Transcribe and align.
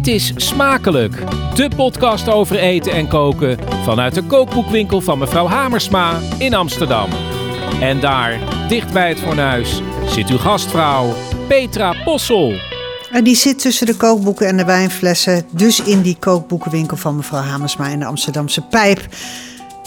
Dit 0.00 0.14
is 0.14 0.32
Smakelijk, 0.36 1.14
de 1.54 1.70
podcast 1.76 2.28
over 2.28 2.58
eten 2.58 2.92
en 2.92 3.08
koken 3.08 3.58
vanuit 3.84 4.14
de 4.14 4.22
kookboekwinkel 4.22 5.00
van 5.00 5.18
mevrouw 5.18 5.46
Hamersma 5.46 6.18
in 6.38 6.54
Amsterdam. 6.54 7.10
En 7.80 8.00
daar, 8.00 8.38
dicht 8.68 8.92
bij 8.92 9.08
het 9.08 9.18
fornuis, 9.18 9.80
zit 10.06 10.28
uw 10.28 10.38
gastvrouw 10.38 11.14
Petra 11.48 11.94
Possel. 12.04 12.52
En 13.10 13.24
die 13.24 13.34
zit 13.34 13.58
tussen 13.58 13.86
de 13.86 13.96
kookboeken 13.96 14.46
en 14.46 14.56
de 14.56 14.64
wijnflessen. 14.64 15.46
Dus 15.50 15.82
in 15.82 16.02
die 16.02 16.16
kookboekenwinkel 16.18 16.96
van 16.96 17.16
mevrouw 17.16 17.42
Hamersma 17.42 17.88
in 17.88 17.98
de 17.98 18.04
Amsterdamse 18.04 18.60
Pijp. 18.60 19.00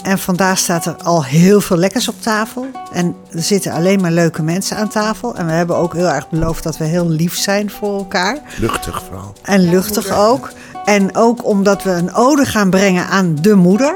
En 0.04 0.18
vandaag 0.18 0.58
staat 0.58 0.86
er 0.86 0.96
al 1.02 1.24
heel 1.24 1.60
veel 1.60 1.76
lekkers 1.76 2.08
op 2.08 2.22
tafel. 2.22 2.66
En 2.92 3.16
er 3.30 3.42
zitten 3.42 3.72
alleen 3.72 4.00
maar 4.00 4.10
leuke 4.10 4.42
mensen 4.42 4.76
aan 4.76 4.88
tafel. 4.88 5.34
En 5.34 5.46
we 5.46 5.52
hebben 5.52 5.76
ook 5.76 5.94
heel 5.94 6.08
erg 6.08 6.28
beloofd 6.28 6.62
dat 6.62 6.76
we 6.76 6.84
heel 6.84 7.08
lief 7.08 7.36
zijn 7.36 7.70
voor 7.70 7.98
elkaar. 7.98 8.38
Luchtig 8.58 9.02
vooral. 9.08 9.32
En 9.42 9.60
luchtig 9.60 10.10
ook. 10.10 10.52
En 10.84 11.16
ook 11.16 11.44
omdat 11.44 11.82
we 11.82 11.90
een 11.90 12.14
ode 12.14 12.44
gaan 12.44 12.70
brengen 12.70 13.06
aan 13.06 13.34
de 13.40 13.54
moeder. 13.54 13.94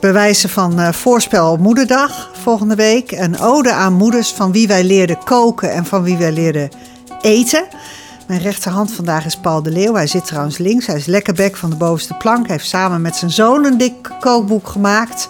Bewijzen 0.00 0.48
van 0.48 0.80
uh, 0.80 0.92
voorspel 0.92 1.52
op 1.52 1.58
moederdag 1.58 2.30
volgende 2.42 2.74
week. 2.74 3.10
Een 3.10 3.38
ode 3.38 3.72
aan 3.72 3.92
moeders 3.92 4.32
van 4.32 4.52
wie 4.52 4.68
wij 4.68 4.84
leerden 4.84 5.24
koken 5.24 5.72
en 5.72 5.84
van 5.84 6.02
wie 6.02 6.16
wij 6.16 6.32
leerden 6.32 6.70
eten. 7.20 7.64
Mijn 8.30 8.42
rechterhand 8.42 8.92
vandaag 8.92 9.24
is 9.24 9.36
Paul 9.36 9.62
de 9.62 9.70
Leeuw. 9.70 9.94
Hij 9.94 10.06
zit 10.06 10.26
trouwens 10.26 10.58
links. 10.58 10.86
Hij 10.86 10.96
is 10.96 11.06
lekkerbek 11.06 11.56
van 11.56 11.70
de 11.70 11.76
bovenste 11.76 12.14
plank. 12.14 12.46
Hij 12.46 12.56
heeft 12.56 12.68
samen 12.68 13.00
met 13.00 13.16
zijn 13.16 13.30
zoon 13.30 13.64
een 13.64 13.78
dik 13.78 14.10
kookboek 14.20 14.68
gemaakt. 14.68 15.28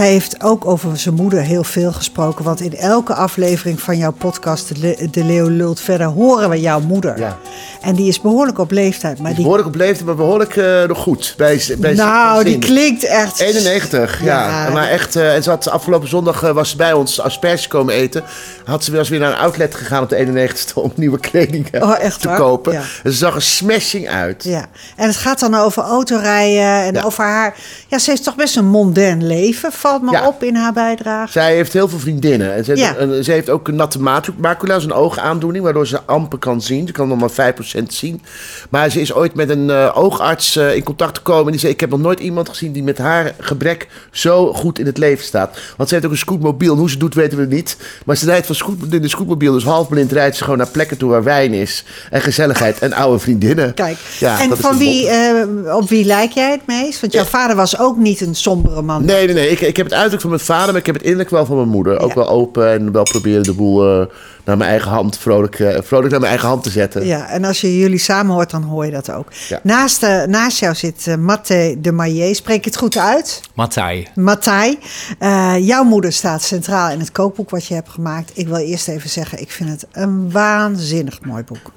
Hij 0.00 0.10
heeft 0.10 0.42
ook 0.42 0.66
over 0.66 0.96
zijn 0.96 1.14
moeder 1.14 1.40
heel 1.40 1.64
veel 1.64 1.92
gesproken. 1.92 2.44
Want 2.44 2.60
in 2.60 2.76
elke 2.76 3.14
aflevering 3.14 3.80
van 3.80 3.96
jouw 3.96 4.12
podcast, 4.12 4.80
De, 4.80 5.08
de 5.10 5.24
Leeuw 5.24 5.48
Lult 5.48 5.80
Verder, 5.80 6.06
horen 6.06 6.50
we 6.50 6.60
jouw 6.60 6.80
moeder. 6.80 7.18
Ja. 7.18 7.38
En 7.80 7.94
die 7.94 8.08
is 8.08 8.20
behoorlijk 8.20 8.58
op 8.58 8.70
leeftijd. 8.70 9.18
Maar 9.18 9.30
die... 9.30 9.42
Behoorlijk 9.42 9.68
op 9.68 9.74
leeftijd, 9.74 10.06
maar 10.06 10.14
behoorlijk 10.14 10.56
uh, 10.56 10.84
nog 10.84 10.98
goed. 10.98 11.34
Bij, 11.36 11.62
bij 11.78 11.94
nou, 11.94 12.44
die 12.44 12.58
klinkt 12.58 13.04
echt... 13.04 13.40
91, 13.40 14.22
ja. 14.22 14.64
ja. 14.66 14.72
Maar 14.72 14.88
echt, 14.88 15.16
uh, 15.16 15.34
en 15.34 15.42
ze 15.42 15.50
had 15.50 15.68
afgelopen 15.68 16.08
zondag 16.08 16.44
uh, 16.44 16.50
was 16.50 16.70
ze 16.70 16.76
bij 16.76 16.92
ons 16.92 17.20
asperges 17.20 17.68
komen 17.68 17.94
eten. 17.94 18.22
Had 18.64 18.84
ze 18.84 18.92
was 18.92 19.08
weer 19.08 19.20
naar 19.20 19.32
een 19.32 19.38
outlet 19.38 19.74
gegaan 19.74 20.02
op 20.02 20.08
de 20.08 20.26
91ste 20.26 20.74
om 20.74 20.92
nieuwe 20.94 21.18
kleding 21.18 21.82
oh, 21.82 21.94
te 21.94 22.28
waar? 22.28 22.38
kopen. 22.38 22.72
Ja. 22.72 22.82
En 23.02 23.12
ze 23.12 23.18
zag 23.18 23.34
er 23.34 23.42
smashing 23.42 24.08
uit. 24.08 24.44
Ja, 24.44 24.66
en 24.96 25.06
het 25.06 25.16
gaat 25.16 25.40
dan 25.40 25.54
over 25.54 25.82
autorijden 25.82 26.84
en 26.84 26.94
Ja. 26.94 27.02
over 27.02 27.24
haar... 27.24 27.56
Ja, 27.88 27.98
ze 27.98 28.10
heeft 28.10 28.24
toch 28.24 28.36
best 28.36 28.56
een 28.56 28.66
mondain 28.66 29.26
leven, 29.26 29.72
valt 29.90 30.02
me 30.02 30.10
Ja. 30.10 30.26
op 30.26 30.42
in 30.42 30.54
haar 30.54 30.72
bijdrage. 30.72 31.32
Zij 31.32 31.54
heeft 31.54 31.72
heel 31.72 31.88
veel 31.88 31.98
vriendinnen. 31.98 32.54
En 32.54 32.64
ze, 32.64 32.70
heeft, 32.70 32.82
Ja. 32.82 32.96
en 32.96 33.24
ze 33.24 33.32
heeft 33.32 33.50
ook 33.50 33.68
een 33.68 33.74
natte 33.76 34.00
macu- 34.00 34.32
macula, 34.38 34.74
een 34.74 34.92
oogaandoening, 34.92 35.64
waardoor 35.64 35.86
ze 35.86 36.00
amper 36.04 36.38
kan 36.38 36.62
zien. 36.62 36.86
Ze 36.86 36.92
kan 36.92 37.08
nog 37.08 37.18
maar 37.18 37.30
5% 37.30 37.92
zien. 37.94 38.22
Maar 38.70 38.90
ze 38.90 39.00
is 39.00 39.12
ooit 39.14 39.34
met 39.34 39.50
een 39.50 39.70
eh, 39.70 39.90
oogarts 39.94 40.56
eh, 40.56 40.74
in 40.76 40.82
contact 40.82 41.16
gekomen. 41.16 41.44
En 41.44 41.50
die 41.50 41.60
zei: 41.60 41.72
Ik 41.72 41.80
heb 41.80 41.90
nog 41.90 42.00
nooit 42.00 42.20
iemand 42.20 42.48
gezien 42.48 42.72
die 42.72 42.82
met 42.82 42.98
haar 42.98 43.34
gebrek 43.38 43.88
zo 44.10 44.52
goed 44.52 44.78
in 44.78 44.86
het 44.86 44.98
leven 44.98 45.24
staat. 45.24 45.58
Want 45.76 45.88
ze 45.88 45.94
heeft 45.94 46.06
ook 46.06 46.12
een 46.12 46.18
scootmobiel. 46.18 46.72
En 46.72 46.78
hoe 46.78 46.90
ze 46.90 46.98
doet, 46.98 47.14
weten 47.14 47.38
we 47.38 47.46
niet. 47.46 47.76
Maar 48.04 48.16
ze 48.16 48.24
rijdt 48.24 48.46
van 48.46 48.54
scoot, 48.54 48.76
in 48.90 49.02
de 49.02 49.08
scootmobiel, 49.08 49.52
dus 49.52 49.64
halfblind 49.64 50.12
rijdt 50.12 50.36
ze 50.36 50.42
gewoon 50.42 50.58
naar 50.58 50.68
plekken 50.68 50.96
toe 50.96 51.10
waar 51.10 51.22
wijn 51.24 51.52
is. 51.52 51.84
En 52.10 52.20
gezelligheid 52.20 52.78
en 52.78 52.92
oude 52.92 53.18
vriendinnen. 53.18 53.74
Kijk, 53.74 53.96
Ja, 54.18 54.40
en 54.40 54.56
van 54.56 54.78
wie, 54.78 55.08
eh, 55.08 55.76
op 55.76 55.88
wie 55.88 56.04
lijk 56.04 56.30
jij 56.30 56.50
het 56.50 56.66
meest? 56.66 57.00
Want 57.00 57.12
jouw 57.12 57.24
vader 57.24 57.56
was 57.56 57.78
ook 57.78 57.96
niet 57.96 58.20
een 58.20 58.34
sombere 58.34 58.82
man. 58.82 59.04
Nee, 59.04 59.24
nee, 59.26 59.34
nee. 59.34 59.48
Ik, 59.50 59.60
ik 59.70 59.76
heb 59.76 59.86
het 59.86 59.94
uiterlijk 59.94 60.22
van 60.22 60.30
mijn 60.30 60.42
vader, 60.42 60.66
maar 60.66 60.80
ik 60.80 60.86
heb 60.86 60.94
het 60.94 61.04
innerlijk 61.04 61.30
wel 61.30 61.46
van 61.46 61.56
mijn 61.56 61.68
moeder. 61.68 61.98
Ook 62.00 62.08
Ja. 62.08 62.14
wel 62.14 62.28
open 62.28 62.70
en 62.72 62.92
wel 62.92 63.02
proberen 63.02 63.42
de 63.42 63.52
boel 63.54 64.00
eh, 64.00 64.06
naar 64.44 64.56
mijn 64.56 64.70
eigen 64.70 64.90
hand, 64.90 65.18
vrolijk, 65.18 65.58
eh, 65.58 65.78
vrolijk 65.82 66.10
naar 66.10 66.20
mijn 66.20 66.32
eigen 66.32 66.48
hand 66.48 66.62
te 66.62 66.70
zetten. 66.70 67.06
Ja, 67.06 67.28
en 67.28 67.44
als 67.44 67.60
je 67.60 67.78
jullie 67.78 67.98
samen 67.98 68.34
hoort, 68.34 68.50
dan 68.50 68.62
hoor 68.62 68.84
je 68.84 68.90
dat 68.90 69.10
ook. 69.10 69.26
Ja. 69.48 69.60
Naast, 69.62 70.02
eh, 70.02 70.22
naast 70.24 70.58
jou 70.58 70.74
zit 70.74 71.06
uh, 71.06 71.14
Matte 71.14 71.76
de 71.78 71.92
Maillet. 71.92 72.36
Spreek 72.36 72.56
ik 72.58 72.64
het 72.64 72.76
goed 72.76 72.96
uit? 72.96 73.40
Matthij. 73.54 74.08
Matthij. 74.14 74.78
Eh, 75.18 75.54
jouw 75.58 75.84
moeder 75.84 76.12
staat 76.12 76.42
centraal 76.42 76.90
in 76.90 76.98
het 76.98 77.12
kookboek 77.12 77.50
wat 77.50 77.66
je 77.66 77.74
hebt 77.74 77.88
gemaakt. 77.88 78.30
Ik 78.34 78.46
wil 78.48 78.56
eerst 78.56 78.88
even 78.88 79.10
zeggen, 79.10 79.40
ik 79.40 79.50
vind 79.50 79.70
het 79.70 79.86
een 79.92 80.30
waanzinnig 80.32 81.20
mooi 81.24 81.42
boek. 81.44 81.72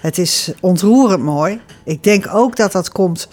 Het 0.00 0.18
is 0.18 0.52
ontroerend 0.60 1.22
mooi. 1.22 1.60
Ik 1.84 2.02
denk 2.04 2.26
ook 2.34 2.56
dat 2.56 2.72
dat 2.72 2.90
komt 2.90 3.28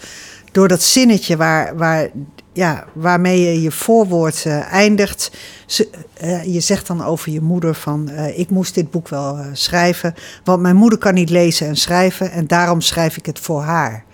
door 0.52 0.68
dat 0.68 0.82
zinnetje 0.82 1.36
waar, 1.36 1.76
waar, 1.76 2.08
ja, 2.54 2.84
waarmee 2.92 3.40
je 3.40 3.62
je 3.62 3.70
voorwoord 3.70 4.46
eh, 4.46 4.72
eindigt. 4.72 5.30
Ze, 5.66 5.88
eh, 6.14 6.44
je 6.44 6.60
zegt 6.60 6.86
dan 6.86 7.04
over 7.04 7.32
je 7.32 7.40
moeder 7.40 7.74
van... 7.74 8.08
eh, 8.08 8.38
ik 8.38 8.50
moest 8.50 8.74
dit 8.74 8.90
boek 8.90 9.08
wel 9.08 9.38
schrijven, 9.52 10.14
want 10.44 10.60
mijn 10.60 10.76
moeder 10.76 10.98
kan 10.98 11.14
niet 11.14 11.30
lezen 11.30 11.66
en 11.66 11.76
schrijven... 11.76 12.30
en 12.30 12.46
daarom 12.46 12.80
schrijf 12.80 13.16
ik 13.16 13.26
het 13.26 13.38
voor 13.38 13.62
haar. 13.62 14.04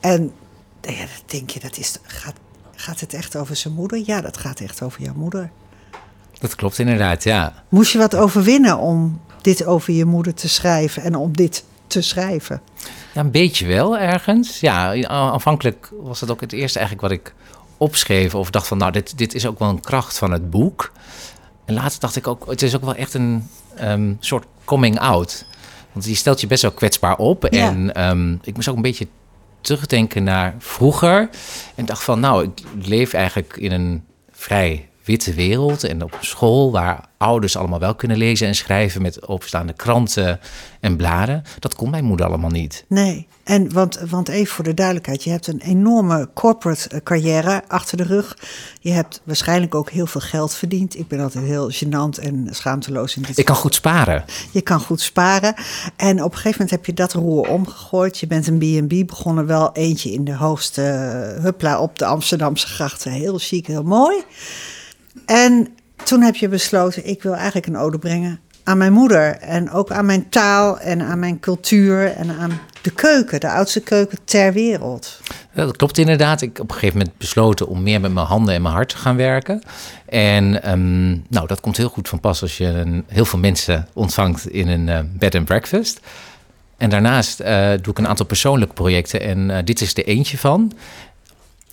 En 0.00 0.32
ja, 0.80 0.96
dan 0.96 1.06
denk 1.26 1.50
je, 1.50 1.60
dat 1.60 1.76
is, 1.76 1.98
gaat, 2.02 2.34
gaat 2.74 3.00
het 3.00 3.14
echt 3.14 3.36
over 3.36 3.56
zijn 3.56 3.74
moeder? 3.74 4.02
Ja, 4.04 4.20
dat 4.20 4.36
gaat 4.36 4.60
echt 4.60 4.82
over 4.82 5.02
jouw 5.02 5.14
moeder. 5.14 5.50
Dat 6.38 6.54
klopt 6.54 6.78
inderdaad, 6.78 7.24
ja. 7.24 7.64
Moest 7.68 7.92
je 7.92 7.98
wat 7.98 8.14
overwinnen 8.14 8.78
om 8.78 9.20
dit 9.42 9.64
over 9.64 9.92
je 9.92 10.04
moeder 10.04 10.34
te 10.34 10.48
schrijven 10.48 11.02
en 11.02 11.14
om 11.14 11.36
dit 11.36 11.64
te 11.86 12.00
schrijven? 12.00 12.62
Ja, 13.12 13.20
een 13.20 13.30
beetje 13.30 13.66
wel 13.66 13.98
ergens. 13.98 14.60
Ja, 14.60 15.02
aanvankelijk 15.08 15.90
was 16.00 16.20
dat 16.20 16.30
ook 16.30 16.40
het 16.40 16.52
eerste 16.52 16.78
eigenlijk 16.78 17.08
wat 17.08 17.18
ik 17.18 17.34
opschreef. 17.76 18.34
Of 18.34 18.50
dacht 18.50 18.66
van, 18.66 18.78
nou, 18.78 18.92
dit, 18.92 19.18
dit 19.18 19.34
is 19.34 19.46
ook 19.46 19.58
wel 19.58 19.68
een 19.68 19.80
kracht 19.80 20.18
van 20.18 20.30
het 20.30 20.50
boek. 20.50 20.92
En 21.64 21.74
later 21.74 22.00
dacht 22.00 22.16
ik 22.16 22.26
ook, 22.26 22.46
het 22.46 22.62
is 22.62 22.76
ook 22.76 22.84
wel 22.84 22.94
echt 22.94 23.14
een 23.14 23.48
ehm, 23.76 24.12
soort 24.20 24.46
coming 24.64 24.98
out. 24.98 25.46
Want 25.92 26.04
die 26.04 26.16
stelt 26.16 26.40
je 26.40 26.46
best 26.46 26.62
wel 26.62 26.70
kwetsbaar 26.70 27.16
op. 27.16 27.46
Ja. 27.50 27.68
En 27.68 27.94
ehm, 27.94 28.32
ik 28.42 28.54
moest 28.54 28.68
ook 28.68 28.76
een 28.76 28.82
beetje 28.82 29.08
terugdenken 29.60 30.24
naar 30.24 30.54
vroeger. 30.58 31.28
En 31.74 31.84
dacht 31.84 32.04
van, 32.04 32.20
nou, 32.20 32.44
ik 32.44 32.86
leef 32.86 33.12
eigenlijk 33.12 33.56
in 33.56 33.72
een 33.72 34.04
vrij 34.30 34.88
witte 35.06 35.34
wereld. 35.34 35.84
En 35.84 36.02
op 36.02 36.18
school 36.20 36.72
waar 36.72 37.04
ouders 37.16 37.56
allemaal 37.56 37.78
wel 37.78 37.94
kunnen 37.94 38.16
lezen 38.16 38.46
en 38.46 38.54
schrijven... 38.54 39.02
met 39.02 39.28
openstaande 39.28 39.72
kranten 39.72 40.40
en 40.80 40.96
bladen. 40.96 41.42
Dat 41.58 41.74
kon 41.74 41.90
mijn 41.90 42.04
moeder 42.04 42.26
allemaal 42.26 42.50
niet. 42.50 42.84
Nee, 42.88 43.26
en 43.44 43.72
want, 43.72 43.98
want 44.10 44.28
even 44.28 44.54
voor 44.54 44.64
de 44.64 44.74
duidelijkheid, 44.74 45.24
je 45.24 45.30
hebt 45.30 45.46
een 45.46 45.60
enorme 45.60 46.28
corporate 46.34 46.88
eh, 46.88 47.00
carrière 47.02 47.62
achter 47.68 47.96
de 47.96 48.02
rug. 48.02 48.38
Je 48.80 48.90
hebt 48.90 49.20
waarschijnlijk 49.24 49.74
ook 49.74 49.90
heel 49.90 50.06
veel 50.06 50.20
geld 50.20 50.54
verdiend. 50.54 50.98
Ik 50.98 51.08
ben 51.08 51.20
altijd 51.20 51.44
heel 51.44 51.72
gênant 51.72 52.22
en 52.22 52.48
schaamteloos 52.50 53.16
in 53.16 53.22
dit 53.22 53.38
Ik 53.38 53.44
kan 53.44 53.56
goed 53.56 53.74
sparen. 53.74 54.24
Je 54.50 54.60
kan 54.60 54.80
goed 54.80 55.00
sparen. 55.00 55.54
En 55.96 56.22
op 56.22 56.30
een 56.30 56.36
gegeven 56.36 56.50
moment 56.50 56.70
heb 56.70 56.86
je 56.86 56.92
dat 56.92 57.12
roer 57.12 57.48
omgegooid. 57.48 58.18
Je 58.18 58.26
bent 58.26 58.46
een 58.46 58.58
B&B 58.58 59.06
begonnen, 59.06 59.46
wel 59.46 59.72
eentje 59.72 60.12
in 60.12 60.24
de 60.24 60.34
hoogste 60.34 60.82
eh, 60.82 61.42
huppla 61.42 61.80
op 61.80 61.98
de 61.98 62.04
Amsterdamse 62.04 62.66
grachten. 62.66 63.12
Heel 63.12 63.38
chic, 63.38 63.66
heel 63.66 63.82
mooi. 63.82 64.24
En 65.24 65.68
toen 66.04 66.22
heb 66.22 66.36
je 66.36 66.48
besloten, 66.48 67.06
ik 67.06 67.22
wil 67.22 67.34
eigenlijk 67.34 67.66
een 67.66 67.76
ode 67.76 67.98
brengen 67.98 68.40
aan 68.64 68.78
mijn 68.78 68.92
moeder. 68.92 69.36
En 69.36 69.70
ook 69.70 69.90
aan 69.90 70.06
mijn 70.06 70.28
taal 70.28 70.78
en 70.78 71.02
aan 71.02 71.18
mijn 71.18 71.40
cultuur 71.40 72.12
en 72.12 72.30
aan 72.30 72.60
de 72.82 72.90
keuken, 72.90 73.40
de 73.40 73.50
oudste 73.50 73.80
keuken 73.80 74.18
ter 74.24 74.52
wereld. 74.52 75.20
Dat 75.54 75.76
klopt 75.76 75.98
inderdaad. 75.98 76.42
Ik 76.42 76.48
heb 76.48 76.60
op 76.60 76.68
een 76.68 76.74
gegeven 76.74 76.98
moment 76.98 77.18
besloten 77.18 77.66
om 77.66 77.82
meer 77.82 78.00
met 78.00 78.12
mijn 78.12 78.26
handen 78.26 78.54
en 78.54 78.62
mijn 78.62 78.74
hart 78.74 78.88
te 78.88 78.96
gaan 78.96 79.16
werken. 79.16 79.62
En 80.06 80.62
ehm, 80.62 81.08
nou, 81.10 81.46
dat 81.46 81.60
komt 81.60 81.76
heel 81.76 81.88
goed 81.88 82.08
van 82.08 82.20
pas 82.20 82.42
als 82.42 82.56
je 82.56 82.66
een, 82.66 83.04
heel 83.06 83.24
veel 83.24 83.38
mensen 83.38 83.88
ontvangt 83.92 84.48
in 84.48 84.68
een 84.68 84.88
eh, 84.88 85.00
bed 85.04 85.34
and 85.34 85.44
breakfast. 85.44 86.00
En 86.76 86.90
daarnaast 86.90 87.40
eh, 87.40 87.68
doe 87.68 87.92
ik 87.92 87.98
een 87.98 88.08
aantal 88.08 88.26
persoonlijke 88.26 88.74
projecten 88.74 89.20
en 89.20 89.50
eh, 89.50 89.64
dit 89.64 89.80
is 89.80 89.94
er 89.94 90.06
eentje 90.06 90.38
van. 90.38 90.72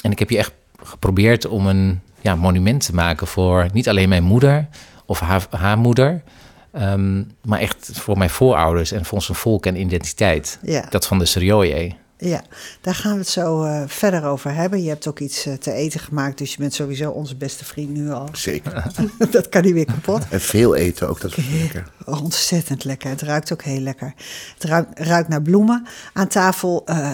En 0.02 0.12
ik 0.12 0.20
heb 0.20 0.30
hier 0.30 0.40
echt 0.40 0.54
geprobeerd 0.84 1.46
om 1.46 1.68
een 1.68 2.02
ja, 2.24 2.36
monument 2.36 2.86
te 2.86 2.94
maken 2.94 3.28
voor 3.28 3.68
niet 3.74 3.90
alleen 3.90 4.10
mijn 4.10 4.24
moeder 4.24 4.68
of 5.06 5.20
haar, 5.20 5.46
haar 5.50 5.78
moeder, 5.78 6.24
ehm, 6.72 7.24
maar 7.46 7.60
echt 7.60 7.90
voor 7.94 8.18
mijn 8.18 8.30
voorouders 8.30 8.92
en 8.92 9.06
voor 9.06 9.18
onze 9.18 9.34
volk 9.34 9.66
en 9.66 9.80
identiteit. 9.80 10.60
Ja. 10.62 10.86
Dat 10.90 11.08
van 11.08 11.20
de 11.20 11.26
Serioje. 11.26 11.92
Ja, 12.26 12.42
daar 12.82 12.96
gaan 12.96 13.12
we 13.14 13.18
het 13.18 13.28
zo 13.28 13.64
eh, 13.64 13.82
verder 13.88 14.24
over 14.26 14.54
hebben. 14.54 14.84
Je 14.84 14.90
hebt 14.90 15.08
ook 15.08 15.20
iets 15.20 15.46
eh, 15.46 15.54
te 15.54 15.72
eten 15.72 16.00
gemaakt, 16.00 16.38
dus 16.38 16.52
je 16.52 16.58
bent 16.60 16.74
sowieso 16.74 17.10
onze 17.10 17.36
beste 17.36 17.66
vriend 17.66 17.90
nu 17.90 18.12
al. 18.12 18.28
Zeker. 18.34 18.84
dat 19.32 19.50
kan 19.50 19.62
niet 19.64 19.74
meer 19.74 19.86
kapot. 19.86 20.22
En 20.30 20.42
veel 20.42 20.76
eten 20.76 21.10
ook, 21.10 21.22
dat 21.22 21.38
is 21.38 21.46
lekker. 21.62 21.84
Oh, 22.06 22.22
ontzettend 22.24 22.84
lekker. 22.84 23.10
Het 23.10 23.22
ruikt 23.22 23.54
ook 23.54 23.62
heel 23.64 23.80
lekker. 23.80 24.14
Het 24.54 24.64
ruikt, 24.64 25.00
ruikt 25.00 25.30
naar 25.30 25.42
bloemen. 25.42 25.88
Aan 26.14 26.28
tafel 26.28 26.82
eh, 26.86 27.12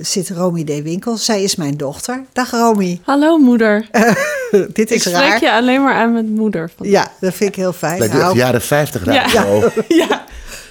zit 0.00 0.30
Romy 0.30 0.64
D. 0.64 0.82
Winkel. 0.82 1.16
Zij 1.16 1.42
is 1.42 1.56
mijn 1.56 1.76
dochter. 1.76 2.24
Dag 2.32 2.50
Romy. 2.50 3.00
Hallo 3.04 3.38
moeder. 3.38 3.88
Dit 4.72 4.78
Ik 4.78 4.90
is 4.90 5.00
spreek 5.02 5.14
raar. 5.16 5.40
je 5.42 5.52
alleen 5.52 5.82
maar 5.82 5.94
aan 5.94 6.12
met 6.12 6.28
moeder. 6.28 6.70
Van... 6.76 6.88
Ja, 6.88 7.08
dat 7.20 7.34
vind 7.34 7.50
ik 7.50 7.56
heel 7.56 7.72
fijn. 7.72 7.98
Lijkt 7.98 8.14
echt 8.14 8.22
Nou, 8.22 8.36
jaren 8.36 8.62
50 8.62 9.04
Ja. 9.04 9.12
radio. 9.12 9.70
ja. 9.88 10.24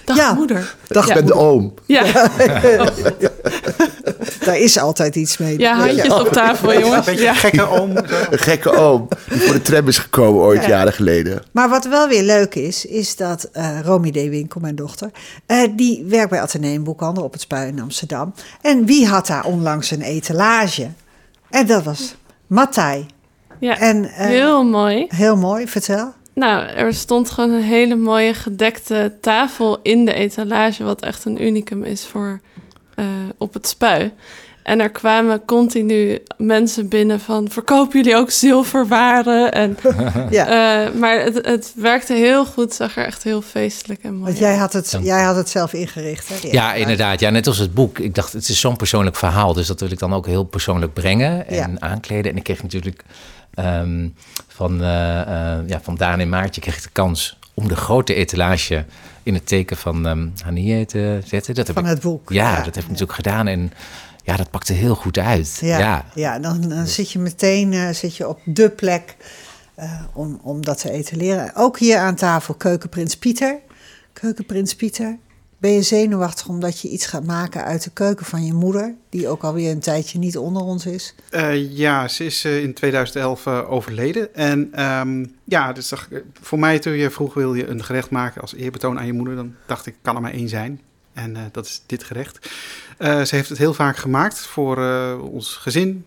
Dag 0.05 0.17
Ja. 0.17 0.33
moeder. 0.33 0.75
Dag, 0.87 1.13
ben 1.13 1.25
de 1.25 1.33
oom. 1.33 1.73
Ja. 1.85 2.03
Daar 4.45 4.57
is 4.57 4.77
altijd 4.79 5.15
iets 5.15 5.37
mee. 5.37 5.59
Ja, 5.59 5.77
handjes 5.77 6.13
op 6.13 6.27
tafel, 6.27 6.73
Een 6.73 6.79
jongens. 6.79 7.05
beetje 7.05 7.23
Ja. 7.23 7.29
een 7.29 7.35
gekke 7.35 7.67
oom. 7.69 7.91
zo. 8.09 8.15
Een 8.29 8.39
gekke 8.39 8.71
oom 8.75 9.07
die 9.29 9.39
voor 9.41 9.53
de 9.53 9.61
tram 9.61 9.87
is 9.87 9.97
gekomen 9.97 10.41
ooit 10.41 10.61
Ja. 10.61 10.67
jaren 10.67 10.93
geleden. 10.93 11.41
Maar 11.51 11.69
wat 11.69 11.85
wel 11.85 12.07
weer 12.07 12.23
leuk 12.23 12.55
is, 12.55 12.85
is 12.85 13.15
dat 13.15 13.49
eh 13.51 13.79
Romy 13.83 14.11
D. 14.11 14.13
Winkel, 14.15 14.61
mijn 14.61 14.75
dochter, 14.75 15.11
eh, 15.45 15.57
die 15.75 16.03
werkt 16.07 16.29
bij 16.29 16.41
Atheneum 16.41 16.83
Boekhandel 16.83 17.23
op 17.23 17.31
het 17.31 17.41
Spui 17.41 17.67
in 17.67 17.81
Amsterdam. 17.81 18.33
En 18.61 18.85
wie 18.85 19.07
had 19.07 19.27
daar 19.27 19.43
onlangs 19.45 19.91
een 19.91 20.01
etalage? 20.01 20.87
En 21.49 21.65
dat 21.67 21.83
was 21.83 22.15
Matthij. 22.47 23.05
Ja, 23.59 23.79
En, 23.79 24.05
eh, 24.05 24.25
heel 24.25 24.63
mooi. 24.63 25.05
Heel 25.09 25.35
mooi, 25.37 25.67
vertel. 25.67 26.13
Nou, 26.35 26.65
er 26.67 26.93
stond 26.93 27.29
gewoon 27.31 27.51
een 27.51 27.61
hele 27.61 27.95
mooie 27.95 28.33
gedekte 28.33 29.13
tafel 29.21 29.79
in 29.83 30.05
de 30.05 30.13
etalage, 30.13 30.83
wat 30.83 31.01
echt 31.01 31.25
een 31.25 31.43
unicum 31.43 31.83
is 31.83 32.05
voor 32.05 32.39
eh, 32.95 33.05
op 33.37 33.53
het 33.53 33.67
spui. 33.67 34.11
En 34.63 34.79
er 34.79 34.89
kwamen 34.89 35.45
continu 35.45 36.19
mensen 36.37 36.87
binnen 36.89 37.19
van, 37.19 37.49
verkopen 37.49 37.97
jullie 38.01 38.15
ook 38.17 38.31
zilverwaren? 38.31 39.51
En, 39.51 39.77
Ja. 40.29 40.47
eh, 40.85 40.93
maar 40.93 41.19
het, 41.21 41.45
het 41.45 41.71
werkte 41.75 42.13
heel 42.13 42.45
goed, 42.45 42.73
zag 42.73 42.97
er 42.97 43.05
echt 43.05 43.23
heel 43.23 43.41
feestelijk 43.41 44.03
en 44.03 44.11
mooi 44.13 44.23
Want 44.25 44.37
jij 44.37 44.55
had 44.55 44.73
het, 44.73 44.97
jij 45.01 45.23
had 45.23 45.35
het 45.35 45.49
zelf 45.49 45.73
ingericht. 45.73 46.27
Hè, 46.29 46.35
Ja, 46.35 46.41
etalage. 46.47 46.79
inderdaad. 46.79 47.19
Ja, 47.19 47.29
net 47.29 47.47
als 47.47 47.57
het 47.57 47.73
boek. 47.73 47.99
Ik 47.99 48.15
dacht, 48.15 48.33
het 48.33 48.49
is 48.49 48.59
zo'n 48.59 48.75
persoonlijk 48.75 49.15
verhaal. 49.15 49.53
Dus 49.53 49.67
dat 49.67 49.79
wil 49.79 49.91
ik 49.91 49.99
dan 49.99 50.13
ook 50.13 50.25
heel 50.25 50.43
persoonlijk 50.43 50.93
brengen 50.93 51.47
en 51.47 51.55
Ja. 51.55 51.69
aankleden. 51.79 52.31
En 52.31 52.37
ik 52.37 52.43
kreeg 52.43 52.61
natuurlijk 52.61 53.03
ehm, 53.55 54.07
van, 54.47 54.81
eh, 54.81 55.21
eh, 55.21 55.67
ja, 55.67 55.81
van 55.81 55.95
Daan 55.95 56.19
en 56.19 56.29
Maartje 56.29 56.61
kreeg 56.61 56.77
ik 56.77 56.83
de 56.83 56.89
kans 56.91 57.39
om 57.53 57.67
de 57.67 57.75
grote 57.75 58.13
etalage 58.13 58.85
in 59.23 59.33
het 59.33 59.47
teken 59.47 59.77
van 59.77 60.07
ehm 60.07 60.27
Hanie 60.43 60.85
te 60.85 61.19
zetten. 61.25 61.55
Dat 61.55 61.67
heb 61.67 61.75
Van 61.75 61.85
het 61.85 62.01
boek. 62.01 62.31
Ja, 62.31 62.49
Ja, 62.49 62.55
dat 62.55 62.75
heb 62.75 62.83
ik 62.83 62.89
natuurlijk 62.89 63.17
gedaan. 63.17 63.47
En 63.47 63.71
ja, 64.23 64.35
dat 64.35 64.49
pakte 64.49 64.73
heel 64.73 64.95
goed 64.95 65.17
uit. 65.17 65.57
Ja, 65.61 65.77
Ja. 65.77 66.05
ja. 66.15 66.39
dan, 66.39 66.61
dan 66.69 66.87
zit 66.87 67.11
je 67.11 67.19
meteen 67.19 67.73
eh, 67.73 67.89
zit 67.89 68.15
je 68.15 68.27
op 68.27 68.39
de 68.43 68.69
plek 68.69 69.15
om, 70.13 70.39
om 70.43 70.65
dat 70.65 70.79
te 70.79 70.91
etaleren. 70.91 71.55
Ook 71.55 71.79
hier 71.79 71.97
aan 71.97 72.15
tafel 72.15 72.53
Keukenprins 72.53 73.17
Pieter. 73.17 73.59
Keukenprins 74.13 74.75
Pieter. 74.75 75.17
Ben 75.65 75.73
je 75.73 75.81
zenuwachtig 75.81 76.47
omdat 76.47 76.79
je 76.79 76.89
iets 76.89 77.05
gaat 77.05 77.23
maken 77.23 77.63
uit 77.63 77.83
de 77.83 77.89
keuken 77.89 78.25
van 78.25 78.45
je 78.45 78.53
moeder, 78.53 78.95
die 79.09 79.27
ook 79.27 79.43
alweer 79.43 79.71
een 79.71 79.79
tijdje 79.79 80.19
niet 80.19 80.37
onder 80.37 80.61
ons 80.61 80.85
is? 80.85 81.15
Eh, 81.29 81.77
ja, 81.77 82.07
ze 82.07 82.25
is 82.25 82.45
eh, 82.45 82.63
in 82.63 82.73
2011 82.73 83.45
eh, 83.45 83.71
overleden. 83.71 84.35
En 84.35 84.69
ehm, 84.73 85.25
ja, 85.43 85.73
dus 85.73 85.93
voor 86.41 86.59
mij 86.59 86.79
toen 86.79 86.93
je 86.93 87.09
vroeg 87.09 87.33
wil 87.33 87.53
je 87.53 87.67
een 87.67 87.83
gerecht 87.83 88.09
maken 88.09 88.41
als 88.41 88.53
eerbetoon 88.53 88.99
aan 88.99 89.05
je 89.05 89.13
moeder, 89.13 89.35
dan 89.35 89.55
dacht 89.65 89.85
ik, 89.85 89.95
kan 90.01 90.15
er 90.15 90.21
maar 90.21 90.33
één 90.33 90.49
zijn. 90.49 90.81
En 91.13 91.49
dat 91.51 91.65
is 91.65 91.83
dit 91.85 92.03
gerecht. 92.03 92.49
Ze 92.99 93.27
heeft 93.29 93.49
het 93.49 93.57
heel 93.57 93.73
vaak 93.73 93.97
gemaakt 93.97 94.39
voor 94.39 94.77
ons 95.21 95.55
gezin, 95.55 96.05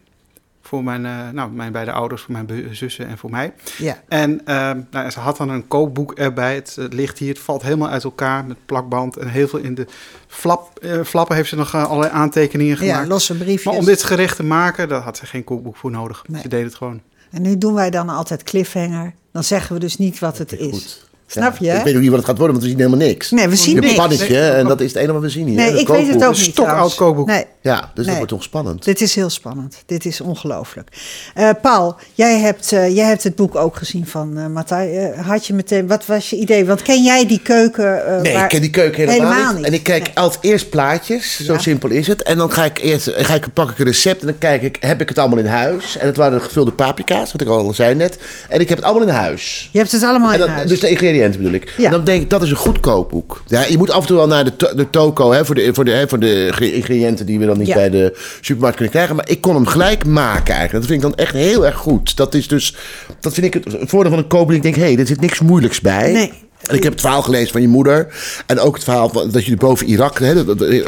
voor 0.69 0.85
mijn, 0.85 1.07
eh, 1.07 1.13
nou, 1.33 1.51
mijn 1.51 1.73
beide 1.73 1.93
ouders, 1.93 2.23
voor 2.23 2.33
mijn 2.33 2.69
zussen 2.73 3.07
en 3.09 3.19
voor 3.19 3.31
mij. 3.31 3.53
Ja, 3.79 4.03
En 4.09 4.41
ehm, 4.45 4.81
nou, 4.91 5.11
ze 5.11 5.21
had 5.21 5.37
dan 5.37 5.49
een 5.51 5.69
kookboek 5.69 6.13
erbij. 6.13 6.55
Het, 6.55 6.77
ligt 6.91 7.19
hier, 7.19 7.29
het 7.29 7.39
valt 7.39 7.63
helemaal 7.63 7.89
uit 7.89 8.05
elkaar 8.05 8.45
met 8.45 8.57
plakband. 8.67 9.17
En 9.17 9.29
heel 9.29 9.49
veel 9.49 9.59
in 9.59 9.75
de 9.75 9.87
flap, 10.27 10.79
eh, 10.79 11.01
flappen 11.05 11.37
heeft 11.37 11.49
ze 11.49 11.57
nog 11.57 11.75
eh, 11.75 11.85
allerlei 11.85 12.13
aantekeningen 12.13 12.85
ja 12.85 12.93
gemaakt. 12.93 13.09
losse 13.09 13.35
briefjes. 13.37 13.65
maar 13.65 13.75
om 13.75 13.85
dit 13.85 14.03
gerecht 14.03 14.37
te 14.37 14.45
maken, 14.45 14.89
daar 14.89 15.01
had 15.01 15.17
ze 15.17 15.27
geen 15.27 15.45
kookboek 15.45 15.77
voor 15.77 15.91
nodig. 15.91 16.25
Nee. 16.27 16.43
Ze 16.43 16.49
deed 16.49 16.65
het 16.65 16.75
gewoon. 16.75 17.01
En 17.31 17.43
nu 17.43 17.59
doen 17.59 17.75
wij 17.75 17.91
dan 17.91 18.09
altijd 18.09 18.43
cliffhanger. 18.43 19.15
Dan 19.33 19.45
zeggen 19.45 19.75
we 19.75 19.81
dus 19.81 19.97
niet 19.99 20.19
wat 20.19 20.39
het 20.39 20.53
is. 20.53 20.71
Goed. 20.71 21.07
Snap 21.31 21.57
je? 21.57 21.71
Ik 21.73 21.83
weet 21.85 21.95
ook 21.95 22.01
niet 22.01 22.09
wat 22.11 22.19
het 22.19 22.29
gaat 22.29 22.39
worden, 22.39 22.55
want 22.57 22.63
we 22.67 22.69
zien 22.77 22.79
helemaal 22.85 23.07
niks. 23.09 23.31
Nee, 23.31 23.49
we 23.49 23.57
zien 23.57 23.77
een 23.77 23.83
niks. 23.83 23.95
pannetje 23.95 24.39
en 24.41 24.67
dat 24.67 24.81
is 24.81 24.87
het 24.87 24.97
enige 24.97 25.13
wat 25.13 25.23
we 25.23 25.29
zien 25.29 25.47
hier. 25.47 25.57
Nee, 25.57 25.71
Een 25.73 25.79
ik 25.79 25.89
weet 25.89 25.97
het 25.99 26.07
kookboek. 26.09 26.29
ook 26.29 26.35
Een 26.35 26.41
niet. 26.41 26.51
stokoud 26.51 26.69
trouwens. 26.69 26.95
kookboek. 26.95 27.27
Nee, 27.27 27.45
Ja, 27.69 27.81
dus 27.81 27.91
Nee. 27.95 28.05
dat 28.07 28.15
wordt 28.17 28.31
toch 28.31 28.43
spannend. 28.43 28.85
Dit 28.85 29.01
is 29.01 29.15
heel 29.15 29.31
spannend. 29.31 29.83
Dit 29.87 30.05
is 30.05 30.21
ongelooflijk. 30.21 30.89
Eh, 31.35 31.51
Paul, 31.63 31.97
jij 32.15 32.39
hebt, 32.39 32.73
eh, 32.73 32.95
jij 32.97 33.07
hebt 33.07 33.23
het 33.23 33.35
boek 33.37 33.57
ook 33.57 33.77
gezien 33.77 34.07
van 34.07 34.39
eh 34.39 34.47
Matthij. 34.47 35.13
Had 35.27 35.47
je 35.47 35.55
meteen, 35.55 35.87
wat 35.87 36.07
was 36.07 36.31
je 36.31 36.37
idee? 36.37 36.65
Want 36.67 36.83
ken 36.83 37.03
jij 37.03 37.27
die 37.27 37.41
keuken? 37.41 38.03
Nee, 38.23 38.33
waar- 38.33 38.43
ik 38.43 38.49
ken 38.49 38.61
die 38.61 38.71
keuken 38.71 39.09
helemaal, 39.09 39.31
Helemaal 39.31 39.47
niet. 39.49 39.57
niet. 39.57 39.67
En 39.67 39.73
ik 39.73 39.83
kijk 39.83 40.05
Nee. 40.05 40.17
altijd 40.19 40.45
eerst 40.45 40.71
plaatjes, 40.71 41.45
zo 41.45 41.53
Ja. 41.53 41.59
simpel 41.59 41.89
is 41.91 42.07
het. 42.07 42.23
En 42.23 42.37
dan 42.37 42.53
ga 42.53 42.65
ik 42.65 42.79
eerst 42.79 43.11
ga 43.17 43.35
ik, 43.35 43.53
pak 43.53 43.71
ik 43.71 43.79
een 43.79 43.85
recept 43.85 44.21
en 44.21 44.27
dan 44.27 44.39
kijk 44.39 44.63
ik, 44.63 44.77
heb 44.81 45.01
ik 45.01 45.09
het 45.09 45.19
allemaal 45.19 45.39
in 45.39 45.47
huis? 45.47 45.97
En 45.99 46.07
het 46.07 46.17
waren 46.17 46.41
gevulde 46.41 46.71
paprika's, 46.73 47.33
wat 47.33 47.41
ik 47.41 47.49
al 47.49 47.75
zei 47.75 47.95
net. 47.95 48.19
En 48.49 48.61
ik 48.61 48.69
heb 48.69 48.79
het 48.79 48.87
allemaal 48.87 49.09
in 49.09 49.15
huis. 49.15 49.69
Je 49.73 49.79
hebt 49.79 49.93
het 49.93 50.03
allemaal 50.03 50.33
in 50.33 50.41
huis. 50.41 50.69
dus 50.69 50.81
de 50.81 50.89
ingrediënten 50.91 51.41
bedoel 51.41 51.55
ik. 51.55 51.75
Ja. 51.77 51.85
En 51.85 51.91
dan 51.91 52.05
denk 52.05 52.23
ik, 52.23 52.31
dat 52.31 52.43
is 52.43 52.51
een 52.51 52.57
goed 52.57 52.81
kookboek. 52.81 53.43
Ja, 53.47 53.65
je 53.69 53.79
moet 53.79 53.91
af 53.91 54.01
en 54.01 54.07
toe 54.07 54.17
wel 54.17 54.27
naar 54.27 54.45
de, 54.45 54.57
to- 54.57 54.75
de 54.75 54.91
toko 54.91 55.33
hè, 55.33 55.45
voor, 55.45 55.55
de, 55.55 55.71
voor, 55.75 55.85
de, 55.85 55.91
hè, 55.91 56.09
voor 56.09 56.19
de 56.19 56.49
gre- 56.51 56.73
ingrediënten 56.73 57.27
die 57.27 57.39
we 57.39 57.47
dan 57.47 57.58
niet 57.59 57.67
Ja. 57.69 57.75
bij 57.75 57.91
de 57.91 58.17
supermarkt 58.41 58.77
kunnen 58.77 58.95
krijgen. 58.95 59.17
Maar 59.17 59.29
ik 59.29 59.41
kon 59.41 59.55
hem 59.55 59.67
gelijk 59.67 60.05
maken 60.07 60.55
eigenlijk. 60.55 60.73
Dat 60.73 60.87
vind 60.87 61.05
ik 61.05 61.09
dan 61.17 61.25
echt 61.27 61.35
heel 61.35 61.67
erg 61.67 61.77
goed. 61.77 62.17
Dat 62.17 62.35
is 62.35 62.49
dus, 62.49 62.77
dat 63.21 63.35
vind 63.35 63.47
ik 63.47 63.55
het 63.65 63.77
voordeel 63.91 64.11
van 64.11 64.21
een 64.21 64.27
kookboek. 64.29 64.57
Ik 64.57 64.63
denk, 64.63 64.75
hé, 64.75 64.83
hey, 64.83 64.99
er 64.99 65.07
zit 65.07 65.21
niks 65.21 65.41
moeilijks 65.41 65.81
bij. 65.81 66.13
Nee. 66.13 66.33
En 66.67 66.77
ik 66.77 66.83
heb 66.83 66.93
het 66.93 67.01
verhaal 67.01 67.23
gelezen 67.23 67.53
van 67.53 67.61
je 67.61 67.69
moeder. 67.69 68.07
En 68.47 68.59
ook 68.61 68.75
het 68.75 68.85
verhaal 68.85 69.09
van, 69.09 69.31
dat 69.31 69.43
jullie 69.43 69.59
boven 69.59 69.87
Irak, 69.87 70.19
hè, 70.19 70.35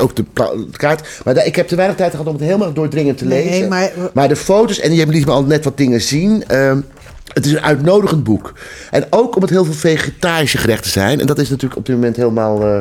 ook 0.00 0.16
de, 0.16 0.24
kaart. 0.76 1.08
Maar 1.24 1.34
daar- 1.34 1.46
ik 1.46 1.56
heb 1.56 1.68
te 1.68 1.76
weinig 1.76 1.96
tijd 1.96 2.10
gehad 2.10 2.26
om 2.26 2.32
het 2.34 2.42
helemaal 2.42 2.72
doordringend 2.72 3.18
te 3.18 3.24
Nee, 3.24 3.44
lezen. 3.50 3.68
maar- 3.68 3.92
Maar 4.14 4.28
de 4.28 4.36
foto's, 4.36 4.78
en 4.80 4.94
je 4.94 5.06
liet 5.06 5.26
me 5.26 5.32
al 5.32 5.44
net 5.44 5.64
wat 5.64 5.76
dingen 5.76 6.00
zien. 6.00 6.44
ehm, 6.46 6.80
het 7.32 7.46
is 7.46 7.52
een 7.52 7.60
uitnodigend 7.62 8.24
boek. 8.24 8.52
En 8.90 9.06
ook 9.10 9.34
omdat 9.34 9.50
heel 9.50 9.64
veel 9.64 9.74
vegetarische 9.74 10.58
gerechten 10.58 10.90
zijn. 10.90 11.20
En 11.20 11.26
dat 11.26 11.38
is 11.38 11.48
natuurlijk 11.48 11.80
op 11.80 11.86
dit 11.86 11.94
moment 11.94 12.16
helemaal 12.16 12.62
eh, 12.62 12.78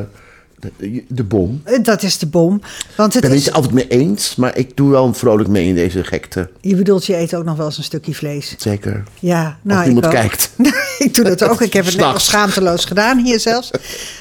de, 1.07 1.23
bom. 1.23 1.63
Dat 1.81 2.03
is 2.03 2.17
de 2.17 2.25
bom. 2.25 2.61
Want 2.95 3.15
Ik 3.15 3.21
het 3.21 3.21
ben 3.21 3.31
het 3.31 3.39
is, 3.39 3.45
niet 3.45 3.55
altijd 3.55 3.73
mee 3.73 3.87
eens, 3.87 4.35
maar 4.35 4.57
ik 4.57 4.77
doe 4.77 4.89
wel 4.89 5.13
vrolijk 5.13 5.49
mee 5.49 5.67
in 5.67 5.75
deze 5.75 6.03
gekte. 6.03 6.49
je 6.61 6.75
bedoelt, 6.75 7.05
je 7.05 7.17
eet 7.17 7.35
ook 7.35 7.43
nog 7.43 7.57
wel 7.57 7.65
eens 7.65 7.77
een 7.77 7.83
stukje 7.83 8.15
vlees. 8.15 8.55
Zeker. 8.57 9.03
Ja, 9.19 9.57
nou, 9.61 9.77
Als 9.77 9.85
niemand 9.87 10.05
ik 10.05 10.11
ook. 10.11 10.19
kijkt. 10.27 10.49
ik 11.05 11.13
doe 11.15 11.23
dat 11.23 11.43
ook. 11.43 11.61
Ik 11.61 11.73
heb 11.73 11.85
het 11.85 11.95
net 11.95 12.05
al 12.13 12.19
schaamteloos 12.19 12.85
gedaan 12.85 13.17
hier 13.23 13.39
zelfs. 13.39 13.71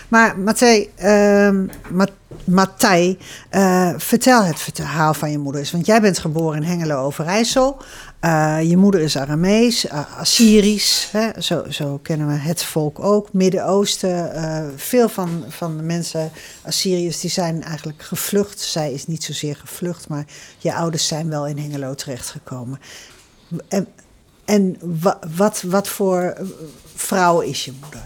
Maar 0.09 0.39
Matthij, 0.39 0.91
Ma- 1.91 2.07
Matthij, 2.45 3.19
eh, 3.49 3.93
vertel 3.97 4.45
het 4.45 4.61
verhaal 4.61 5.15
van 5.15 5.31
je 5.31 5.39
moeder 5.39 5.61
eens. 5.61 5.71
Want 5.73 5.87
jij 5.87 6.01
bent 6.01 6.19
geboren 6.19 6.63
in 6.63 6.69
Hengelo 6.69 7.03
Overijssel. 7.05 7.77
Eh, 8.21 8.59
je 8.63 8.77
moeder 8.77 9.01
is 9.01 9.17
Aramees, 9.19 9.85
uh, 9.85 10.19
Assyrisch. 10.19 11.09
Hè? 11.13 11.41
Zo, 11.43 11.65
zo 11.71 11.99
kennen 12.03 12.27
we 12.27 12.33
het 12.35 12.63
volk 12.65 12.99
ook. 13.05 13.33
Midden-Oosten. 13.33 14.33
eh, 14.35 14.65
veel 14.77 15.09
van, 15.09 15.45
van 15.49 15.77
de 15.77 15.83
mensen, 15.83 16.31
Assyriërs, 16.63 17.21
die 17.21 17.31
zijn 17.31 17.63
eigenlijk 17.65 18.03
gevlucht. 18.03 18.61
Zij 18.61 18.93
is 18.93 19.07
niet 19.07 19.25
zozeer 19.25 19.57
gevlucht, 19.57 20.09
maar 20.09 20.25
je 20.59 20.75
ouders 20.75 21.07
zijn 21.07 21.29
wel 21.29 21.47
in 21.47 21.59
Hengelo 21.59 21.95
terechtgekomen. 21.95 22.81
En, 23.69 23.87
en 24.45 24.77
wa- 24.81 25.19
wat, 25.37 25.63
wat 25.67 25.89
voor 25.89 26.21
eh, 26.21 26.45
vrouw 26.95 27.41
is 27.41 27.65
je 27.65 27.73
moeder? 27.83 28.03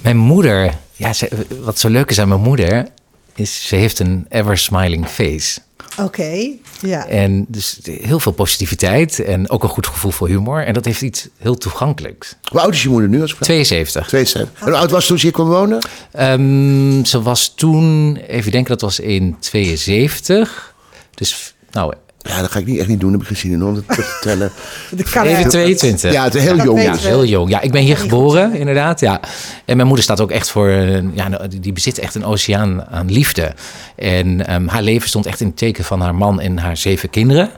Mijn 0.00 0.16
moeder, 0.16 0.74
ja, 0.92 1.12
ze, 1.12 1.46
wat 1.62 1.78
zo 1.78 1.88
leuk 1.88 2.10
is 2.10 2.20
aan 2.20 2.28
mijn 2.28 2.40
moeder, 2.40 2.86
is 3.34 3.66
ze 3.68 3.76
heeft 3.76 3.98
een 3.98 4.26
ever 4.28 4.58
smiling 4.58 5.08
face. 5.08 5.60
Oké, 6.00 6.50
ja. 6.80 7.06
En 7.06 7.44
dus 7.48 7.78
heel 7.82 8.20
veel 8.20 8.32
positiviteit 8.32 9.18
en 9.18 9.50
ook 9.50 9.62
een 9.62 9.68
goed 9.68 9.86
gevoel 9.86 10.10
voor 10.10 10.28
humor. 10.28 10.64
En 10.64 10.74
dat 10.74 10.84
heeft 10.84 11.02
iets 11.02 11.28
heel 11.38 11.54
toegankelijks. 11.54 12.36
Hoe 12.50 12.60
oud 12.60 12.72
is 12.72 12.82
je 12.82 12.88
moeder 12.88 13.08
nu? 13.08 13.20
Als 13.20 13.30
ik 13.30 13.36
vraag? 13.36 13.48
72. 13.48 14.08
72. 14.08 14.60
En 14.60 14.66
hoe 14.66 14.78
oud 14.78 14.90
was 14.90 15.02
ze 15.02 15.08
toen 15.08 15.18
ze 15.18 15.24
hier 15.24 15.34
kwam 15.34 15.48
wonen? 15.48 15.78
Ehm, 16.12 17.04
ze 17.04 17.22
was 17.22 17.52
toen, 17.54 18.16
even 18.16 18.50
denken, 18.52 18.70
dat 18.70 18.80
was 18.80 19.00
in 19.00 19.36
72. 19.40 20.74
Dus, 21.14 21.54
nou, 21.70 21.94
Ja, 22.26 22.40
dat 22.40 22.50
ga 22.50 22.58
ik 22.58 22.66
niet, 22.66 22.78
echt 22.78 22.88
niet 22.88 23.00
doen. 23.00 23.12
Dat 23.12 23.20
heb 23.20 23.30
ik 23.30 23.36
gezien 23.36 23.64
om 23.64 23.74
het 23.74 23.88
terug 23.88 24.06
te 24.06 24.28
tellen. 24.28 24.50
De 24.90 25.02
kan 25.02 25.24
even 25.26 25.48
22. 25.50 26.12
Ja, 26.12 26.24
het 26.24 26.34
is 26.34 26.42
heel 26.42 26.56
Dat 26.56 26.66
jong. 26.66 26.82
Ja, 26.82 26.96
heel 26.96 27.24
jong. 27.24 27.50
Ja, 27.50 27.60
ik 27.60 27.72
ben 27.72 27.82
hier 27.82 27.96
geboren, 27.96 28.54
inderdaad. 28.54 29.00
Ja. 29.00 29.20
En 29.64 29.76
mijn 29.76 29.86
moeder 29.86 30.04
staat 30.04 30.20
ook 30.20 30.30
echt 30.30 30.50
voor, 30.50 30.68
eh, 30.68 31.02
ja, 31.14 31.28
nou, 31.28 31.48
die- 31.60 31.72
bezit 31.72 31.98
echt 31.98 32.14
een 32.14 32.24
oceaan 32.24 32.84
aan 32.86 33.10
liefde. 33.10 33.52
En 33.96 34.46
ehm, 34.46 34.66
haar 34.66 34.82
leven 34.82 35.08
stond 35.08 35.26
echt 35.26 35.40
in 35.40 35.46
het 35.46 35.56
teken 35.56 35.84
van 35.84 36.00
haar 36.00 36.14
man 36.14 36.40
en 36.40 36.58
haar 36.58 36.76
zeven 36.76 37.10
kinderen. 37.10 37.50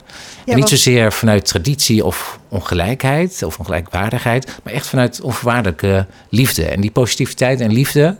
en 0.45 0.55
niet 0.55 0.69
zozeer 0.69 1.13
vanuit 1.13 1.45
traditie 1.45 2.05
of 2.05 2.39
ongelijkheid 2.49 3.43
of 3.43 3.59
ongelijkwaardigheid, 3.59 4.47
maar 4.63 4.73
echt 4.73 4.87
vanuit 4.87 5.21
onvoorwaardelijke 5.21 6.05
liefde. 6.29 6.65
En 6.65 6.81
die 6.81 6.91
positiviteit 6.91 7.61
en 7.61 7.71
liefde, 7.73 8.15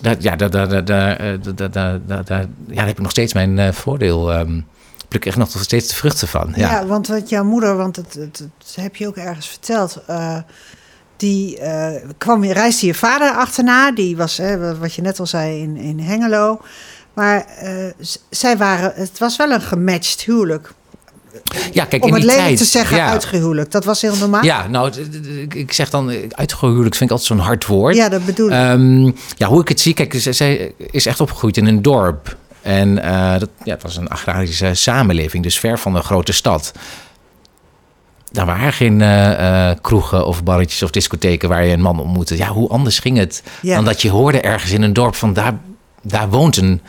daar, 0.00 0.16
ja, 0.18 0.36
daar, 0.36 0.50
daar, 0.50 0.68
daar, 0.68 0.84
daar, 0.84 1.16
eh, 1.16 1.26
daar, 1.54 1.70
daar, 1.70 1.98
daar, 2.06 2.24
daar- 2.24 2.46
ja, 2.68 2.74
daar 2.74 2.86
heb 2.86 2.96
ik 2.96 3.02
nog 3.02 3.10
steeds 3.10 3.32
mijn 3.32 3.58
eh, 3.58 3.72
voordeel. 3.72 4.32
ehm 4.32 4.60
pluk 5.12 5.24
ik 5.24 5.26
echt 5.26 5.36
nog 5.54 5.62
steeds 5.62 5.88
de 5.88 5.94
vruchten 5.94 6.28
van. 6.28 6.52
Ja. 6.56 6.70
Ja, 6.70 6.86
want 6.86 7.06
wat 7.08 7.28
jouw 7.28 7.44
moeder, 7.44 7.76
want 7.76 7.96
het, 7.96 8.14
het, 8.14 8.38
het 8.38 8.74
heb 8.74 8.96
je 8.96 9.06
ook 9.06 9.16
ergens 9.16 9.48
verteld. 9.48 9.98
eh, 10.06 10.36
die 11.16 11.58
eh, 11.58 12.08
kwam, 12.18 12.44
reisde 12.44 12.86
je 12.86 12.94
vader 12.94 13.30
achterna. 13.30 13.92
Die 13.92 14.16
was, 14.16 14.36
hè, 14.36 14.78
wat 14.78 14.94
je 14.94 15.02
net 15.02 15.20
al 15.20 15.26
zei, 15.26 15.60
in, 15.62 15.76
in 15.76 16.00
Hengelo. 16.00 16.60
Maar 17.14 17.44
eh, 17.46 18.06
zij 18.30 18.56
waren, 18.56 18.92
het 18.94 19.18
was 19.18 19.36
wel 19.36 19.50
een 19.50 19.60
gematcht 19.60 20.22
huwelijk. 20.22 20.72
Ja, 21.72 21.84
kijk, 21.84 22.02
Om 22.04 22.08
in 22.08 22.14
het 22.14 22.24
leven 22.24 22.54
te 22.56 22.64
zeggen 22.64 22.96
ja. 22.96 23.08
uitgehuwelijk. 23.10 23.70
Dat 23.70 23.84
was 23.84 24.00
heel 24.02 24.16
normaal. 24.16 24.44
Ja, 24.44 24.66
nou, 24.68 24.92
ik- 25.48 25.72
zeg 25.72 25.90
dan, 25.90 26.10
eh, 26.10 26.28
uitgehuwelijk 26.30 26.94
vind 26.94 27.10
ik 27.10 27.16
altijd 27.16 27.38
zo'n 27.38 27.46
hard 27.46 27.66
woord. 27.66 27.94
Ja, 27.96 28.08
dat 28.08 28.24
bedoel 28.24 28.46
ik. 28.46 28.52
Ehm, 28.52 29.04
ja, 29.36 29.46
hoe 29.48 29.60
ik 29.60 29.68
het 29.68 29.80
zie, 29.80 29.94
kijk, 29.94 30.14
zij 30.18 30.74
is 30.90 31.06
echt 31.06 31.20
opgegroeid 31.20 31.56
in 31.56 31.66
een 31.66 31.82
dorp. 31.82 32.36
En 32.62 33.02
eh, 33.02 33.38
dat, 33.38 33.48
ja, 33.64 33.72
het 33.72 33.82
was 33.82 33.96
een 33.96 34.08
agrarische 34.08 34.74
samenleving, 34.74 35.42
dus 35.42 35.58
ver 35.58 35.78
van 35.78 35.92
de 35.94 36.00
grote 36.02 36.32
stad. 36.32 36.72
Daar 38.30 38.46
waren 38.46 38.72
geen 38.72 39.00
eh, 39.00 39.70
eh, 39.70 39.76
kroegen 39.80 40.26
of 40.26 40.44
barretjes 40.44 40.82
of 40.82 40.90
discotheken 40.90 41.48
waar 41.48 41.64
je 41.64 41.72
een 41.72 41.80
man 41.80 42.00
ontmoette. 42.00 42.36
Ja, 42.36 42.48
hoe 42.48 42.68
anders 42.68 42.98
ging 42.98 43.18
het 43.18 43.42
Ja. 43.62 43.74
dan 43.74 43.84
dat 43.84 44.02
je 44.02 44.10
hoorde 44.10 44.40
ergens 44.40 44.72
in 44.72 44.82
een 44.82 44.92
dorp 44.92 45.14
van 45.14 45.32
daar, 45.32 45.54
daar 46.02 46.28
woont 46.28 46.56
een 46.56 46.80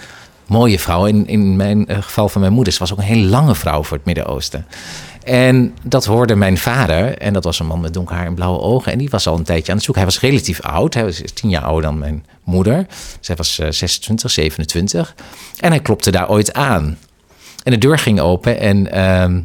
mooie 0.47 0.79
vrouw. 0.79 1.05
In, 1.05 1.27
in 1.27 1.55
mijn 1.55 1.85
geval 1.89 2.29
van 2.29 2.41
mijn 2.41 2.53
moeder, 2.53 2.73
ze 2.73 2.79
was 2.79 2.91
ook 2.91 2.97
een 2.97 3.03
hele 3.03 3.27
lange 3.29 3.55
vrouw 3.55 3.83
voor 3.83 3.97
het 3.97 4.05
Midden-Oosten. 4.05 4.65
En 5.23 5.73
dat 5.83 6.05
hoorde 6.05 6.35
mijn 6.35 6.57
vader. 6.57 7.17
En 7.17 7.33
dat 7.33 7.43
was 7.43 7.59
een 7.59 7.65
man 7.65 7.81
met 7.81 7.93
donker 7.93 8.15
haar 8.15 8.25
en 8.25 8.33
blauwe 8.33 8.59
ogen. 8.59 8.91
En 8.91 8.97
die 8.97 9.09
was 9.09 9.27
al 9.27 9.37
een 9.37 9.43
tijdje 9.43 9.69
aan 9.71 9.77
het 9.77 9.85
zoeken. 9.85 10.03
Hij 10.03 10.11
was 10.13 10.21
relatief 10.21 10.61
oud. 10.61 10.93
Hij 10.93 11.03
was 11.03 11.21
tien 11.33 11.49
jaar 11.49 11.63
ouder 11.63 11.81
dan 11.89 11.97
mijn 11.99 12.25
moeder. 12.43 12.85
Zij 13.19 13.35
was 13.35 13.59
eh, 13.59 13.67
26, 13.71 14.31
27. 14.31 15.15
En 15.59 15.69
hij 15.71 15.79
klopte 15.79 16.11
daar 16.11 16.29
ooit 16.29 16.53
aan. 16.53 16.97
En 17.63 17.71
de 17.71 17.77
deur 17.77 17.97
ging 17.99 18.19
open. 18.19 18.59
En 18.59 18.91
ehm, 18.91 19.41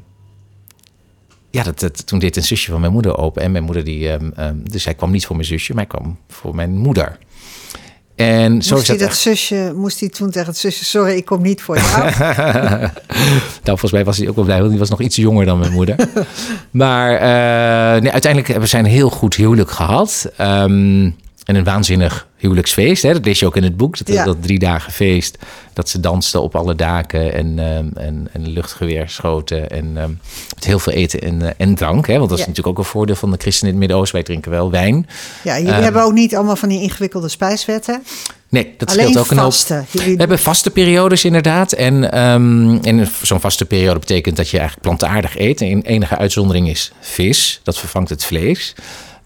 ja, 1.50 1.62
dat- 1.62 2.06
toen 2.06 2.18
deed 2.18 2.36
een 2.36 2.42
zusje 2.44 2.70
van 2.70 2.80
mijn 2.80 2.92
moeder 2.92 3.16
open. 3.18 3.42
En 3.42 3.52
mijn 3.52 3.64
moeder 3.64 3.84
die... 3.84 4.10
ehm, 4.12 4.30
ehm, 4.36 4.56
dus 4.62 4.84
hij 4.84 4.94
kwam 4.94 5.10
niet 5.10 5.26
voor 5.26 5.36
mijn 5.36 5.48
zusje, 5.48 5.74
maar 5.74 5.86
hij 5.88 5.98
kwam 6.00 6.18
voor 6.28 6.54
mijn 6.54 6.76
moeder. 6.76 7.18
En 8.18 8.62
zo 8.62 8.74
Moest 8.74 8.88
hij 8.88 8.96
dat 8.96 9.16
zusje, 9.16 9.72
moest 9.76 10.00
hij 10.00 10.08
toen 10.08 10.30
tegen 10.30 10.48
het 10.48 10.56
zusje, 10.56 10.84
sorry, 10.84 11.16
ik 11.16 11.24
kom 11.24 11.42
niet 11.42 11.62
voor 11.62 11.76
jou. 11.76 12.02
nou, 13.64 13.78
volgens 13.78 13.92
mij 13.92 14.04
was 14.04 14.16
hij 14.16 14.28
ook 14.28 14.34
wel 14.34 14.44
blij, 14.44 14.58
want 14.58 14.70
die 14.70 14.78
was 14.78 14.88
nog 14.88 15.00
iets 15.00 15.16
jonger 15.16 15.46
dan 15.46 15.58
mijn 15.58 15.72
moeder. 15.72 15.96
maar 16.70 17.14
eh, 17.14 18.02
nee, 18.02 18.12
uiteindelijk 18.12 18.50
hebben 18.50 18.68
zij 18.68 18.80
een 18.80 18.86
heel 18.86 19.10
goed 19.10 19.34
huwelijk 19.34 19.70
gehad. 19.70 20.30
Ehm, 20.36 21.10
en 21.48 21.54
een 21.56 21.64
waanzinnig 21.64 22.26
huwelijksfeest. 22.36 23.02
Hè? 23.02 23.12
Dat 23.12 23.24
lees 23.24 23.38
je 23.38 23.46
ook 23.46 23.56
in 23.56 23.62
het 23.62 23.76
boek. 23.76 23.98
Dat, 23.98 24.08
Ja. 24.16 24.24
dat 24.24 24.42
drie 24.42 24.58
dagen 24.58 24.92
feest. 24.92 25.38
Dat 25.72 25.88
ze 25.88 26.00
dansten 26.00 26.42
op 26.42 26.56
alle 26.56 26.74
daken 26.74 27.32
en, 27.32 27.58
ehm, 27.58 27.86
en, 27.94 28.28
en 28.32 28.48
luchtgeweer 28.48 29.08
schoten. 29.08 29.70
En 29.70 29.92
ehm, 29.96 30.10
met 30.54 30.64
heel 30.64 30.78
veel 30.78 30.92
eten 30.92 31.20
en, 31.20 31.42
eh, 31.42 31.50
en 31.56 31.74
drank. 31.74 32.06
Hè? 32.06 32.16
Want 32.16 32.28
dat 32.28 32.38
is 32.38 32.44
Ja. 32.44 32.50
natuurlijk 32.50 32.78
ook 32.78 32.84
een 32.84 32.90
voordeel 32.90 33.14
van 33.14 33.30
de 33.30 33.36
christenen 33.38 33.66
in 33.66 33.70
het 33.70 33.78
Midden-Oosten. 33.78 34.14
Wij 34.16 34.24
drinken 34.24 34.50
wel 34.50 34.70
wijn. 34.70 35.06
Ja, 35.44 35.56
jullie 35.58 35.72
Ehm, 35.72 35.82
hebben 35.82 36.02
ook 36.02 36.12
niet 36.12 36.34
allemaal 36.36 36.56
van 36.56 36.68
die 36.68 36.82
ingewikkelde 36.82 37.28
spijswetten. 37.28 38.02
Nee, 38.48 38.74
dat 38.78 38.90
Alleen 38.90 39.00
scheelt 39.08 39.18
ook 39.18 39.30
een 39.30 39.38
hoop. 39.38 39.86
Jullie- 39.90 40.12
We 40.12 40.18
hebben 40.18 40.38
vaste 40.38 40.70
periodes 40.70 41.24
inderdaad. 41.24 41.72
En, 41.72 42.12
en 42.82 43.08
zo'n 43.22 43.40
vaste 43.40 43.64
periode 43.64 43.98
betekent 43.98 44.36
dat 44.36 44.48
je 44.48 44.58
eigenlijk 44.58 44.88
plantaardig 44.88 45.38
eet. 45.38 45.60
En 45.60 45.82
enige 45.82 46.16
uitzondering 46.16 46.68
is 46.68 46.92
vis. 47.00 47.60
Dat 47.62 47.78
vervangt 47.78 48.08
het 48.10 48.24
vlees. 48.24 48.74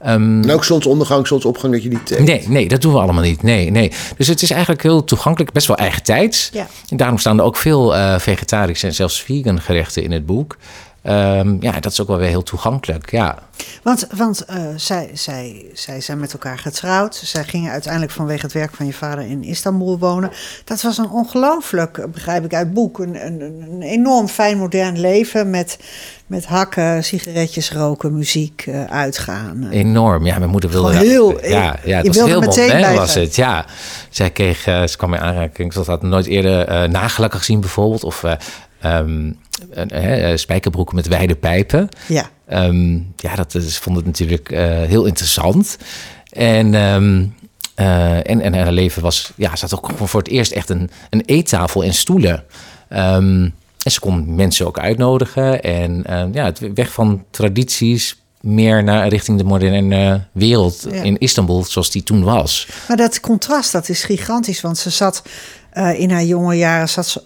Ehm, 0.03 0.43
En 0.43 0.51
ook 0.51 0.65
zonsondergang, 0.65 1.27
zonsopgang 1.27 1.73
dat 1.73 1.83
je 1.83 1.89
niet... 1.89 2.19
Nee, 2.19 2.49
nee, 2.49 2.69
dat 2.69 2.83
doen 2.83 2.93
we 2.93 2.99
allemaal 2.99 3.23
niet. 3.23 3.43
Nee, 3.43 3.71
nee. 3.71 3.93
Dus 4.17 4.27
het 4.27 4.43
is 4.43 4.51
eigenlijk 4.51 4.83
heel 4.83 5.05
toegankelijk, 5.05 5.53
best 5.53 5.67
wel 5.67 5.77
eigen 5.77 6.03
tijds. 6.03 6.51
Ja. 6.53 6.67
En 6.89 6.97
daarom 6.97 7.19
staan 7.19 7.39
er 7.39 7.45
ook 7.45 7.57
veel 7.57 7.95
eh, 7.95 8.19
vegetarische 8.19 8.87
en 8.87 8.95
zelfs 8.95 9.23
vegan 9.23 9.61
gerechten 9.61 10.03
in 10.03 10.13
het 10.13 10.27
boek. 10.27 10.57
Ehm, 11.03 11.57
ja, 11.61 11.81
dat 11.81 11.93
is 11.93 12.01
ook 12.01 12.07
wel 12.09 12.17
weer 12.17 12.29
heel 12.29 12.43
toegankelijk. 12.43 13.11
Ja, 13.11 13.39
Want, 13.83 14.07
want 14.17 14.45
eh, 14.45 14.57
zij, 14.77 15.11
zij, 15.13 15.67
zij 15.73 16.01
zijn 16.01 16.19
met 16.19 16.33
elkaar 16.33 16.59
getrouwd. 16.59 17.15
Zij 17.25 17.45
gingen 17.45 17.73
uiteindelijk 17.73 18.13
vanwege 18.13 18.43
het 18.43 18.53
werk 18.53 18.75
van 18.75 18.87
je 18.87 18.93
vader 18.93 19.25
in 19.25 19.45
Istanbul 19.45 19.99
wonen. 19.99 20.31
Dat 20.65 20.83
was 20.83 20.99
een 20.99 21.11
ongelooflijk, 21.11 22.07
begrijp 22.13 22.45
ik 22.45 22.55
uit 22.55 22.75
boek, 22.75 22.99
een, 22.99 23.27
een, 23.27 23.41
een 23.41 23.83
enorm 23.83 24.29
fijn 24.29 24.59
modern 24.59 25.01
leven 25.01 25.51
met, 25.51 25.79
met 26.27 26.47
hakken, 26.47 27.05
sigaretjes 27.05 27.73
roken, 27.73 28.15
muziek, 28.15 28.65
eh, 28.67 28.85
uitgaan. 28.85 29.69
enorm. 29.71 30.27
Ja, 30.27 30.39
mijn 30.39 30.51
moeder 30.51 30.71
wilde... 30.71 30.97
Heel- 30.97 31.47
ja, 31.47 31.49
ja, 31.49 31.79
je 31.85 31.95
het 31.95 32.07
was 32.07 32.17
wilde 32.17 32.31
heel 32.31 32.41
meteen 32.41 32.77
modern 32.77 32.95
was 32.95 33.15
het. 33.15 33.35
Ja, 33.37 33.65
zij 34.11 34.31
kreeg... 34.31 34.67
eh, 34.67 34.87
ze 34.87 34.97
kwam 34.97 35.15
in 35.15 35.21
aanraking. 35.21 35.73
Ze 35.73 35.83
had 35.87 36.03
nooit 36.03 36.27
eerder 36.27 36.67
eh 36.67 36.89
nagelakken 36.89 37.39
gezien 37.39 37.61
bijvoorbeeld. 37.61 38.05
Of 38.05 38.25
eh, 38.25 38.33
ehm, 38.81 39.33
spijkerbroeken 40.35 40.97
met 40.97 41.09
wijde 41.09 41.35
pijpen. 41.35 41.89
Ja, 42.09 42.31
Ehm, 42.47 42.93
ja, 43.17 43.35
dat 43.37 43.55
is, 43.55 43.79
vond 43.79 43.97
het 43.97 44.07
natuurlijk 44.07 44.51
eh, 44.51 44.65
heel 44.67 45.05
interessant. 45.05 45.77
En, 46.31 46.75
ehm, 46.75 47.25
eh, 47.75 48.31
en, 48.31 48.41
en 48.41 48.55
haar 48.55 48.73
leven 48.73 49.03
was... 49.03 49.33
Ja, 49.37 49.51
had 49.61 49.75
ook 49.75 49.91
voor 49.97 50.21
het 50.21 50.29
eerst 50.29 50.53
echt 50.53 50.69
een, 50.71 50.91
een 51.11 51.23
eettafel 51.27 51.85
en 51.85 51.95
stoelen. 51.95 52.45
Ehm, 52.89 53.49
en 53.83 53.91
ze 53.93 54.01
kon 54.01 54.35
mensen 54.35 54.67
ook 54.67 54.79
uitnodigen. 54.79 55.63
En 55.63 56.05
ja, 56.33 56.45
het 56.45 56.61
weg 56.75 56.93
van 56.93 57.25
tradities 57.31 58.17
meer 58.43 58.85
naar 58.85 59.09
richting 59.09 59.39
de 59.39 59.45
moderne 59.45 60.25
wereld 60.33 60.87
Ja. 60.91 61.03
in 61.03 61.19
Istanbul, 61.19 61.65
zoals 61.65 61.91
die 61.91 62.03
toen 62.03 62.23
was. 62.25 62.69
maar 62.89 62.97
dat 62.97 63.21
contrast, 63.21 63.73
dat 63.73 63.89
is 63.89 64.05
gigantisch. 64.05 64.61
Want 64.61 64.79
ze 64.79 64.91
zat 64.91 65.23
eh, 65.71 66.01
in 66.01 66.11
haar 66.11 66.25
jonge 66.25 66.57
jaren, 66.57 66.89
zat 66.89 67.07
ze, 67.07 67.23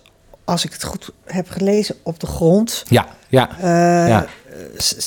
als 0.47 0.65
ik 0.65 0.73
het 0.73 0.85
goed 0.85 1.11
heb 1.25 1.51
gelezen, 1.51 1.95
op 2.03 2.21
de 2.21 2.27
grond. 2.27 2.85
Ja, 2.89 3.07
ja, 3.29 3.49
Eh, 3.61 4.09
ja. 4.09 4.27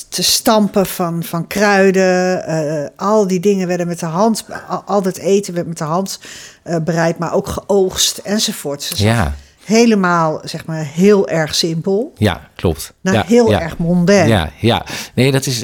te 0.10 0.24
stampen 0.24 0.86
van, 0.86 1.24
van 1.24 1.48
kruiden. 1.48 2.46
eh, 2.46 2.88
al 2.96 3.28
die 3.28 3.40
dingen 3.40 3.68
werden 3.68 3.88
met 3.88 4.00
de 4.00 4.06
hand, 4.06 4.46
al, 4.68 4.82
al 4.86 5.02
dat 5.02 5.18
eten 5.18 5.54
werd 5.54 5.68
met 5.68 5.78
de 5.78 5.84
hand 5.84 6.20
eh, 6.64 6.78
bereid, 6.84 7.18
maar 7.18 7.34
ook 7.34 7.48
geoogst 7.48 8.18
enzovoort. 8.18 8.84
Zat 8.84 8.98
ja, 8.98 9.36
helemaal, 9.64 10.42
zeg 10.44 10.66
maar, 10.66 10.86
heel 10.86 11.28
erg 11.28 11.56
simpel. 11.56 12.14
ja, 12.18 12.50
klopt. 12.56 12.94
Naar 13.02 13.14
ja, 13.14 13.24
heel 13.28 13.50
ja. 13.50 13.62
erg 13.62 13.78
mondain. 13.78 14.28
Ja, 14.28 14.52
ja. 14.60 14.86
Nee, 15.16 15.32
dat 15.32 15.46
is. 15.46 15.60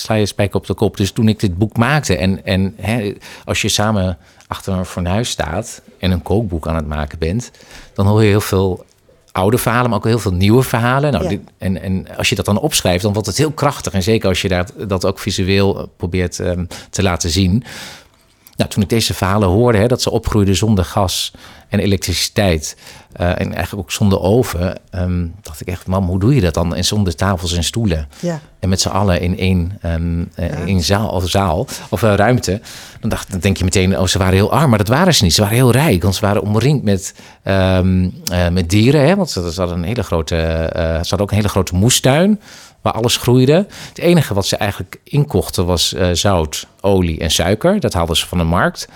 sla 0.00 0.14
je 0.14 0.26
spijker 0.26 0.56
op 0.56 0.66
de 0.66 0.74
kop. 0.74 0.96
Dus 0.96 1.10
toen 1.10 1.28
ik 1.28 1.40
dit 1.40 1.58
boek 1.58 1.76
maakte. 1.76 2.16
En, 2.16 2.44
en 2.44 2.74
hè, 2.80 3.12
als 3.44 3.62
je 3.62 3.68
samen 3.68 4.18
achter 4.54 4.72
een 4.72 4.84
fornuis 4.84 5.28
staat. 5.30 5.82
en 5.98 6.10
een 6.10 6.22
kookboek 6.22 6.68
aan 6.68 6.74
het 6.76 6.86
maken 6.86 7.18
bent. 7.18 7.50
dan 7.94 8.06
hoor 8.06 8.22
je 8.22 8.28
heel 8.28 8.40
veel 8.40 8.84
oude 9.32 9.58
verhalen, 9.58 9.88
maar 9.90 9.98
ook 9.98 10.04
heel 10.04 10.18
veel 10.18 10.32
nieuwe 10.32 10.62
verhalen. 10.62 11.12
Nou, 11.12 11.24
Ja. 11.24 11.30
dit, 11.30 11.40
en, 11.58 11.82
en 11.82 12.06
als 12.16 12.28
je 12.28 12.34
dat 12.34 12.44
dan 12.44 12.58
opschrijft, 12.58 13.02
dan 13.02 13.12
wordt 13.12 13.28
het 13.28 13.36
heel 13.36 13.50
krachtig. 13.50 13.92
En 13.92 14.02
zeker 14.02 14.28
als 14.28 14.42
je 14.42 14.48
dat, 14.48 14.72
dat 14.88 15.04
ook 15.04 15.18
visueel 15.18 15.92
probeert 15.96 16.40
ehm, 16.40 16.64
te 16.90 17.02
laten 17.02 17.30
zien. 17.30 17.64
Nou, 18.56 18.70
toen 18.70 18.82
ik 18.82 18.88
deze 18.88 19.14
verhalen 19.14 19.48
hoorde, 19.48 19.78
hè, 19.78 19.86
dat 19.86 20.02
ze 20.02 20.10
opgroeiden 20.10 20.56
zonder 20.56 20.84
gas 20.84 21.32
en 21.68 21.78
elektriciteit. 21.78 22.76
eh, 23.12 23.28
en 23.28 23.36
eigenlijk 23.54 23.74
ook 23.74 23.92
zonder 23.92 24.20
oven. 24.20 24.78
ehm, 24.90 25.26
dacht 25.42 25.60
ik 25.60 25.66
echt, 25.66 25.86
mam, 25.86 26.06
hoe 26.06 26.18
doe 26.18 26.34
je 26.34 26.40
dat 26.40 26.54
dan? 26.54 26.74
En 26.74 26.84
zonder 26.84 27.14
tafels 27.14 27.52
en 27.52 27.64
stoelen. 27.64 28.08
Ja. 28.20 28.40
En 28.60 28.68
met 28.68 28.80
z'n 28.80 28.88
allen 28.88 29.20
in 29.20 29.38
één, 29.38 29.78
ehm, 29.82 30.24
eh, 30.34 30.78
zaal 30.78 31.08
of 31.08 31.28
zaal 31.30 31.66
of 31.88 32.02
eh, 32.02 32.14
ruimte. 32.14 32.60
Dan, 33.00 33.10
dacht, 33.10 33.30
dan 33.30 33.40
denk 33.40 33.56
je 33.56 33.64
meteen, 33.64 33.98
oh, 33.98 34.06
ze 34.06 34.18
waren 34.18 34.34
heel 34.34 34.52
arm. 34.52 34.68
Maar 34.68 34.78
dat 34.78 34.88
waren 34.88 35.14
ze 35.14 35.24
niet. 35.24 35.34
Ze 35.34 35.40
waren 35.40 35.56
heel 35.56 35.70
rijk. 35.70 36.02
Want 36.02 36.14
ze 36.14 36.20
waren 36.20 36.42
omringd 36.42 36.82
met, 36.84 37.14
ehm, 37.42 38.08
eh, 38.28 38.48
met 38.48 38.70
dieren. 38.70 39.06
Hè? 39.06 39.16
Want 39.16 39.30
ze, 39.30 39.52
ze 39.52 39.60
hadden 39.60 39.78
een 39.78 39.84
hele 39.84 40.02
grote, 40.02 40.34
ze 40.74 40.80
hadden 40.98 41.20
ook 41.20 41.30
een 41.30 41.36
hele 41.36 41.48
grote 41.48 41.74
moestuin. 41.74 42.40
Waar 42.84 42.92
alles 42.92 43.16
groeide. 43.16 43.66
Het 43.88 43.98
enige 43.98 44.34
wat 44.34 44.46
ze 44.46 44.56
eigenlijk 44.56 45.00
inkochten 45.04 45.66
was 45.66 45.94
eh, 45.94 46.08
zout, 46.12 46.66
olie 46.80 47.20
en 47.20 47.30
suiker. 47.30 47.80
Dat 47.80 47.92
haalden 47.92 48.16
ze 48.16 48.26
van 48.26 48.38
de 48.38 48.44
markt. 48.44 48.88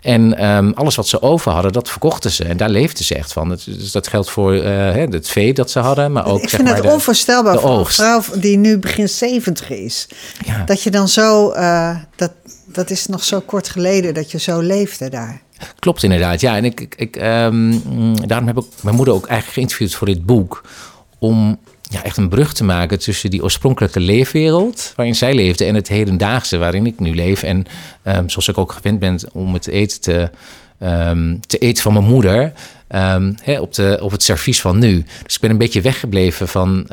En 0.00 0.36
ehm, 0.36 0.70
alles 0.74 0.94
wat 0.94 1.08
ze 1.08 1.22
over 1.22 1.52
hadden, 1.52 1.72
dat 1.72 1.88
verkochten 1.88 2.30
ze. 2.30 2.44
En 2.44 2.56
daar 2.56 2.68
leefden 2.68 3.04
ze 3.04 3.14
echt 3.14 3.32
van. 3.32 3.48
Dus 3.48 3.92
dat 3.92 4.08
geldt 4.08 4.30
voor 4.30 4.54
eh, 4.54 4.62
hè, 4.62 5.04
het 5.04 5.28
vee 5.28 5.54
dat 5.54 5.70
ze 5.70 5.78
hadden. 5.78 6.12
Maar 6.12 6.26
ook, 6.26 6.42
ik 6.42 6.48
zeg 6.48 6.60
vind 6.60 6.62
maar, 6.72 6.76
het 6.76 6.92
onvoorstelbaar 6.92 7.52
de 7.52 7.60
voor 7.60 7.78
een 7.78 7.86
vrouw 7.86 8.22
die 8.34 8.56
nu 8.56 8.78
begin 8.78 9.08
70 9.08 9.70
is. 9.70 10.08
Ja. 10.44 10.64
Dat 10.64 10.82
je 10.82 10.90
dan 10.90 11.08
zo, 11.08 11.50
eh, 11.50 11.96
dat, 12.16 12.32
dat 12.64 12.90
is 12.90 13.06
nog 13.06 13.24
zo 13.24 13.40
kort 13.40 13.68
geleden 13.68 14.14
dat 14.14 14.30
je 14.30 14.38
zo 14.38 14.60
leefde 14.60 15.08
daar. 15.08 15.42
Klopt 15.78 16.02
inderdaad, 16.02 16.40
ja. 16.40 16.56
En 16.56 16.64
ik, 16.64 16.80
ik, 16.80 16.94
ik, 16.94 17.16
ehm, 17.16 17.66
mm, 17.66 18.26
daarom 18.26 18.46
heb 18.46 18.56
ik 18.56 18.64
mijn 18.80 18.96
moeder 18.96 19.14
ook 19.14 19.26
eigenlijk 19.26 19.54
geïnterviewd 19.54 19.94
voor 19.94 20.06
dit 20.06 20.26
boek. 20.26 20.62
Om 21.18 21.58
ja, 21.90 22.04
echt 22.04 22.16
een 22.16 22.28
brug 22.28 22.52
te 22.52 22.64
maken 22.64 22.98
tussen 22.98 23.30
die 23.30 23.42
oorspronkelijke 23.42 24.00
leefwereld 24.00 24.92
waarin 24.96 25.14
zij 25.14 25.34
leefde 25.34 25.64
en 25.64 25.74
het 25.74 25.88
hedendaagse 25.88 26.58
waarin 26.58 26.86
ik 26.86 27.00
nu 27.00 27.14
leef. 27.14 27.42
En 27.42 27.64
ehm, 28.02 28.28
zoals 28.28 28.48
ik 28.48 28.58
ook 28.58 28.72
gewend 28.72 28.98
ben 28.98 29.18
om 29.32 29.54
het 29.54 29.66
eten 29.66 30.00
te, 30.00 30.30
ehm, 30.78 31.36
te 31.46 31.58
eten 31.58 31.82
van 31.82 31.92
mijn 31.92 32.04
moeder 32.04 32.52
ehm, 32.88 33.32
hè, 33.42 33.60
op, 33.60 33.74
de, 33.74 33.98
op 34.02 34.10
het 34.10 34.22
servies 34.22 34.60
van 34.60 34.78
nu. 34.78 35.04
Dus 35.24 35.34
ik 35.34 35.40
ben 35.40 35.50
een 35.50 35.58
beetje 35.58 35.80
weggebleven 35.80 36.48
van 36.48 36.86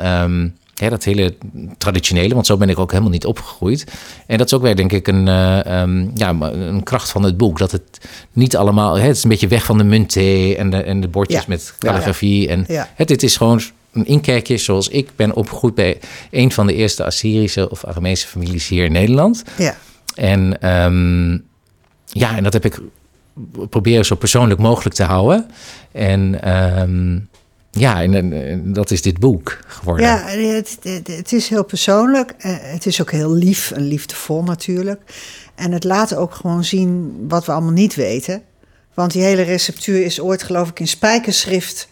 hè, 0.74 0.90
dat 0.90 1.04
hele 1.04 1.34
traditionele, 1.78 2.34
want 2.34 2.46
zo 2.46 2.56
ben 2.56 2.68
ik 2.68 2.78
ook 2.78 2.90
helemaal 2.90 3.10
niet 3.12 3.26
opgegroeid. 3.26 3.84
En 4.26 4.38
dat 4.38 4.46
is 4.46 4.54
ook 4.54 4.62
weer 4.62 4.76
denk 4.76 4.92
ik 4.92 5.08
een, 5.08 5.28
eh, 5.28 5.84
ja, 6.14 6.30
een 6.40 6.82
kracht 6.82 7.10
van 7.10 7.22
het 7.22 7.36
boek. 7.36 7.58
Dat 7.58 7.72
het 7.72 8.00
niet 8.32 8.56
allemaal, 8.56 8.94
hè, 8.94 9.06
het 9.06 9.16
is 9.16 9.22
een 9.22 9.30
beetje 9.30 9.48
weg 9.48 9.64
van 9.64 9.78
de 9.78 9.84
muntthee 9.84 10.56
en 10.56 10.70
de, 10.70 10.82
en 10.82 11.00
de 11.00 11.08
bordjes 11.08 11.40
Ja. 11.40 11.44
met 11.48 11.74
calligrafie. 11.78 12.48
En 12.48 12.64
Ja. 12.68 12.88
het, 12.94 13.08
dit 13.08 13.22
is 13.22 13.36
gewoon 13.36 13.60
een 13.96 14.06
inkijkje 14.06 14.56
zoals 14.56 14.88
ik 14.88 15.10
ben 15.16 15.34
opgegroeid 15.34 15.74
bij 15.74 15.98
een 16.30 16.52
van 16.52 16.66
de 16.66 16.74
eerste 16.74 17.04
Assyrische 17.04 17.70
of 17.70 17.84
Aramese 17.84 18.26
families 18.26 18.68
hier 18.68 18.84
in 18.84 18.92
Nederland. 18.92 19.44
Ja. 19.58 19.76
En 20.14 20.60
ehm, 20.60 21.32
ja, 22.06 22.36
en 22.36 22.42
dat 22.42 22.52
heb 22.52 22.64
ik 22.64 22.80
proberen 23.70 24.04
zo 24.04 24.14
persoonlijk 24.14 24.60
mogelijk 24.60 24.94
te 24.94 25.04
houden. 25.04 25.50
En 25.92 26.42
ehm, 26.42 27.18
ja, 27.70 28.02
en, 28.02 28.72
dat 28.72 28.90
is 28.90 29.02
dit 29.02 29.18
boek 29.18 29.58
geworden. 29.66 30.06
Ja, 30.06 30.26
het, 30.26 30.78
het, 30.82 31.06
het 31.06 31.32
is 31.32 31.48
heel 31.48 31.64
persoonlijk. 31.64 32.34
Eh, 32.38 32.56
Het 32.60 32.86
is 32.86 33.00
ook 33.00 33.10
heel 33.10 33.32
lief 33.32 33.70
en 33.70 33.88
liefdevol 33.88 34.42
natuurlijk. 34.42 35.00
En 35.54 35.72
het 35.72 35.84
laat 35.84 36.14
ook 36.14 36.34
gewoon 36.34 36.64
zien 36.64 37.16
wat 37.28 37.46
we 37.46 37.52
allemaal 37.52 37.72
niet 37.72 37.94
weten. 37.94 38.42
Want 38.94 39.12
die 39.12 39.22
hele 39.22 39.42
receptuur 39.42 40.04
is 40.04 40.20
ooit, 40.20 40.42
geloof 40.42 40.68
ik, 40.68 40.80
in 40.80 40.88
spijkerschrift 40.88 41.88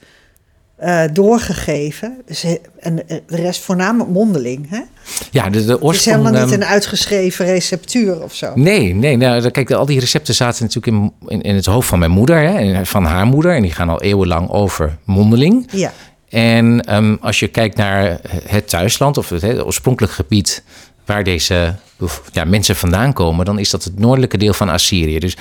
eh, 0.84 1.02
doorgegeven. 1.12 2.16
Dus, 2.26 2.42
he- 2.42 2.58
en 2.78 3.08
eh, 3.08 3.16
de 3.26 3.36
rest 3.36 3.60
voornamelijk 3.62 4.10
mondeling. 4.10 4.70
Hè? 4.70 4.80
Ja, 5.30 5.44
de, 5.44 5.50
de 5.50 5.58
Het 5.58 5.66
is 5.66 5.86
oorsprong... 5.86 6.16
helemaal 6.16 6.42
niet 6.42 6.52
ehm, 6.52 6.60
een 6.60 6.66
uitgeschreven 6.66 7.46
receptuur 7.46 8.22
of 8.22 8.34
zo. 8.34 8.52
Nee, 8.54 8.94
nee. 8.94 9.16
Nou, 9.16 9.50
kijk, 9.50 9.70
al 9.70 9.86
die 9.86 10.00
recepten 10.00 10.34
zaten 10.34 10.62
natuurlijk 10.64 10.96
in, 10.96 11.12
in, 11.28 11.42
in 11.42 11.54
het 11.54 11.66
hoofd 11.66 11.88
van 11.88 11.98
mijn 11.98 12.10
moeder, 12.10 12.36
hè, 12.38 12.58
en 12.58 12.86
van 12.86 13.04
haar 13.04 13.26
moeder. 13.26 13.54
En 13.56 13.62
die 13.62 13.72
gaan 13.72 13.88
al 13.88 14.02
eeuwenlang 14.02 14.50
over 14.50 14.96
mondeling. 15.04 15.68
Ja, 15.70 15.92
En 16.28 16.80
ehm, 16.80 17.16
als 17.20 17.40
je 17.40 17.48
kijkt 17.48 17.76
naar 17.76 18.20
het 18.48 18.68
thuisland 18.68 19.18
of 19.18 19.28
het, 19.28 19.42
het 19.42 19.64
oorspronkelijk 19.64 20.12
gebied 20.12 20.62
waar 21.04 21.25
deze 21.25 21.75
ja, 22.32 22.44
mensen 22.44 22.76
vandaan 22.76 23.12
komen, 23.12 23.44
dan 23.44 23.58
is 23.58 23.70
dat 23.70 23.84
het 23.84 23.99
noordelijke 23.99 24.37
deel 24.37 24.52
van 24.52 24.68
Assyrië. 24.68 25.18
Dus 25.18 25.37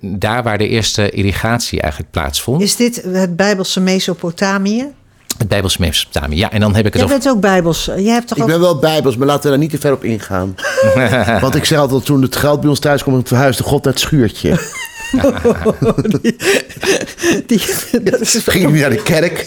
daar 0.00 0.42
waar 0.42 0.58
de 0.58 0.68
eerste 0.68 1.10
irrigatie 1.10 1.80
eigenlijk 1.80 2.12
plaatsvond. 2.12 2.62
is 2.62 2.76
dit 2.76 3.02
het 3.02 3.36
Bijbelse 3.36 3.80
Mesopotamië? 3.80 4.86
Het 5.38 5.48
Bijbelse 5.48 5.80
Mesopotamië. 5.80 6.36
Ja, 6.36 6.50
en 6.50 6.60
dan 6.60 6.74
heb 6.74 6.86
ik 6.86 6.92
het 6.92 7.02
Jij 7.02 7.04
over. 7.04 7.18
bent 7.18 7.28
ook 7.30 7.40
Bijbels. 7.40 7.84
Jij 7.84 8.12
hebt 8.12 8.26
toch 8.28 8.36
Ik 8.36 8.42
ook... 8.42 8.50
ben 8.50 8.60
wel 8.60 8.78
bijbels, 8.78 9.16
maar 9.16 9.26
laten 9.26 9.42
we 9.42 9.48
daar 9.48 9.58
niet 9.58 9.70
te 9.70 9.78
ver 9.78 9.92
op 9.92 10.04
ingaan. 10.04 10.54
Want 11.40 11.54
ik 11.54 11.64
zeg 11.64 11.78
altijd, 11.78 12.04
toen 12.04 12.22
het 12.22 12.36
geld 12.36 12.60
bij 12.60 12.68
ons 12.68 12.78
thuis 12.78 13.02
kwam, 13.02 13.26
verhuisde 13.26 13.62
God 13.62 13.84
naar 13.84 13.92
het 13.92 14.02
schuurtje. 14.02 14.58
Die, 17.46 17.60
dat 18.02 18.20
is, 18.20 18.40
Ging 18.46 18.80
naar 18.80 18.90
de 18.90 19.02
kerk. 19.02 19.38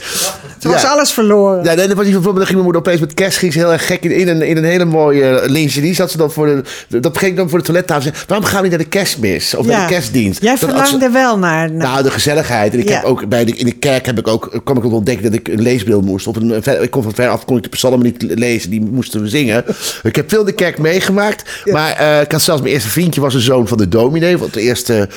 het 0.54 0.64
was 0.64 0.82
Ja. 0.82 0.88
alles 0.90 1.12
verloren. 1.12 1.64
Ja, 1.64 1.74
nee, 1.74 1.88
dat 1.88 1.98
was 1.98 2.06
niet 2.06 2.14
van 2.16 2.24
Dan 2.24 2.36
ging 2.36 2.50
mijn 2.50 2.64
moeder 2.64 2.82
opeens 2.82 3.00
met 3.00 3.14
kerst 3.14 3.38
ging 3.38 3.54
ze 3.54 3.60
heel 3.60 3.72
erg 3.72 3.86
gek 3.86 4.04
in, 4.04 4.12
in, 4.12 4.28
een, 4.28 4.42
in 4.42 4.58
een 4.58 4.64
hele 4.64 4.86
mooie 4.86 5.26
eh, 5.40 5.50
lingerie. 5.50 5.94
Zat 5.96 6.12
ze 6.12 6.18
dan 6.18 6.32
voor 6.32 6.64
de, 6.90 7.00
dat 7.00 7.18
ging 7.18 7.38
dan 7.38 7.50
voor 7.50 7.60
de 7.60 7.66
toilettafel. 7.66 8.12
Waarom 8.28 8.46
gaan 8.48 8.56
we 8.58 8.62
niet 8.62 8.72
naar 8.78 8.84
de 8.84 8.90
kerstmis? 8.98 9.56
Of 9.56 9.66
naar 9.66 9.88
de 9.88 9.94
kerstdienst? 9.94 10.42
Jij 10.42 10.56
ze- 10.58 10.66
verlangde 10.66 11.10
wel 11.10 11.38
naar... 11.38 11.72
naar- 11.72 11.88
Nou, 11.92 12.04
de 12.04 12.12
gezelligheid. 12.12 12.74
En 12.74 12.80
ik 12.80 12.88
Ja. 12.90 12.96
heb 12.96 13.04
ook 13.04 13.28
bij 13.28 13.46
de, 13.46 13.52
in 13.56 13.66
de 13.66 13.72
kerk 13.72 14.06
heb 14.06 14.20
ik 14.20 14.28
ook, 14.28 14.60
kwam 14.64 14.78
ik 14.78 14.86
ook 14.86 14.94
ontdekken 14.94 15.24
dat 15.24 15.34
ik 15.34 15.48
een 15.48 15.62
leesbril 15.62 16.02
moest. 16.02 16.28
Of 16.28 16.36
een, 16.36 16.64
ik 16.82 16.92
kon 16.92 17.04
van 17.04 17.14
ver 17.14 17.28
af 17.30 17.46
kon 17.46 17.58
ik 17.58 17.64
de 17.64 17.70
psalmen 17.70 18.02
niet 18.06 18.22
lezen, 18.28 18.70
die 18.70 18.82
moesten 18.82 19.22
we 19.22 19.28
zingen. 19.28 19.64
Ik 20.04 20.16
heb 20.16 20.30
veel 20.30 20.40
in 20.40 20.46
de 20.46 20.52
kerk 20.54 20.78
meegemaakt. 20.78 21.44
Maar 21.66 21.92
eh, 21.92 22.22
ik 22.22 22.32
had 22.32 22.42
zelfs 22.42 22.62
mijn 22.62 22.74
eerste 22.74 22.90
vriendje 22.90 23.22
was 23.22 23.34
een 23.34 23.40
zoon 23.42 23.68
van 23.68 23.78
de 23.78 23.88
dominee. 23.88 24.38
Want 24.38 24.54
de 24.54 24.62
eerste 24.62 25.10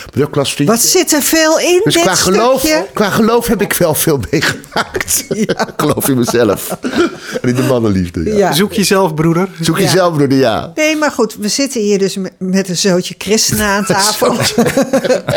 brugklasvriendje. 0.45 0.77
Wat 0.77 0.85
zit 0.85 1.13
er 1.13 1.23
veel 1.23 1.59
in, 1.59 1.81
Dus 1.85 1.95
dit 1.95 2.03
qua 2.03 2.15
geloof, 2.15 2.59
stukje? 2.61 2.87
qua 2.93 3.11
geloof 3.11 3.47
heb 3.47 3.61
ik 3.63 3.73
wel 3.73 3.95
veel 3.95 4.21
meegemaakt. 4.31 5.25
Ik 5.35 5.73
geloof 5.77 6.09
in 6.09 6.19
mezelf. 6.19 6.79
En 7.43 7.49
in 7.49 7.55
de 7.55 7.63
mannenliefde. 7.63 8.25
Ja. 8.25 8.37
Ja. 8.37 8.53
Zoek 8.53 8.73
jezelf, 8.73 9.15
broeder. 9.15 9.49
Zoek 9.61 9.77
Ja. 9.79 9.83
jezelf, 9.85 10.15
broeder, 10.15 10.39
ja. 10.39 10.73
Nee, 10.75 10.97
maar 10.97 11.11
goed, 11.11 11.35
we 11.35 11.49
zitten 11.49 11.81
hier 11.81 11.99
dus 11.99 12.17
met, 12.39 12.69
een 12.69 12.77
zootje 12.77 13.15
christenen 13.19 13.67
aan 13.67 13.85
tafel. 13.95 14.31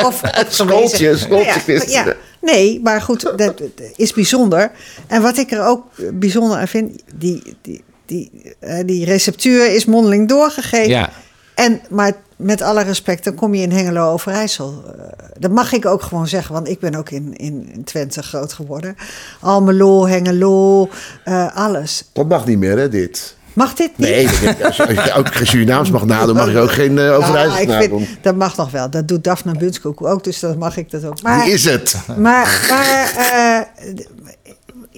of, 0.07 0.21
of 0.25 0.45
Schooltje, 0.49 1.17
schooltje 1.17 1.45
Ja, 1.45 1.59
christenen. 1.59 2.05
ja. 2.05 2.15
Nee, 2.41 2.79
maar 2.83 3.01
goed, 3.01 3.21
dat, 3.21 3.37
dat 3.37 3.61
is 3.95 4.13
bijzonder. 4.13 4.71
En 5.07 5.21
wat 5.21 5.37
ik 5.37 5.51
er 5.51 5.65
ook 5.65 5.85
bijzonder 6.13 6.57
aan 6.57 6.67
vind, 6.67 7.01
die, 7.15 7.55
die, 7.61 7.83
die, 8.05 8.31
eh, 8.59 8.79
die 8.85 9.05
receptuur 9.05 9.73
is 9.73 9.85
mondeling 9.85 10.29
doorgegeven. 10.29 10.89
Ja. 10.89 11.09
En, 11.55 11.81
maar 11.89 12.13
met 12.39 12.61
alle 12.61 12.83
respect, 12.83 13.23
dan 13.23 13.35
kom 13.35 13.53
je 13.53 13.61
in 13.61 13.71
Hengelo 13.71 14.11
Overijssel. 14.11 14.83
Eh, 14.97 15.03
dat 15.39 15.51
mag 15.51 15.73
ik 15.73 15.85
ook 15.85 16.01
gewoon 16.01 16.27
zeggen, 16.27 16.53
want 16.53 16.67
ik 16.67 16.79
ben 16.79 16.95
ook 16.95 17.09
in, 17.09 17.33
in, 17.35 17.69
in 17.73 17.83
Twente 17.83 18.23
groot 18.23 18.53
geworden. 18.53 18.95
Almelo, 19.39 20.07
Hengelo, 20.07 20.89
eh, 21.23 21.55
alles. 21.55 22.09
Dat 22.13 22.27
mag 22.27 22.45
niet 22.45 22.57
meer, 22.57 22.77
hè, 22.77 22.89
dit. 22.89 23.37
Mag 23.53 23.73
dit 23.73 23.97
niet? 23.97 24.07
Nee, 24.07 24.27
als 24.27 24.39
je, 24.39 24.65
als 24.65 25.05
je 25.05 25.13
ook 25.13 25.35
geen 25.35 25.47
Surinaams 25.47 25.89
mag 25.89 26.05
nadoen, 26.05 26.35
mag 26.35 26.51
je 26.51 26.57
ook 26.57 26.71
geen 26.71 26.97
uh, 26.97 27.17
Overijssel 27.17 27.81
vind, 27.81 28.07
dat 28.21 28.35
mag 28.35 28.57
nog 28.57 28.71
wel. 28.71 28.89
Dat 28.89 29.07
doet 29.07 29.23
Daphne 29.23 29.57
Bunskoek 29.57 30.05
ook, 30.05 30.23
dus 30.23 30.39
dat 30.39 30.57
mag 30.57 30.77
ik 30.77 30.91
dat 30.91 31.05
ook. 31.05 31.21
Maar, 31.21 31.43
Wie 31.43 31.53
is 31.53 31.65
het? 31.65 31.95
maar, 32.17 32.65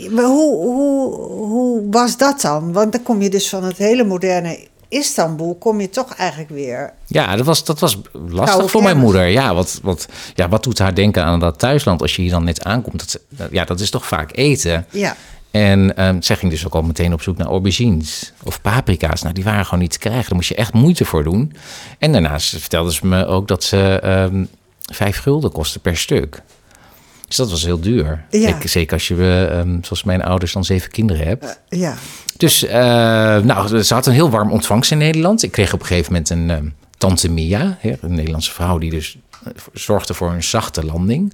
maar 0.09 0.23
hoe, 0.23 0.55
hoe, 0.55 1.13
hoe 1.29 1.81
was 1.91 2.17
dat 2.17 2.41
dan? 2.41 2.73
Want 2.73 2.91
dan 2.91 3.03
kom 3.03 3.21
je 3.21 3.29
dus 3.29 3.49
van 3.49 3.63
het 3.63 3.77
hele 3.77 4.03
moderne 4.03 4.67
Istanbul, 4.91 5.55
kom 5.55 5.81
je 5.81 5.89
toch 5.89 6.13
eigenlijk 6.15 6.49
weer... 6.49 6.93
Ja, 7.07 7.35
dat 7.35 7.45
was, 7.45 7.63
dat 7.63 7.79
was 7.79 7.97
lastig 8.29 8.71
voor 8.71 8.83
mijn 8.83 8.97
moeder. 8.97 9.27
Ja, 9.27 9.53
wat, 9.53 9.79
wat, 9.83 10.07
ja, 10.35 10.49
wat 10.49 10.63
doet 10.63 10.79
haar 10.79 10.95
denken 10.95 11.23
aan 11.23 11.39
dat 11.39 11.59
thuisland 11.59 12.01
als 12.01 12.15
je 12.15 12.21
hier 12.21 12.31
dan 12.31 12.43
net 12.43 12.63
aankomt? 12.63 13.19
Dat, 13.29 13.49
ja, 13.51 13.65
dat 13.65 13.79
is 13.79 13.89
toch 13.89 14.05
vaak 14.05 14.29
eten. 14.37 14.85
Ja, 14.89 15.15
En 15.51 15.97
ehm 15.97 16.21
zij 16.21 16.35
ging 16.35 16.51
dus 16.51 16.65
ook 16.65 16.75
al 16.75 16.81
meteen 16.81 17.13
op 17.13 17.21
zoek 17.21 17.37
naar 17.37 17.47
aubergines 17.47 18.33
of 18.43 18.61
paprika's. 18.61 19.21
Nou, 19.21 19.33
die 19.33 19.43
waren 19.43 19.65
gewoon 19.65 19.79
niet 19.79 19.91
te 19.91 19.99
krijgen. 19.99 20.25
Daar 20.25 20.35
moest 20.35 20.49
je 20.49 20.55
echt 20.55 20.73
moeite 20.73 21.05
voor 21.05 21.23
doen. 21.23 21.53
En 21.99 22.11
daarnaast 22.11 22.49
vertelde 22.59 22.93
ze 22.93 23.07
me 23.07 23.25
ook 23.25 23.47
dat 23.47 23.63
ze 23.63 23.99
ehm 24.03 24.43
vijf 24.93 25.17
gulden 25.17 25.51
kostten 25.51 25.81
per 25.81 25.97
stuk. 25.97 26.41
Dus 27.31 27.39
dat 27.39 27.49
was 27.51 27.65
heel 27.65 27.79
duur. 27.79 28.23
Ja. 28.29 28.57
Zeker 28.63 28.93
als 28.93 29.07
je, 29.07 29.47
ehm, 29.51 29.77
zoals 29.81 30.03
mijn 30.03 30.23
ouders, 30.23 30.53
dan 30.53 30.65
zeven 30.65 30.91
kinderen 30.91 31.27
hebt. 31.27 31.59
ja. 31.69 31.95
Dus 32.37 32.65
eh, 32.65 32.79
nou, 33.37 33.83
ze 33.83 33.93
had 33.93 34.05
een 34.05 34.13
heel 34.13 34.29
warm 34.29 34.51
ontvangst 34.51 34.91
in 34.91 34.97
Nederland. 34.97 35.43
Ik 35.43 35.51
kreeg 35.51 35.73
op 35.73 35.79
een 35.79 35.85
gegeven 35.85 36.11
moment 36.11 36.29
een 36.29 36.49
ehm, 36.49 36.65
tante 36.97 37.29
Mia, 37.29 37.77
een 37.81 38.15
Nederlandse 38.15 38.51
vrouw 38.51 38.77
die 38.77 38.89
dus 38.89 39.17
eh, 39.43 39.51
zorgde 39.73 40.13
voor 40.13 40.31
een 40.31 40.43
zachte 40.43 40.85
landing. 40.85 41.33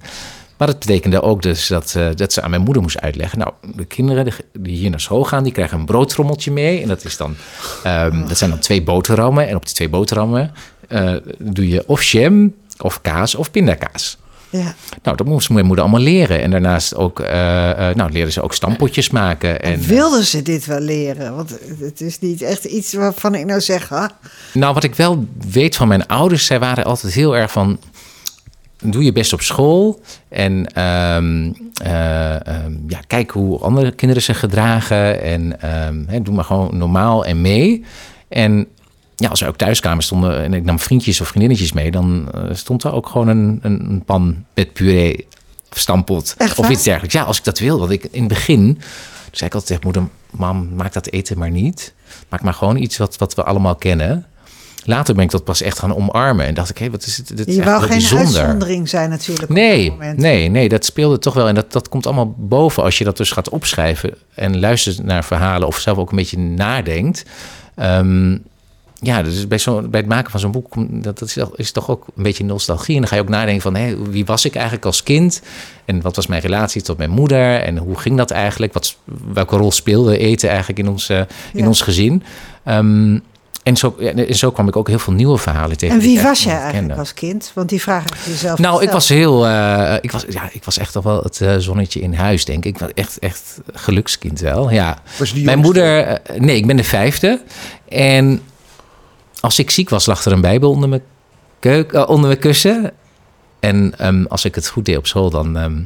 Maar 0.56 0.66
dat 0.68 0.78
betekende 0.78 1.22
ook 1.22 1.42
dus 1.42 1.66
dat, 1.66 1.94
eh, 1.96 2.06
dat 2.14 2.32
ze 2.32 2.42
aan 2.42 2.50
mijn 2.50 2.62
moeder 2.62 2.82
moest 2.82 3.00
uitleggen. 3.00 3.38
Nou, 3.38 3.52
de 3.76 3.84
kinderen 3.84 4.32
die- 4.52 4.76
hier 4.76 4.90
naar 4.90 5.00
school 5.00 5.24
gaan, 5.24 5.42
die 5.42 5.52
krijgen 5.52 5.78
een 5.78 5.84
broodtrommeltje 5.86 6.50
mee. 6.50 6.82
En 6.82 6.88
dat, 6.88 7.04
is 7.04 7.16
dan, 7.16 7.36
ehm, 7.84 8.26
dat 8.28 8.38
zijn 8.38 8.50
dan 8.50 8.58
twee 8.58 8.82
boterhammen. 8.82 9.48
En 9.48 9.56
op 9.56 9.64
die 9.66 9.74
twee 9.74 9.88
boterhammen 9.88 10.52
eh, 10.88 11.14
doe 11.38 11.68
je 11.68 11.84
of 11.86 12.02
jam, 12.02 12.54
of 12.78 13.00
kaas, 13.00 13.34
of 13.34 13.50
pindakaas. 13.50 14.18
Ja. 14.50 14.74
Nou, 15.02 15.16
dat 15.16 15.26
moest 15.26 15.50
mijn 15.50 15.66
moeder 15.66 15.84
allemaal 15.84 16.02
leren. 16.02 16.42
En 16.42 16.50
daarnaast 16.50 16.94
ook, 16.94 17.20
eh, 17.20 17.70
eh, 17.90 17.96
nou, 17.96 18.12
leerden 18.12 18.32
ze 18.32 18.42
ook 18.42 18.54
stampotjes 18.54 19.10
maken. 19.10 19.62
En, 19.62 19.80
Wilden 19.80 20.24
ze 20.24 20.42
dit 20.42 20.66
wel 20.66 20.80
leren? 20.80 21.36
Want 21.36 21.58
het 21.80 22.00
is 22.00 22.18
niet 22.18 22.42
echt 22.42 22.64
iets 22.64 22.92
waarvan 22.92 23.34
ik 23.34 23.44
nou 23.44 23.60
zeg... 23.60 23.92
ah, 23.92 24.08
Nou, 24.52 24.74
wat 24.74 24.84
ik 24.84 24.94
wel 24.94 25.26
weet 25.50 25.76
van 25.76 25.88
mijn 25.88 26.06
ouders, 26.06 26.46
zij 26.46 26.58
waren 26.58 26.84
altijd 26.84 27.12
heel 27.12 27.36
erg 27.36 27.50
van. 27.50 27.78
Doe 28.82 29.04
je 29.04 29.12
best 29.12 29.32
op 29.32 29.40
school. 29.40 30.00
En 30.28 30.66
ehm, 30.72 31.52
eh, 31.82 32.46
ehm, 32.46 32.72
ja, 32.86 33.00
kijk 33.06 33.30
hoe 33.30 33.58
andere 33.58 33.92
kinderen 33.92 34.22
zich 34.22 34.38
gedragen. 34.38 35.22
En 35.22 35.60
ehm, 35.60 36.22
doe 36.22 36.34
maar 36.34 36.44
gewoon 36.44 36.76
normaal 36.76 37.24
en 37.24 37.40
mee. 37.40 37.84
En 38.28 38.66
ja, 39.18 39.28
als 39.28 39.40
we 39.40 39.46
ook 39.46 39.56
thuiskamer 39.56 40.02
stonden 40.02 40.42
en 40.42 40.54
ik 40.54 40.64
nam 40.64 40.78
vriendjes 40.78 41.20
of 41.20 41.28
vriendinnetjes 41.28 41.72
mee, 41.72 41.90
dan 41.90 42.28
eh, 42.34 42.42
stond 42.52 42.84
er 42.84 42.92
ook 42.92 43.08
gewoon 43.08 43.28
een, 43.28 43.58
een, 43.62 43.90
een 43.90 44.04
pan 44.04 44.44
met 44.54 44.72
puree 44.72 45.26
of 45.72 45.78
stampot 45.78 46.34
Echt 46.38 46.58
of 46.58 46.68
iets 46.68 46.82
dergelijks. 46.82 47.14
Ja, 47.14 47.22
als 47.22 47.38
ik 47.38 47.44
dat 47.44 47.58
wil. 47.58 47.78
Want 47.78 47.90
ik 47.90 48.04
in 48.04 48.20
het 48.20 48.28
begin 48.28 48.80
zei 49.30 49.50
ik 49.50 49.54
altijd 49.54 49.66
tegen 49.66 49.82
moeder, 49.82 50.02
mam, 50.30 50.74
maak 50.74 50.92
dat 50.92 51.10
eten 51.10 51.38
maar 51.38 51.50
niet. 51.50 51.94
Maak 52.28 52.42
maar 52.42 52.54
gewoon 52.54 52.76
iets 52.76 52.96
wat, 52.96 53.16
wat 53.16 53.34
we 53.34 53.44
allemaal 53.44 53.76
kennen. 53.76 54.26
Later 54.84 55.14
ben 55.14 55.24
ik 55.24 55.30
dat 55.30 55.44
pas 55.44 55.62
echt 55.62 55.78
gaan 55.78 55.96
omarmen. 55.96 56.46
En 56.46 56.54
dacht 56.54 56.70
ik, 56.70 56.78
hé, 56.78 56.90
wat 56.90 57.06
is 57.06 57.16
het? 57.16 57.36
Dit 57.36 57.46
is 57.46 57.54
je 57.54 57.64
wou 57.64 57.80
geen 57.80 57.88
bijzonder. 57.88 58.40
uitzondering 58.40 58.88
zijn 58.88 59.10
natuurlijk. 59.10 59.48
Nee, 59.48 59.92
nee, 60.16 60.48
nee, 60.48 60.68
dat 60.68 60.84
speelde 60.84 61.18
toch 61.18 61.34
wel. 61.34 61.48
En 61.48 61.54
dat, 61.54 61.72
dat 61.72 61.88
komt 61.88 62.06
allemaal 62.06 62.34
boven 62.36 62.82
als 62.82 62.98
je 62.98 63.04
dat 63.04 63.16
dus 63.16 63.30
gaat 63.30 63.48
opschrijven 63.48 64.14
en 64.34 64.60
luistert 64.60 65.02
naar 65.02 65.24
verhalen 65.24 65.68
of 65.68 65.78
zelf 65.78 65.98
ook 65.98 66.10
een 66.10 66.16
beetje 66.16 66.38
nadenkt. 66.38 67.24
Ehm, 67.74 68.36
ja, 69.00 69.22
dus 69.22 69.48
bij, 69.48 69.58
zo, 69.58 69.80
bij 69.82 70.00
het 70.00 70.08
maken 70.08 70.30
van 70.30 70.40
zo'n 70.40 70.50
boek, 70.50 70.74
dat, 70.88 71.18
dat 71.18 71.28
is, 71.28 71.34
toch- 71.34 71.56
is 71.56 71.72
toch 71.72 71.90
ook 71.90 72.06
een 72.16 72.22
beetje 72.22 72.44
nostalgie. 72.44 72.94
En 72.94 73.00
dan 73.00 73.08
ga 73.10 73.16
je 73.16 73.22
ook 73.22 73.28
nadenken 73.28 73.62
van, 73.62 73.74
hé, 73.76 73.96
wie 74.10 74.24
was 74.24 74.44
ik 74.44 74.54
eigenlijk 74.54 74.84
als 74.84 75.02
kind? 75.02 75.42
En 75.84 76.00
wat 76.02 76.16
was 76.16 76.26
mijn 76.26 76.40
relatie 76.40 76.82
tot 76.82 76.98
mijn 76.98 77.10
moeder? 77.10 77.60
En 77.60 77.76
hoe 77.76 77.98
ging 77.98 78.16
dat 78.16 78.30
eigenlijk? 78.30 78.72
Wat, 78.72 78.96
welke 79.32 79.56
rol 79.56 79.72
speelde 79.72 80.18
eten 80.18 80.48
eigenlijk 80.48 80.78
in 80.78 80.88
ons, 80.88 81.08
eh, 81.08 81.18
in 81.18 81.26
Ja. 81.52 81.66
ons 81.66 81.80
gezin? 81.80 82.22
Ehm, 82.64 83.18
en, 83.62 83.76
zo, 83.76 83.96
en 83.96 84.34
zo 84.34 84.50
kwam 84.50 84.68
ik 84.68 84.76
ook 84.76 84.88
heel 84.88 84.98
veel 84.98 85.12
nieuwe 85.12 85.38
verhalen 85.38 85.76
tegen. 85.76 85.94
En 85.96 86.02
wie 86.02 86.20
was 86.22 86.42
jij 86.44 86.52
eigenlijk 86.52 86.86
kende. 86.86 87.00
als 87.00 87.14
kind? 87.14 87.50
Want 87.54 87.68
die 87.68 87.80
vraag 87.80 88.02
heb 88.04 88.18
je 88.24 88.30
jezelf 88.30 88.58
Nou, 88.58 88.82
ik 88.82 88.90
was 88.90 89.08
heel. 89.08 89.46
eh, 89.46 89.94
ik, 90.00 90.10
was, 90.12 90.24
ja, 90.28 90.48
ik 90.52 90.64
was 90.64 90.78
echt 90.78 90.92
toch 90.92 91.04
wel 91.04 91.22
het 91.22 91.40
eh, 91.40 91.54
zonnetje 91.58 92.00
in 92.00 92.14
huis, 92.14 92.44
denk 92.44 92.64
ik. 92.64 92.74
Ik 92.74 92.80
was 92.80 92.90
echt, 92.94 93.18
echt 93.18 93.58
gelukskind 93.72 94.40
wel. 94.40 94.70
Ja. 94.70 94.98
Was 95.18 95.28
je 95.30 95.34
de 95.34 95.40
Mijn 95.44 95.58
moeder. 95.58 96.18
nee, 96.38 96.56
ik 96.56 96.66
ben 96.66 96.76
de 96.76 96.84
vijfde. 96.84 97.40
En 97.88 98.40
als 99.40 99.58
ik 99.58 99.70
ziek 99.70 99.88
was, 99.88 100.06
lag 100.06 100.24
er 100.24 100.32
een 100.32 100.40
Bijbel 100.40 100.70
onder 100.70 100.88
mijn, 100.88 101.02
keuk, 101.58 101.92
eh, 101.92 102.08
onder 102.08 102.26
mijn 102.26 102.40
kussen. 102.40 102.92
En 103.60 103.94
ehm, 103.98 104.24
als 104.24 104.44
ik 104.44 104.54
het 104.54 104.68
goed 104.68 104.84
deed 104.84 104.96
op 104.96 105.06
school, 105.06 105.30
dan. 105.30 105.56
ehm, 105.56 105.80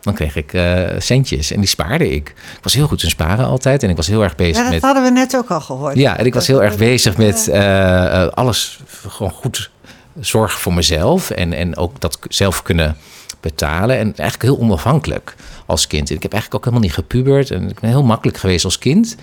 dan 0.00 0.14
kreeg 0.14 0.36
ik 0.36 0.52
eh, 0.52 0.82
centjes 0.98 1.50
en 1.50 1.60
die 1.60 1.68
spaarde 1.68 2.10
ik. 2.10 2.28
Ik 2.28 2.62
was 2.62 2.74
heel 2.74 2.86
goed 2.86 3.02
in 3.02 3.08
sparen 3.08 3.46
altijd. 3.46 3.82
En 3.82 3.90
ik 3.90 3.96
was 3.96 4.06
heel 4.06 4.22
erg 4.22 4.36
bezig 4.36 4.56
Ja, 4.56 4.62
dat 4.62 4.72
met. 4.72 4.82
hadden 4.82 5.02
we 5.02 5.10
net 5.10 5.36
ook 5.36 5.50
al 5.50 5.60
gehoord. 5.60 5.96
Ja, 5.96 6.16
en 6.18 6.26
ik 6.26 6.34
was 6.34 6.46
heel 6.46 6.62
erg 6.62 6.76
bezig 6.76 7.16
met 7.16 7.48
eh, 7.48 8.26
alles 8.26 8.80
gewoon 9.08 9.32
goed 9.32 9.70
zorgen 10.20 10.60
voor 10.60 10.74
mezelf. 10.74 11.30
En, 11.30 11.52
en 11.52 11.76
ook 11.76 12.00
dat 12.00 12.18
zelf 12.28 12.62
kunnen 12.62 12.96
betalen. 13.40 13.98
En 13.98 14.04
eigenlijk 14.16 14.42
heel 14.42 14.58
onafhankelijk 14.58 15.34
als 15.66 15.86
kind. 15.86 16.10
En 16.10 16.16
ik 16.16 16.22
heb 16.22 16.32
eigenlijk 16.32 16.64
ook 16.64 16.70
helemaal 16.70 16.88
niet 16.88 16.98
gepubert. 16.98 17.50
En 17.50 17.68
ik 17.68 17.80
ben 17.80 17.90
heel 17.90 18.04
makkelijk 18.04 18.38
geweest 18.38 18.64
als 18.64 18.78
kind. 18.78 19.16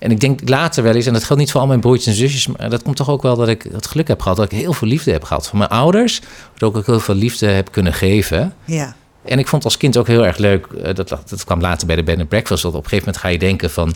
En 0.00 0.10
ik 0.10 0.20
denk 0.20 0.48
later 0.48 0.82
wel 0.82 0.94
eens, 0.94 1.06
en 1.06 1.12
dat 1.12 1.24
geldt 1.24 1.42
niet 1.42 1.50
voor 1.50 1.60
al 1.60 1.66
mijn 1.66 1.80
broertjes 1.80 2.06
en 2.06 2.14
zusjes, 2.14 2.46
maar 2.46 2.70
dat 2.70 2.82
komt 2.82 2.96
toch 2.96 3.10
ook 3.10 3.22
wel 3.22 3.36
dat 3.36 3.48
ik 3.48 3.66
het 3.72 3.86
geluk 3.86 4.08
heb 4.08 4.20
gehad 4.22 4.36
dat 4.36 4.52
ik 4.52 4.58
heel 4.58 4.72
veel 4.72 4.88
liefde 4.88 5.12
heb 5.12 5.24
gehad 5.24 5.46
van 5.46 5.58
mijn 5.58 5.70
ouders. 5.70 6.20
Dat 6.56 6.70
ik 6.70 6.76
ook 6.76 6.86
heel 6.86 7.00
veel 7.00 7.14
liefde 7.14 7.46
heb 7.46 7.72
kunnen 7.72 7.92
geven. 7.92 8.54
Ja. 8.64 8.94
En 9.24 9.38
ik 9.38 9.48
vond 9.48 9.64
als 9.64 9.76
kind 9.76 9.96
ook 9.96 10.06
heel 10.06 10.26
erg 10.26 10.36
leuk, 10.36 10.66
eh, 10.66 10.94
dat, 10.94 11.08
dat 11.08 11.44
kwam 11.44 11.60
later 11.60 11.86
bij 11.86 11.96
de 11.96 12.02
bed 12.02 12.18
and 12.18 12.28
breakfast, 12.28 12.62
dat 12.62 12.74
op 12.74 12.82
een 12.82 12.88
gegeven 12.88 13.04
moment 13.04 13.24
ga 13.24 13.28
je 13.28 13.38
denken 13.38 13.70
van, 13.70 13.94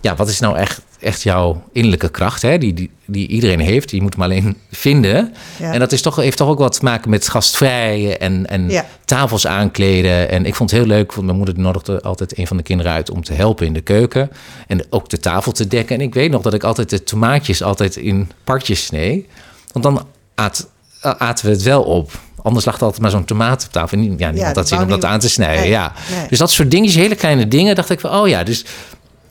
ja, 0.00 0.14
wat 0.14 0.28
is 0.28 0.40
nou 0.40 0.56
echt, 0.56 0.82
echt 1.02 1.22
jouw 1.22 1.62
innerlijke 1.72 2.08
kracht, 2.08 2.42
hè? 2.42 2.58
Die, 2.58 2.74
die, 2.74 2.90
die 3.06 3.28
iedereen 3.28 3.60
heeft, 3.60 3.90
je 3.90 4.02
moet 4.02 4.12
hem 4.14 4.22
alleen 4.22 4.56
vinden. 4.70 5.34
Ja. 5.58 5.72
En 5.72 5.78
dat 5.78 5.92
is 5.92 6.02
toch, 6.02 6.16
heeft 6.16 6.36
toch 6.36 6.48
ook 6.48 6.58
wat 6.58 6.72
te 6.78 6.84
maken 6.84 7.10
met 7.10 7.28
gastvrij 7.28 8.18
en, 8.18 8.46
en 8.46 8.68
Ja. 8.70 8.86
tafels 9.04 9.46
aankleden. 9.46 10.28
En 10.30 10.46
ik 10.46 10.54
vond 10.54 10.70
het 10.70 10.78
heel 10.78 10.88
leuk, 10.88 11.12
want 11.12 11.26
mijn 11.26 11.36
moeder 11.38 11.58
nodigde 11.58 12.00
altijd 12.00 12.38
een 12.38 12.46
van 12.46 12.56
de 12.56 12.62
kinderen 12.62 12.92
uit 12.92 13.10
om 13.10 13.22
te 13.24 13.32
helpen 13.32 13.66
in 13.66 13.72
de 13.72 13.80
keuken. 13.80 14.30
En 14.66 14.84
ook 14.90 15.08
de 15.08 15.18
tafel 15.18 15.52
te 15.52 15.66
dekken. 15.68 15.96
En 15.96 16.02
ik 16.02 16.14
weet 16.14 16.30
nog 16.30 16.42
dat 16.42 16.54
ik 16.54 16.64
altijd 16.64 16.90
de 16.90 17.04
tomaatjes 17.04 17.62
altijd 17.62 17.96
in 17.96 18.30
partjes 18.44 18.84
snee. 18.84 19.26
Want 19.72 19.84
dan 19.84 20.06
aat, 20.34 20.68
aten 21.00 21.44
we 21.46 21.50
het 21.52 21.62
wel 21.62 21.82
op. 21.82 22.10
Anders 22.42 22.64
lag 22.64 22.76
er 22.76 22.82
altijd 22.82 23.00
maar 23.02 23.10
zo'n 23.10 23.24
tomaat 23.24 23.64
op 23.64 23.72
tafel. 23.72 23.98
En 23.98 24.04
Ja, 24.04 24.30
niemand 24.30 24.36
dat 24.36 24.54
had 24.56 24.68
zin 24.68 24.80
om 24.80 24.88
dat 24.88 25.04
aan 25.04 25.20
te 25.20 25.28
snijden. 25.28 25.60
Nee, 25.62 25.70
ja. 25.70 25.92
nee. 26.10 26.28
Dus 26.28 26.38
dat 26.38 26.50
soort 26.50 26.70
dingetjes, 26.70 27.02
hele 27.02 27.14
kleine 27.14 27.48
dingen, 27.48 27.74
dacht 27.74 27.90
ik 27.90 28.00
van, 28.00 28.10
oh 28.14 28.28
ja, 28.28 28.42
dus, 28.42 28.64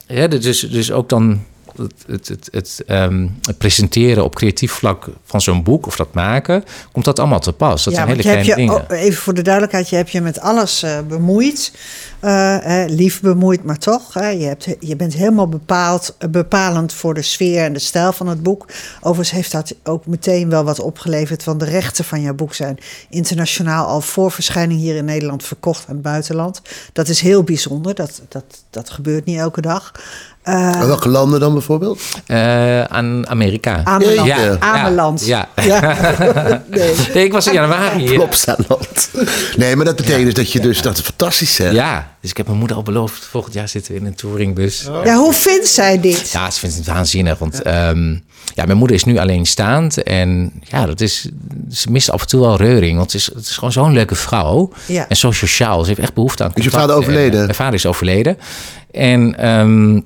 ja, 0.06 0.26
dus, 0.26 0.60
dus 0.60 0.92
ook 0.92 1.08
dan 1.08 1.40
het, 1.76 1.92
het, 2.06 2.28
het, 2.28 2.48
het, 2.50 2.82
ehm, 2.86 3.28
het 3.42 3.58
presenteren 3.58 4.24
op 4.24 4.34
creatief 4.34 4.72
vlak 4.72 5.08
van 5.24 5.40
zo'n 5.40 5.62
boek 5.62 5.86
of 5.86 5.96
dat 5.96 6.12
maken, 6.12 6.64
komt 6.92 7.04
dat 7.04 7.18
allemaal 7.18 7.40
te 7.40 7.52
pas. 7.52 7.84
Dat 7.84 7.92
ja, 7.92 7.98
zijn 7.98 8.08
hele 8.08 8.22
kleine 8.22 8.44
je, 8.44 8.54
dingen. 8.54 8.74
oh, 8.74 8.82
even 8.88 9.22
voor 9.22 9.34
de 9.34 9.42
duidelijkheid, 9.42 9.88
je 9.88 9.96
hebt 9.96 10.10
je 10.10 10.20
met 10.20 10.40
alles 10.40 10.82
eh, 10.82 10.98
bemoeid. 11.08 11.72
Eh, 12.22 12.84
lief 12.86 13.20
bemoeid, 13.20 13.64
maar 13.64 13.78
toch. 13.78 14.14
Hè, 14.14 14.28
je, 14.28 14.44
hebt, 14.44 14.66
je 14.80 14.96
bent 14.96 15.14
helemaal 15.14 15.48
bepaald, 15.48 16.14
eh, 16.18 16.28
bepalend 16.28 16.92
voor 16.92 17.14
de 17.14 17.22
sfeer 17.22 17.64
en 17.64 17.72
de 17.72 17.78
stijl 17.78 18.12
van 18.12 18.26
het 18.26 18.42
boek. 18.42 18.66
Overigens 19.00 19.30
heeft 19.30 19.52
dat 19.52 19.74
ook 19.84 20.06
meteen 20.06 20.48
wel 20.48 20.64
wat 20.64 20.80
opgeleverd. 20.80 21.44
Want 21.44 21.60
de 21.60 21.66
rechten 21.66 22.04
van 22.04 22.20
jouw 22.20 22.34
boek 22.34 22.54
zijn 22.54 22.78
internationaal 23.10 23.86
al 23.86 24.00
voor 24.00 24.30
verschijning 24.30 24.80
hier 24.80 24.96
in 24.96 25.04
Nederland 25.04 25.44
verkocht 25.44 25.84
aan 25.88 25.94
het 25.94 26.02
buitenland. 26.02 26.62
Dat 26.92 27.08
is 27.08 27.20
heel 27.20 27.42
bijzonder. 27.42 27.94
Dat, 27.94 28.22
dat, 28.28 28.44
dat 28.70 28.90
gebeurt 28.90 29.24
niet 29.24 29.38
elke 29.38 29.60
dag. 29.60 29.92
Eh, 30.42 30.84
welke 30.84 31.08
landen 31.08 31.40
dan 31.40 31.52
bijvoorbeeld? 31.52 32.00
Eh, 32.26 32.82
aan 32.84 33.28
Amerika. 33.28 33.80
Ameland. 33.84 34.26
Ja, 34.26 34.40
ja. 34.40 34.56
Ameland. 34.58 35.26
Ja. 35.26 35.48
nee. 36.66 36.94
Nee, 37.14 37.24
ik 37.24 37.32
was 37.32 37.46
in 37.46 37.52
januari 37.52 37.98
hier. 38.00 38.14
Plopsaland. 38.14 39.10
Nee, 39.56 39.76
maar 39.76 39.84
dat 39.84 39.96
betekent 39.96 40.24
dus 40.24 40.34
dat 40.34 40.52
je 40.52 40.60
dus... 40.60 40.82
Dat 40.82 40.98
is 40.98 41.04
fantastisch, 41.04 41.58
hè? 41.58 41.68
Ja, 41.70 42.14
dus 42.20 42.30
ik 42.30 42.36
heb 42.36 42.46
mijn 42.46 42.58
moeder 42.58 42.76
al 42.76 42.82
beloofd. 42.82 43.24
Volgend 43.24 43.54
jaar 43.54 43.68
zitten 43.68 43.92
we 43.92 43.98
in 43.98 44.06
een 44.06 44.14
touringbus. 44.14 44.88
Ja, 45.04 45.16
hoe 45.16 45.32
vindt 45.32 45.68
zij 45.68 46.00
dit? 46.00 46.30
Ja, 46.30 46.50
ze 46.50 46.58
vindt 46.58 46.76
het 46.76 46.86
waanzinnig. 46.86 47.38
Want 47.38 47.62
ehm, 47.62 48.10
ja, 48.54 48.64
mijn 48.64 48.78
moeder 48.78 48.96
is 48.96 49.04
nu 49.04 49.18
alleenstaand. 49.18 50.02
En 50.02 50.52
ja, 50.62 50.86
dat 50.86 51.00
is, 51.00 51.28
ze 51.70 51.90
mist 51.90 52.10
af 52.10 52.20
en 52.20 52.26
toe 52.26 52.40
wel 52.40 52.56
reuring. 52.56 52.96
Want 52.96 53.12
het 53.12 53.20
is, 53.20 53.26
het 53.34 53.46
is 53.46 53.54
gewoon 53.54 53.72
zo'n 53.72 53.92
leuke 53.92 54.14
vrouw. 54.14 54.70
Ja. 54.86 55.08
En 55.08 55.16
zo 55.16 55.32
sociaal. 55.32 55.80
Ze 55.82 55.88
heeft 55.88 56.00
echt 56.00 56.14
behoefte 56.14 56.42
aan 56.44 56.50
Is 56.54 56.64
je 56.64 56.70
contact. 56.70 56.82
vader 56.90 56.96
overleden? 57.02 57.32
En, 57.32 57.38
eh, 57.38 57.44
mijn 57.44 57.54
vader 57.54 57.74
is 57.74 57.86
overleden. 57.86 58.38
En 58.90 59.38
ehm, 59.38 60.00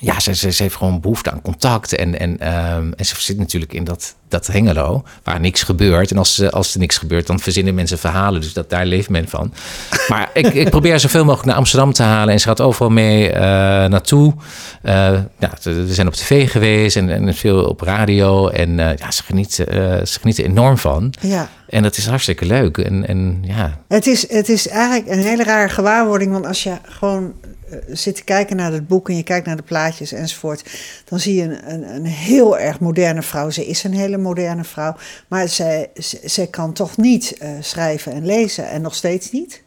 ja, 0.00 0.20
ze, 0.20 0.34
ze, 0.34 0.62
heeft 0.62 0.76
gewoon 0.76 1.00
behoefte 1.00 1.30
aan 1.30 1.42
contact. 1.42 1.94
En, 1.94 2.18
en, 2.18 2.38
ehm, 2.38 2.92
en 2.96 3.06
ze 3.06 3.14
zit 3.18 3.38
natuurlijk 3.38 3.72
in 3.72 3.84
dat, 3.84 4.16
dat 4.28 4.46
hengelo 4.46 5.02
waar 5.22 5.40
niks 5.40 5.62
gebeurt. 5.62 6.10
En 6.10 6.16
als, 6.18 6.34
ze- 6.34 6.50
als 6.50 6.72
er 6.74 6.80
niks 6.80 6.98
gebeurt, 6.98 7.26
dan 7.26 7.40
verzinnen 7.40 7.74
mensen 7.74 7.98
verhalen. 7.98 8.40
Dus 8.40 8.52
dat, 8.52 8.70
daar 8.70 8.86
leeft 8.86 9.08
men 9.08 9.28
van. 9.28 9.52
Maar 10.08 10.30
ik, 10.32 10.46
ik 10.46 10.70
probeer 10.70 11.00
zoveel 11.00 11.24
mogelijk 11.24 11.46
naar 11.46 11.56
Amsterdam 11.56 11.92
te 11.92 12.02
halen. 12.02 12.32
En 12.32 12.40
ze 12.40 12.46
gaat 12.48 12.60
overal 12.60 12.90
mee 12.90 13.30
eh, 13.32 13.40
naartoe. 13.88 14.34
Eh, 14.82 14.94
ja, 15.38 15.50
we 15.62 15.94
zijn 15.94 16.06
op 16.06 16.12
tv 16.14 16.50
geweest 16.50 16.96
en, 16.96 17.10
en 17.10 17.34
veel 17.34 17.64
op 17.64 17.80
radio. 17.80 18.48
En 18.48 18.78
eh, 18.78 18.96
ja, 18.96 19.10
ze, 19.10 19.22
geniet, 19.22 19.58
eh, 19.58 19.76
ze 20.04 20.18
geniet 20.20 20.38
er 20.38 20.44
enorm 20.44 20.78
van. 20.78 21.12
Ja. 21.20 21.48
En 21.68 21.82
dat 21.82 21.96
is 21.96 22.06
hartstikke 22.06 22.46
leuk. 22.46 22.78
En, 22.78 23.06
en 23.08 23.38
ja, 23.42 23.78
Het 23.88 24.06
is, 24.06 24.30
het 24.30 24.48
is 24.48 24.68
eigenlijk 24.68 25.08
een 25.10 25.22
hele 25.22 25.44
rare 25.44 25.68
gewaarwording. 25.68 26.32
Want 26.32 26.46
als 26.46 26.62
je 26.62 26.72
gewoon 26.82 27.32
eh, 27.70 27.76
zit 27.88 28.14
te 28.16 28.24
kijken 28.24 28.56
naar 28.56 28.72
het 28.72 28.88
boek 28.88 29.08
en 29.08 29.16
je 29.16 29.22
kijkt 29.22 29.46
naar 29.46 29.56
de 29.56 29.62
plaatjes 29.62 30.12
enzovoort, 30.12 30.62
dan 31.08 31.18
zie 31.18 31.34
je 31.34 31.42
een, 31.42 31.72
een, 31.72 31.94
een 31.94 32.04
heel 32.04 32.58
erg 32.58 32.80
moderne 32.80 33.22
vrouw. 33.22 33.50
Ze 33.50 33.66
is 33.66 33.84
een 33.84 33.94
hele 33.94 34.17
moderne 34.18 34.64
vrouw, 34.64 34.96
maar 35.28 35.48
zij, 35.48 35.90
zij, 36.24 36.46
kan 36.46 36.72
toch 36.72 36.96
niet 36.96 37.36
eh, 37.38 37.50
schrijven 37.60 38.12
en 38.12 38.26
lezen 38.26 38.68
en 38.70 38.80
nog 38.82 38.94
steeds 38.94 39.30
niet. 39.30 39.62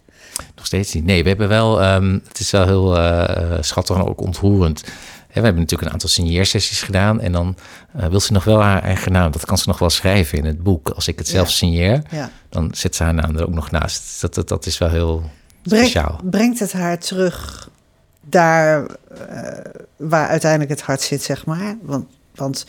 Nog 0.55 0.65
steeds 0.65 0.93
niet. 0.93 1.05
Nee, 1.05 1.21
we 1.23 1.29
hebben 1.29 1.47
wel. 1.47 1.81
ehm, 1.81 2.19
het 2.27 2.39
is 2.39 2.51
wel 2.51 2.65
heel 2.65 2.97
eh, 2.97 3.57
schattig 3.61 3.95
en 3.95 4.03
ook 4.07 4.21
ontroerend. 4.21 4.81
We 5.33 5.39
hebben 5.39 5.55
natuurlijk 5.61 5.87
een 5.87 5.93
aantal 5.93 6.09
signeersessies 6.09 6.81
gedaan. 6.81 7.21
En 7.21 7.31
dan 7.31 7.55
eh, 7.95 8.07
wil 8.07 8.19
ze 8.19 8.33
nog 8.33 8.43
wel 8.43 8.61
haar 8.61 8.83
eigen 8.83 9.11
naam. 9.11 9.31
Dat 9.31 9.45
kan 9.45 9.57
ze 9.57 9.67
nog 9.67 9.79
wel 9.79 9.89
schrijven 9.89 10.37
in 10.37 10.45
het 10.45 10.63
boek. 10.63 10.89
Als 10.89 11.07
ik 11.07 11.17
het 11.17 11.27
zelf 11.27 11.47
Ja. 11.47 11.53
signeer, 11.53 12.01
Ja. 12.09 12.29
dan 12.49 12.69
zet 12.75 12.95
ze 12.95 13.03
haar 13.03 13.13
naam 13.13 13.35
er 13.37 13.43
ook 13.47 13.53
nog 13.53 13.71
naast. 13.71 14.21
Dat, 14.21 14.33
dat, 14.33 14.47
dat 14.47 14.65
is 14.65 14.77
wel 14.77 14.89
heel 14.89 15.21
Breng- 15.61 15.81
speciaal. 15.87 16.19
brengt 16.23 16.59
het 16.59 16.71
haar 16.71 16.97
terug 16.99 17.69
daar 18.21 18.85
eh, 19.29 19.71
waar 19.97 20.27
uiteindelijk 20.27 20.71
het 20.71 20.81
hart 20.81 21.01
zit, 21.01 21.23
zeg 21.23 21.45
maar. 21.45 21.77
Want, 21.81 22.05
want 22.35 22.65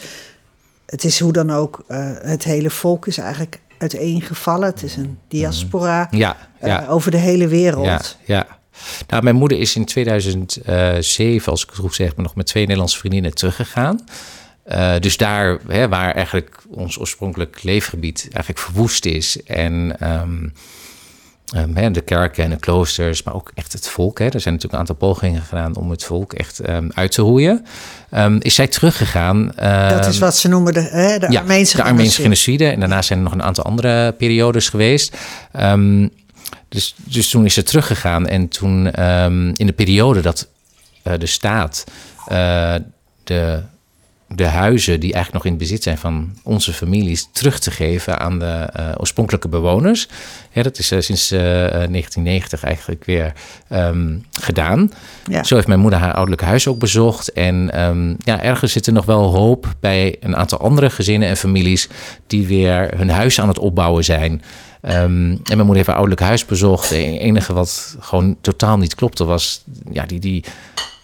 het 0.92 1.05
is 1.05 1.20
hoe 1.20 1.33
dan 1.33 1.50
ook, 1.50 1.85
eh, 1.88 2.11
het 2.22 2.44
hele 2.44 2.70
volk 2.70 3.07
is 3.07 3.18
eigenlijk 3.18 3.61
uiteengevallen. 3.78 4.68
Het 4.68 4.83
is 4.83 4.96
een 4.96 5.18
diaspora 5.28 6.09
Ja, 6.11 6.37
eh, 6.59 6.90
over 6.90 7.11
de 7.11 7.16
hele 7.16 7.48
wereld. 7.48 7.85
Ja, 7.85 8.00
ja. 8.24 8.46
Nou, 9.09 9.22
mijn 9.22 9.37
moeder 9.37 9.59
is 9.59 9.76
in 9.76 9.85
2007, 9.85 11.52
als 11.52 11.62
ik 11.62 11.68
het 11.68 11.78
goed 11.78 11.94
zeg, 11.94 12.16
nog 12.16 12.35
met 12.35 12.46
twee 12.46 12.62
Nederlandse 12.62 12.98
vriendinnen 12.98 13.35
teruggegaan. 13.35 14.05
Eh, 14.62 14.94
dus 15.00 15.16
daar, 15.16 15.59
hè, 15.68 15.88
waar 15.88 16.14
eigenlijk 16.14 16.57
ons 16.68 16.98
oorspronkelijk 16.98 17.62
leefgebied 17.62 18.20
eigenlijk 18.33 18.59
verwoest 18.59 19.05
is. 19.05 19.42
En 19.42 19.96
ehm, 20.00 20.48
ehm, 21.53 21.93
de 21.93 22.01
kerken 22.01 22.45
en 22.45 22.51
de 22.51 22.57
kloosters, 22.57 23.23
maar 23.23 23.35
ook 23.35 23.51
echt 23.55 23.73
het 23.73 23.88
volk. 23.88 24.19
Hè. 24.19 24.25
Er 24.25 24.41
zijn 24.41 24.55
natuurlijk 24.55 24.73
een 24.73 24.79
aantal 24.79 25.09
pogingen 25.09 25.43
gedaan 25.43 25.77
om 25.77 25.91
het 25.91 26.05
volk 26.05 26.33
echt 26.33 26.59
ehm, 26.59 26.88
uit 26.95 27.12
te 27.12 27.23
roeien. 27.23 27.67
Ehm, 28.11 28.37
is 28.41 28.55
zij 28.55 28.67
teruggegaan. 28.67 29.53
Dat 29.88 30.07
is 30.07 30.19
wat 30.19 30.37
ze 30.37 30.49
noemen 30.49 30.73
de, 30.73 30.81
hè, 30.81 31.19
de 31.19 31.27
ja, 31.31 31.41
Armeense 31.41 31.77
de 31.77 31.83
Armeense 31.83 32.23
genocide. 32.23 32.67
En 32.67 32.81
daarna 32.81 33.03
zijn 33.03 33.19
er 33.19 33.25
nog 33.25 33.35
een 33.35 33.43
aantal 33.43 33.65
andere 33.65 34.12
periodes 34.12 34.69
geweest. 34.69 35.17
Dus, 36.69 36.95
dus 36.97 37.31
toen 37.31 37.45
is 37.45 37.55
ze 37.55 37.62
teruggegaan. 37.62 38.27
En 38.27 38.49
toen 38.49 38.87
in 39.57 39.67
de 39.67 39.73
periode 39.73 40.21
dat 40.21 40.49
eh, 41.03 41.19
de 41.19 41.27
staat 41.27 41.85
eh, 42.27 42.75
de, 43.25 43.62
de 44.35 44.47
huizen 44.47 45.01
die 45.01 45.12
eigenlijk 45.12 45.45
nog 45.45 45.53
in 45.53 45.59
bezit 45.59 45.83
zijn 45.83 45.99
van 45.99 46.35
onze 46.42 46.73
families 46.73 47.29
terug 47.33 47.59
te 47.59 47.71
geven 47.71 48.21
aan 48.21 48.38
de 48.38 48.68
eh, 48.73 48.88
oorspronkelijke 48.97 49.49
bewoners. 49.49 50.09
Ja, 50.53 50.62
dat 50.62 50.79
is 50.79 50.90
eh, 50.90 51.01
sinds 51.01 51.31
eh, 51.31 51.64
eh, 51.64 51.71
1990 51.71 52.64
eigenlijk 52.64 53.05
weer 53.05 53.33
ehm, 53.68 54.16
gedaan. 54.40 54.92
Ja. 55.25 55.45
Zo 55.45 55.55
heeft 55.55 55.66
mijn 55.66 55.81
moeder 55.81 55.99
haar 55.99 56.12
ouderlijk 56.12 56.42
huis 56.42 56.68
ook 56.68 56.79
bezocht. 56.79 57.33
En 57.33 57.71
ehm, 57.73 58.14
ja, 58.18 58.42
ergens 58.42 58.73
zit 58.73 58.87
er 58.87 58.92
nog 58.92 59.05
wel 59.05 59.35
hoop 59.35 59.75
bij 59.81 60.16
een 60.21 60.37
aantal 60.37 60.59
andere 60.59 60.90
gezinnen 60.90 61.29
en 61.29 61.37
families 61.37 61.88
die 62.27 62.47
weer 62.47 62.97
hun 62.97 63.11
huis 63.11 63.40
aan 63.40 63.49
het 63.49 63.59
opbouwen 63.59 64.05
zijn. 64.05 64.42
Ehm, 64.81 65.31
en 65.31 65.40
mijn 65.45 65.59
moeder 65.59 65.77
heeft 65.77 65.87
haar 65.87 65.97
ouderlijk 65.97 66.27
huis 66.27 66.45
bezocht. 66.45 66.88
Het 66.90 66.99
enige 66.99 67.53
wat 67.53 67.97
gewoon 68.01 68.37
totaal 68.40 68.79
niet 68.79 68.95
klopte 68.95 69.25
was 69.25 69.64
ja, 69.90 70.07
die, 70.07 70.21
die, 70.21 70.45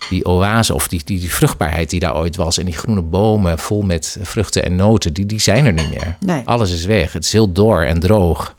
die 0.08 0.24
oase 0.24 0.74
of 0.74 0.88
die, 0.88 1.00
die, 1.04 1.20
die 1.20 1.32
vruchtbaarheid 1.32 1.90
die 1.90 2.00
daar 2.00 2.16
ooit 2.16 2.36
was. 2.36 2.58
En 2.58 2.64
die 2.64 2.76
groene 2.76 3.02
bomen 3.02 3.58
vol 3.58 3.82
met 3.82 4.18
vruchten 4.22 4.64
en 4.64 4.76
noten, 4.76 5.12
die, 5.12 5.26
die 5.26 5.40
zijn 5.40 5.66
er 5.66 5.72
niet 5.72 5.90
meer. 5.90 6.16
Nee. 6.20 6.42
Alles 6.44 6.72
is 6.72 6.84
weg. 6.84 7.12
Het 7.12 7.24
is 7.24 7.32
heel 7.32 7.52
dor 7.52 7.86
en 7.86 8.00
droog. 8.00 8.54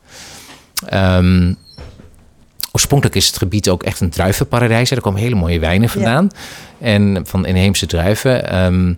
Ehm, 0.86 1.54
oorspronkelijk 2.72 3.16
is 3.18 3.28
het 3.28 3.38
gebied 3.38 3.70
ook 3.70 3.84
echt 3.84 4.00
een 4.00 4.10
druivenparadijs. 4.10 4.92
Er 4.92 5.02
komen 5.02 5.22
hele 5.22 5.36
mooie 5.36 5.60
wijnen 5.60 5.90
vandaan. 5.90 6.30
En 6.80 7.22
van 7.26 7.46
inheemse 7.46 7.86
druiven. 7.86 8.50
Ehm, 8.50 8.94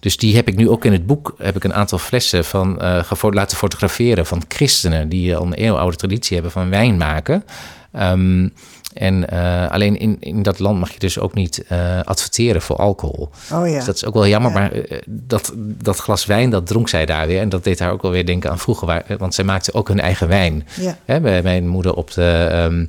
dus 0.00 0.16
die 0.16 0.36
heb 0.36 0.48
ik 0.48 0.56
nu 0.56 0.68
ook 0.68 0.84
in 0.84 0.92
het 0.92 1.06
boek. 1.06 1.34
Heb 1.38 1.56
ik 1.56 1.64
een 1.64 1.74
aantal 1.74 1.98
flessen 1.98 2.44
van 2.44 2.80
eh, 2.80 3.22
laten 3.30 3.56
fotograferen 3.56 4.26
van 4.26 4.42
christenen 4.48 5.08
die 5.08 5.36
al 5.36 5.46
een 5.46 5.54
eeuwenoude 5.54 5.96
traditie 5.96 6.34
hebben 6.34 6.52
van 6.52 6.70
wijn 6.70 6.96
maken. 6.96 7.44
Ehm, 7.92 8.48
en 8.94 9.28
eh, 9.28 9.70
alleen 9.70 9.98
in, 9.98 10.16
in 10.20 10.42
dat 10.42 10.58
land 10.58 10.78
mag 10.78 10.92
je 10.92 10.98
dus 10.98 11.18
ook 11.18 11.34
niet 11.34 11.64
eh, 11.68 12.00
adverteren 12.00 12.62
voor 12.62 12.76
alcohol. 12.76 13.30
Oh 13.52 13.68
ja. 13.68 13.74
Dus 13.74 13.84
dat 13.84 13.94
is 13.94 14.04
ook 14.04 14.14
wel 14.14 14.26
jammer, 14.26 14.50
Ja. 14.52 14.58
maar 14.58 14.72
eh, 14.72 14.98
dat, 15.06 15.52
dat 15.56 15.98
glas 15.98 16.26
wijn, 16.26 16.50
dat 16.50 16.66
dronk 16.66 16.88
zij 16.88 17.06
daar 17.06 17.26
weer. 17.26 17.40
En 17.40 17.48
dat 17.48 17.64
deed 17.64 17.78
haar 17.78 17.92
ook 17.92 18.02
wel 18.02 18.10
weer 18.10 18.26
denken 18.26 18.50
aan 18.50 18.58
vroeger, 18.58 18.86
waar, 18.86 19.04
want 19.18 19.34
zij 19.34 19.44
maakte 19.44 19.72
ook 19.74 19.88
hun 19.88 20.00
eigen 20.00 20.28
wijn. 20.28 20.66
Ja. 20.80 20.96
Hè, 21.04 21.20
bij 21.20 21.42
mijn 21.42 21.68
moeder 21.68 21.94
op 21.94 22.12
de, 22.12 22.48
ehm, 22.50 22.86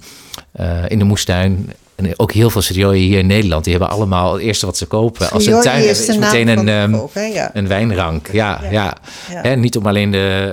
eh, 0.52 0.90
in 0.90 1.00
de 1.00 1.06
moestuin. 1.06 1.70
En 1.96 2.20
ook 2.20 2.32
heel 2.32 2.50
veel 2.50 2.62
serieus 2.62 2.98
hier 2.98 3.20
in 3.20 3.28
Nederland. 3.28 3.64
Die 3.64 3.74
hebben 3.74 3.92
allemaal 3.92 4.34
het 4.34 4.42
eerste 4.42 4.66
wat 4.66 4.78
ze 4.78 4.86
kopen. 4.86 5.32
Als 5.32 5.44
ze 5.44 5.52
een 5.52 5.62
tuin 5.62 5.86
hebben, 5.86 6.08
is 6.08 6.18
meteen 6.18 6.48
een, 6.48 6.68
het 6.68 7.14
ehm? 7.14 7.34
Ja. 7.34 7.50
een 7.54 7.68
wijnrank. 7.68 8.30
Ja, 8.32 8.62
ja. 8.72 8.98
Ja. 9.30 9.42
Hè, 9.42 9.56
niet 9.56 9.78
om 9.78 9.86
alleen 9.86 10.12
de, 10.12 10.52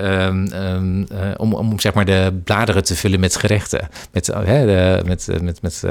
eh, 0.52 1.31
om, 1.37 1.55
om 1.55 1.81
zeg 1.81 1.94
maar 1.94 2.05
de 2.05 2.40
bladeren 2.44 2.85
te 2.85 2.96
vullen 2.96 3.20
met 3.20 3.37
gerechten. 3.37 3.88
Met, 4.11 4.28
eh, 4.28 4.40
hè, 4.44 4.66
de, 4.66 5.02
met, 5.05 5.28
eh, 5.28 5.40
met, 5.40 5.62
met 5.62 5.83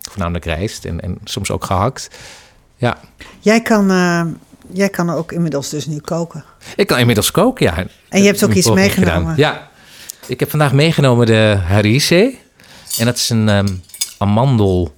voornamelijk 0.00 0.44
rijst 0.44 0.84
en, 0.84 1.00
en 1.00 1.18
soms 1.24 1.50
ook 1.50 1.64
gehakt. 1.64 2.10
Ja. 2.76 2.98
Jij 3.38 3.60
kan, 3.60 3.86
jij 4.72 4.88
kan 4.88 5.10
ook 5.10 5.32
inmiddels 5.32 5.68
dus 5.68 5.86
nu 5.86 5.98
koken. 5.98 6.44
Ik 6.76 6.86
kan 6.86 6.98
inmiddels 6.98 7.30
koken, 7.30 7.66
ja. 7.66 7.76
En 8.08 8.20
je 8.20 8.26
hebt 8.26 8.44
ook 8.44 8.50
Een 8.50 8.56
iets 8.56 8.70
meegenomen. 8.70 9.14
gedaan. 9.14 9.34
Ja. 9.36 9.68
Ik 10.26 10.40
heb 10.40 10.50
vandaag 10.50 10.72
meegenomen 10.72 11.26
de 11.26 11.58
Harise. 11.66 12.34
En 12.98 13.04
dat 13.04 13.16
is 13.16 13.30
een 13.30 13.80
amandel 14.18 14.92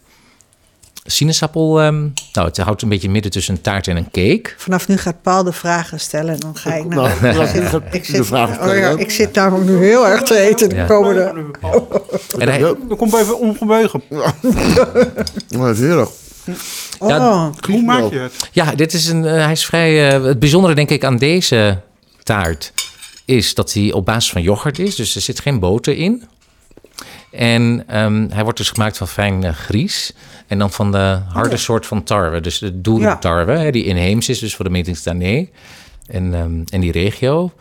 sinaasappel. 1.04 1.80
ehm, 1.80 2.00
nou, 2.32 2.48
het 2.48 2.56
houdt 2.56 2.82
een 2.82 2.88
beetje 2.88 3.10
midden 3.10 3.30
tussen 3.32 3.54
een 3.54 3.60
taart 3.60 3.88
en 3.88 3.96
een 3.96 4.10
cake. 4.10 4.42
Vanaf 4.56 4.88
nu 4.88 4.96
gaat 4.96 5.22
Paul 5.22 5.42
de 5.44 5.52
vragen 5.52 6.00
stellen 6.00 6.34
en 6.34 6.40
dan 6.40 6.56
ga 6.56 6.74
ik 6.74 6.84
Nou, 6.84 7.08
nou... 7.22 7.36
laat 7.38 7.54
ik 7.54 7.70
de 7.70 7.80
ik, 7.90 8.04
zit, 8.04 8.26
vragen 8.26 8.60
oh 8.60 8.66
ja, 8.66 8.72
stellen. 8.76 8.98
ik 8.98 9.10
zit 9.10 9.34
namelijk 9.34 9.70
nu 9.70 9.76
heel 9.76 10.06
erg 10.08 10.22
te 10.22 10.38
eten 10.38 10.68
de 10.68 10.74
Ja. 10.74 10.84
komende... 10.86 11.32
En 12.38 12.48
hij, 12.48 12.58
Dan 12.58 12.96
komt 12.96 13.14
even 13.14 13.38
ongebeugen. 13.38 14.02
Oh, 14.08 14.28
dat 15.48 15.74
is 15.74 15.78
heerlijk. 15.80 16.10
Oh, 16.98 17.46
Hoe 17.66 17.82
maak 17.82 18.10
je 18.10 18.18
het? 18.18 18.32
ja, 18.52 18.74
dit 18.74 18.92
is 18.92 19.08
een, 19.08 19.24
eh, 19.24 19.32
hij 19.44 19.52
is 19.52 19.64
vrij... 19.66 20.10
eh, 20.16 20.22
het 20.24 20.38
bijzondere 20.38 20.74
denk 20.74 20.90
ik 20.90 21.04
aan 21.04 21.16
deze 21.16 21.80
taart 22.22 22.72
is 23.24 23.54
dat 23.54 23.72
hij 23.72 23.92
op 23.92 24.04
basis 24.04 24.30
van 24.32 24.42
yoghurt 24.42 24.78
is. 24.78 24.94
Dus 24.94 25.14
er 25.14 25.20
zit 25.20 25.40
geen 25.40 25.58
boter 25.58 25.96
in. 25.96 26.24
En 27.32 27.84
ehm, 27.86 28.26
hij 28.30 28.42
wordt 28.42 28.58
dus 28.58 28.70
gemaakt 28.70 28.96
van 28.96 29.08
fijn 29.08 29.44
eh, 29.44 29.52
gries. 29.52 30.12
En 30.46 30.58
dan 30.58 30.70
van 30.70 30.92
de 30.92 31.18
harde 31.28 31.56
soort 31.56 31.86
van 31.86 32.02
tarwe. 32.02 32.40
Dus 32.40 32.58
de 32.58 32.80
doeltarwe, 32.80 33.52
hè, 33.52 33.70
die 33.70 33.84
inheems 33.84 34.28
is. 34.28 34.38
Dus 34.38 34.54
voor 34.56 34.64
de 34.64 34.70
Méditerranee. 34.70 35.50
En, 36.06 36.34
ehm, 36.34 36.60
en 36.68 36.80
die 36.80 36.92
regio. 36.92 37.52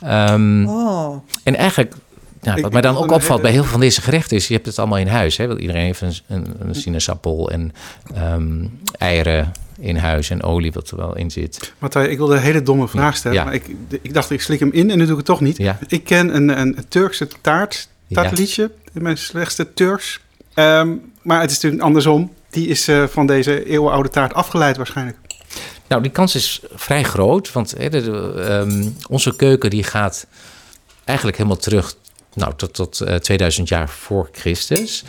Ehm, 0.00 0.66
oh. 0.68 1.16
En 1.42 1.56
eigenlijk, 1.56 1.94
nou, 2.42 2.56
Ik- 2.56 2.62
wat 2.62 2.72
mij 2.72 2.80
dan 2.80 2.96
ook 2.96 3.10
opvalt 3.12 3.42
bij 3.42 3.50
heel 3.50 3.62
veel 3.62 3.70
van 3.70 3.80
deze 3.80 4.02
gerechten 4.02 4.36
is, 4.36 4.46
je 4.48 4.54
hebt 4.54 4.66
het 4.66 4.78
allemaal 4.78 4.98
in 4.98 5.06
huis. 5.08 5.36
Hè? 5.36 5.46
Want 5.46 5.60
iedereen 5.60 5.84
heeft 5.84 6.00
een, 6.00 6.14
een, 6.26 6.46
een 6.58 6.74
sinaasappel 6.74 7.50
en 7.50 7.72
ehm, 8.14 8.64
eieren 8.98 9.52
in 9.78 9.96
huis 9.96 10.30
en 10.30 10.42
olie 10.42 10.72
wat 10.72 10.90
er 10.90 10.96
wel 10.96 11.16
in 11.16 11.30
zit. 11.30 11.72
Matthij, 11.78 12.08
ik 12.08 12.16
wilde 12.18 12.34
een 12.34 12.40
hele 12.42 12.62
domme 12.62 12.88
vraag 12.88 13.16
stellen. 13.16 13.36
Ja. 13.38 13.44
Maar 13.44 13.54
ik, 13.54 13.70
ik 14.02 14.14
dacht, 14.14 14.30
ik 14.30 14.40
slik 14.40 14.60
hem 14.60 14.72
in 14.72 14.90
en 14.90 14.98
nu 14.98 15.02
doe 15.02 15.10
ik 15.12 15.16
het 15.16 15.26
toch 15.26 15.40
niet. 15.40 15.56
Ja. 15.56 15.78
Ik 15.88 16.04
ken 16.04 16.36
een, 16.36 16.60
een 16.60 16.76
Turkse 16.88 17.28
taart, 17.40 17.88
Ja. 18.06 18.22
taartliedje, 18.22 18.70
in 18.94 19.02
mijn 19.02 19.18
slechtste 19.18 19.72
Turks. 19.74 20.20
Ehm, 20.54 20.94
maar 21.22 21.40
het 21.40 21.50
is 21.50 21.56
natuurlijk 21.56 21.82
andersom. 21.82 22.32
Die 22.50 22.66
is 22.68 22.88
eh, 22.88 23.04
van 23.04 23.26
deze 23.26 23.64
eeuwenoude 23.64 24.08
taart 24.08 24.34
afgeleid 24.34 24.76
waarschijnlijk. 24.76 25.16
Nou, 25.88 26.02
die 26.02 26.10
kans 26.10 26.34
is 26.34 26.60
vrij 26.74 27.02
groot, 27.02 27.52
want 27.52 27.76
de- 27.76 28.44
ehm, 28.48 28.88
onze 29.08 29.36
keuken 29.36 29.70
die 29.70 29.82
gaat 29.82 30.26
eigenlijk 31.04 31.36
helemaal 31.38 31.58
terug 31.58 31.94
nou, 32.34 32.52
tot, 32.56 32.74
tot 32.74 33.00
eh, 33.00 33.14
2000 33.14 33.68
jaar 33.68 33.88
voor 33.88 34.28
Christus. 34.32 35.04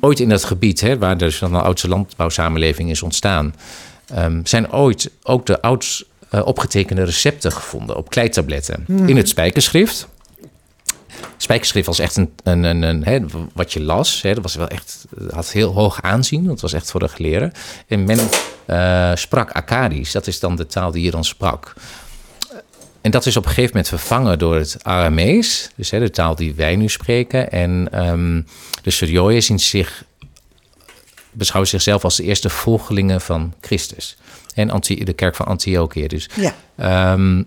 Ooit 0.00 0.20
in 0.20 0.28
dat 0.28 0.44
gebied, 0.44 0.80
hè, 0.80 0.98
waar 0.98 1.18
dus 1.18 1.38
dan 1.38 1.50
de 1.52 1.60
oudste 1.60 1.88
landbouwsamenleving 1.88 2.90
is 2.90 3.02
ontstaan, 3.02 3.54
ehm, 4.06 4.40
zijn 4.44 4.72
ooit 4.72 5.10
ook 5.22 5.46
de 5.46 5.62
oudst 5.62 6.04
eh, 6.30 6.46
opgetekende 6.46 7.02
recepten 7.04 7.52
gevonden 7.52 7.96
op 7.96 8.10
kleitabletten 8.10 8.84
in 9.06 9.16
het 9.16 9.28
spijkerschrift. 9.28 10.08
Spijkerschrift 11.36 11.86
was 11.86 11.98
echt 11.98 12.16
een, 12.16 12.32
een, 12.42 12.64
een, 12.64 12.82
een 12.82 13.04
hè, 13.04 13.20
wat 13.54 13.72
je 13.72 13.82
las. 13.82 14.22
Hè, 14.22 14.34
dat 14.34 14.42
was 14.42 14.54
wel 14.54 14.68
echt, 14.68 15.04
had 15.30 15.52
heel 15.52 15.72
hoog 15.72 16.02
aanzien. 16.02 16.44
Dat 16.44 16.60
was 16.60 16.72
echt 16.72 16.90
voor 16.90 17.00
de 17.00 17.08
geleerden. 17.08 17.52
En 17.86 18.04
men 18.04 18.18
eh, 18.66 19.14
sprak 19.14 19.50
Akkadisch. 19.50 20.12
Dat 20.12 20.26
is 20.26 20.40
dan 20.40 20.56
de 20.56 20.66
taal 20.66 20.90
die 20.90 21.04
je 21.04 21.10
dan 21.10 21.24
sprak. 21.24 21.74
En 23.00 23.10
dat 23.10 23.26
is 23.26 23.36
op 23.36 23.42
een 23.42 23.48
gegeven 23.48 23.70
moment 23.70 23.88
vervangen 23.88 24.38
door 24.38 24.54
het 24.54 24.76
Aramees. 24.82 25.70
Dus 25.76 25.90
hè, 25.90 25.98
de 25.98 26.10
taal 26.10 26.34
die 26.34 26.54
wij 26.54 26.76
nu 26.76 26.88
spreken. 26.88 27.50
En 27.50 27.88
ehm, 27.90 28.42
de 28.82 28.90
Syriërs 28.90 29.46
zien 29.46 29.58
zich, 29.58 30.04
beschouwen 31.30 31.70
zichzelf 31.70 32.04
als 32.04 32.16
de 32.16 32.22
eerste 32.22 32.50
volgelingen 32.50 33.20
van 33.20 33.54
Christus. 33.60 34.16
En 34.54 34.80
de 34.80 35.12
kerk 35.12 35.34
van 35.34 35.46
Antiochië. 35.46 36.06
Dus 36.06 36.28
Ja. 36.34 36.54
Ehm, 36.76 37.42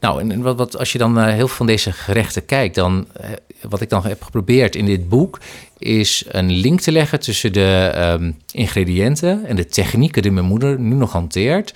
nou, 0.00 0.30
en 0.30 0.42
wat, 0.42 0.56
wat, 0.56 0.78
als 0.78 0.92
je 0.92 0.98
dan 0.98 1.12
naar 1.12 1.28
heel 1.28 1.46
veel 1.46 1.56
van 1.56 1.66
deze 1.66 1.92
gerechten 1.92 2.44
kijkt, 2.44 2.74
dan 2.74 3.06
eh, 3.12 3.30
wat 3.62 3.80
ik 3.80 3.88
dan 3.88 4.02
heb 4.02 4.22
geprobeerd 4.22 4.76
in 4.76 4.86
dit 4.86 5.08
boek, 5.08 5.40
is 5.78 6.24
een 6.28 6.50
link 6.50 6.80
te 6.80 6.92
leggen 6.92 7.20
tussen 7.20 7.52
de 7.52 7.90
ehm, 7.94 8.32
ingrediënten 8.52 9.46
en 9.46 9.56
de 9.56 9.66
technieken 9.66 10.22
die 10.22 10.30
mijn 10.30 10.46
moeder 10.46 10.80
nu 10.80 10.94
nog 10.94 11.12
hanteert. 11.12 11.74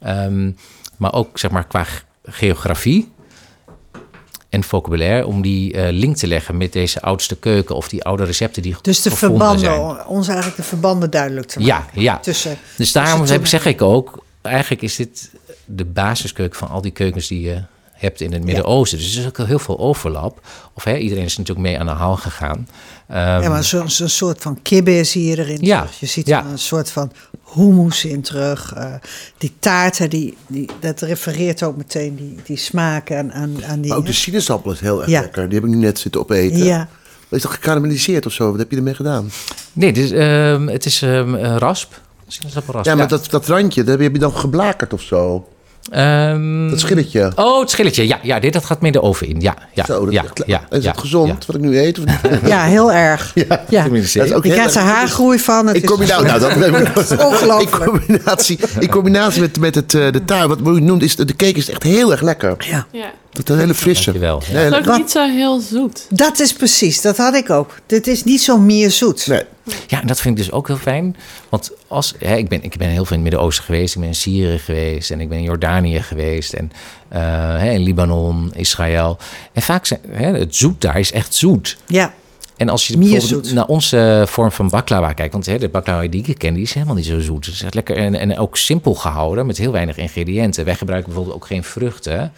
Ehm, 0.00 0.50
maar 0.96 1.12
ook 1.12 1.38
zeg 1.38 1.50
maar 1.50 1.66
qua 1.66 1.86
geografie 2.24 3.12
en 4.48 4.62
vocabulaire, 4.62 5.26
om 5.26 5.42
die 5.42 5.72
eh, 5.72 5.92
link 5.92 6.16
te 6.16 6.26
leggen 6.26 6.56
met 6.56 6.72
deze 6.72 7.00
oudste 7.00 7.36
keuken 7.36 7.76
of 7.76 7.88
die 7.88 8.04
oude 8.04 8.24
recepten 8.24 8.62
die 8.62 8.76
Dus 8.82 9.02
de 9.02 9.10
verbanden, 9.10 9.58
zijn. 9.58 10.06
ons 10.06 10.26
eigenlijk 10.26 10.56
de 10.56 10.62
verbanden 10.62 11.10
duidelijk 11.10 11.46
te 11.46 11.60
maken. 11.60 11.74
Ja, 11.74 12.02
ja. 12.02 12.18
Tussen, 12.18 12.56
Dus 12.76 12.92
daarom 12.92 13.18
tussen 13.18 13.36
heb, 13.36 13.46
zeg 13.46 13.66
ik 13.66 13.82
ook, 13.82 14.24
eigenlijk 14.42 14.82
is 14.82 14.96
dit 14.96 15.30
de 15.66 15.84
basiskeuken 15.84 16.58
van 16.58 16.68
al 16.68 16.80
die 16.80 16.90
keukens 16.92 17.28
die 17.28 17.40
je 17.40 17.62
hebt 17.92 18.20
in 18.20 18.32
het 18.32 18.44
Midden-Oosten. 18.44 18.98
Dus 18.98 19.14
er 19.16 19.20
is 19.20 19.26
ook 19.26 19.46
heel 19.46 19.58
veel 19.58 19.78
overlap. 19.78 20.40
Of 20.74 20.84
hè, 20.84 20.96
iedereen 20.96 21.24
is 21.24 21.36
natuurlijk 21.36 21.66
mee 21.66 21.78
aan 21.78 21.86
de 21.86 21.92
haal 21.92 22.16
gegaan. 22.16 22.68
Ehm, 23.08 23.42
ja, 23.42 23.48
maar 23.48 23.64
zo'n 23.64 23.88
soort 24.08 24.40
van 24.42 24.58
kibbe 24.62 25.04
zie 25.04 25.24
je 25.24 25.38
erin 25.38 25.58
Ja, 25.60 25.80
terug. 25.80 26.00
Je 26.00 26.06
ziet 26.06 26.26
ja. 26.26 26.44
er 26.44 26.50
een 26.50 26.58
soort 26.58 26.90
van 26.90 27.12
hummus 27.54 28.04
in 28.04 28.22
terug. 28.22 28.72
eh, 28.74 28.94
die 29.38 29.52
taarten, 29.58 30.10
die, 30.10 30.36
die, 30.46 30.68
dat 30.80 31.00
refereert 31.00 31.62
ook 31.62 31.76
meteen 31.76 32.16
die, 32.16 32.36
die 32.44 32.56
smaken 32.56 33.16
aan, 33.18 33.32
aan, 33.32 33.64
aan 33.64 33.80
die... 33.80 33.88
Maar 33.90 33.98
ook 33.98 34.06
de 34.06 34.12
sinaasappel 34.12 34.72
is 34.72 34.80
heel 34.80 35.00
erg 35.00 35.10
Ja. 35.10 35.20
lekker. 35.20 35.48
Die 35.48 35.58
heb 35.58 35.68
ik 35.68 35.74
nu 35.74 35.80
net 35.80 35.98
zitten 35.98 36.20
opeten. 36.20 36.64
ja, 36.64 36.78
Dat 37.28 37.38
is 37.38 37.42
toch 37.42 37.54
gekarameliseerd 37.54 38.26
of 38.26 38.32
zo? 38.32 38.50
Wat 38.50 38.58
heb 38.58 38.70
je 38.70 38.76
ermee 38.76 38.94
gedaan? 38.94 39.30
Nee, 39.72 39.92
dus, 39.92 40.10
ehm, 40.10 40.66
het 40.68 40.84
is 40.86 41.02
ehm, 41.02 41.34
rasp. 41.34 42.00
Sinaasappelrasp. 42.26 42.86
Ja, 42.86 42.94
maar 42.94 43.08
Dat, 43.08 43.30
dat 43.30 43.46
randje, 43.46 43.84
dat 43.84 43.98
heb 44.00 44.12
je 44.12 44.18
dan 44.18 44.32
geblakerd 44.36 44.92
of 44.92 45.00
zo? 45.02 45.48
Ehm, 45.90 46.68
Dat 46.70 46.80
schilletje. 46.80 47.32
Oh, 47.36 47.60
het 47.60 47.70
schilletje. 47.70 48.06
Ja, 48.06 48.18
ja 48.22 48.40
dit, 48.40 48.52
dat 48.52 48.64
gaat 48.64 48.80
mee 48.80 48.92
de 48.92 49.02
oven 49.02 49.26
in. 49.28 49.40
Ja, 49.40 49.54
ja, 49.72 49.84
zo, 49.84 50.04
dat 50.04 50.12
ja, 50.14 50.22
ja, 50.46 50.60
is 50.70 50.84
ja, 50.84 50.90
het 50.90 51.00
gezond, 51.00 51.28
ja. 51.28 51.36
wat 51.46 51.56
ik 51.56 51.62
nu 51.62 51.78
eet? 51.78 51.98
Of 51.98 52.04
niet? 52.04 52.40
ja, 52.52 52.62
heel 52.64 52.92
erg. 52.92 53.32
Ja. 53.48 53.64
Ja. 53.68 53.82
Tenminste, 53.82 54.18
Dat 54.18 54.26
is 54.26 54.32
ook 54.34 54.44
Je 54.44 54.52
krijgt 54.52 54.74
er 54.74 54.82
haargroei 54.82 55.38
van. 55.38 55.66
Het 55.66 55.76
In 55.76 55.84
combinatie, 55.84 56.26
nou, 56.26 56.40
dat, 56.40 56.50
in 57.10 57.26
ongelooflijk. 57.26 57.84
combinatie, 57.90 58.58
in 58.78 58.88
combinatie 58.88 59.40
met, 59.40 59.58
met 59.58 59.74
het, 59.74 59.94
eh, 59.94 60.12
de 60.12 60.24
taart, 60.24 60.48
wat 60.60 60.76
u 60.76 60.80
noemt, 60.80 61.02
is 61.02 61.16
de, 61.16 61.24
de 61.24 61.36
cake 61.36 61.56
is 61.58 61.70
echt 61.70 61.82
heel 61.82 62.10
erg 62.12 62.20
lekker. 62.20 62.54
Ja, 62.58 62.86
Ja. 62.92 63.12
Dat 63.34 63.48
is 63.48 63.54
een 63.54 63.60
hele 63.60 63.74
frisse. 63.74 64.04
Dankjewel. 64.04 64.42
Ja. 64.46 64.52
Nee, 64.52 64.64
Het 64.64 64.86
is 64.86 64.88
ook 64.92 64.96
niet 64.96 65.10
zo 65.10 65.26
heel 65.30 65.60
zoet. 65.60 66.06
dat 66.10 66.38
is 66.40 66.52
precies. 66.52 67.00
Dat 67.00 67.16
had 67.16 67.34
ik 67.34 67.50
ook. 67.50 67.78
Dit 67.86 68.06
is 68.06 68.24
niet 68.24 68.42
zo 68.42 68.58
meer 68.58 68.90
zoet. 68.90 69.26
nee. 69.26 69.42
Ja, 69.86 70.00
en 70.00 70.06
dat 70.06 70.20
vind 70.20 70.38
ik 70.38 70.44
dus 70.44 70.52
ook 70.52 70.66
heel 70.66 70.76
fijn. 70.76 71.16
Want 71.48 71.70
als, 71.88 72.14
hè, 72.18 72.36
ik, 72.36 72.48
ben, 72.48 72.62
ik 72.62 72.76
ben 72.76 72.88
heel 72.88 73.04
veel 73.04 73.16
in 73.16 73.22
het 73.22 73.30
Midden-Oosten 73.30 73.64
geweest. 73.64 73.94
Ik 73.94 74.00
ben 74.00 74.08
in 74.08 74.14
Syrië 74.14 74.58
geweest 74.58 75.10
en 75.10 75.20
ik 75.20 75.28
ben 75.28 75.38
in 75.38 75.44
Jordanië 75.44 76.02
geweest. 76.02 76.52
En 76.52 76.72
eh, 77.08 77.20
hè, 77.58 77.70
in 77.70 77.82
Libanon, 77.82 78.52
Israël. 78.54 79.18
En 79.52 79.62
vaak 79.62 79.86
zijn 79.86 80.00
hè, 80.10 80.26
het 80.38 80.54
zoet 80.56 80.80
daar 80.80 80.98
is 80.98 81.12
echt 81.12 81.34
zoet. 81.34 81.76
Ja, 81.86 82.12
En 82.56 82.68
als 82.68 82.86
je 82.86 82.98
Meer 82.98 83.10
bijvoorbeeld 83.10 83.46
zoet. 83.46 83.54
naar 83.54 83.66
onze 83.66 84.24
vorm 84.28 84.52
van 84.52 84.68
baklava 84.68 85.12
kijkt. 85.12 85.32
Want 85.32 85.46
hè, 85.46 85.58
de 85.58 85.68
baklava 85.68 86.06
die 86.08 86.24
ik 86.26 86.38
ken, 86.38 86.54
die 86.54 86.62
is 86.62 86.74
helemaal 86.74 86.94
niet 86.94 87.06
zo 87.06 87.20
zoet. 87.20 87.46
Het 87.46 87.54
is 87.54 87.62
echt 87.62 87.74
lekker 87.74 87.96
en, 87.96 88.14
en 88.14 88.38
ook 88.38 88.56
simpel 88.56 88.94
gehouden 88.94 89.46
met 89.46 89.56
heel 89.58 89.72
weinig 89.72 89.96
ingrediënten. 89.96 90.64
Wij 90.64 90.74
gebruiken 90.74 91.08
bijvoorbeeld 91.08 91.42
ook 91.42 91.46
geen 91.46 91.64
vruchten. 91.64 92.32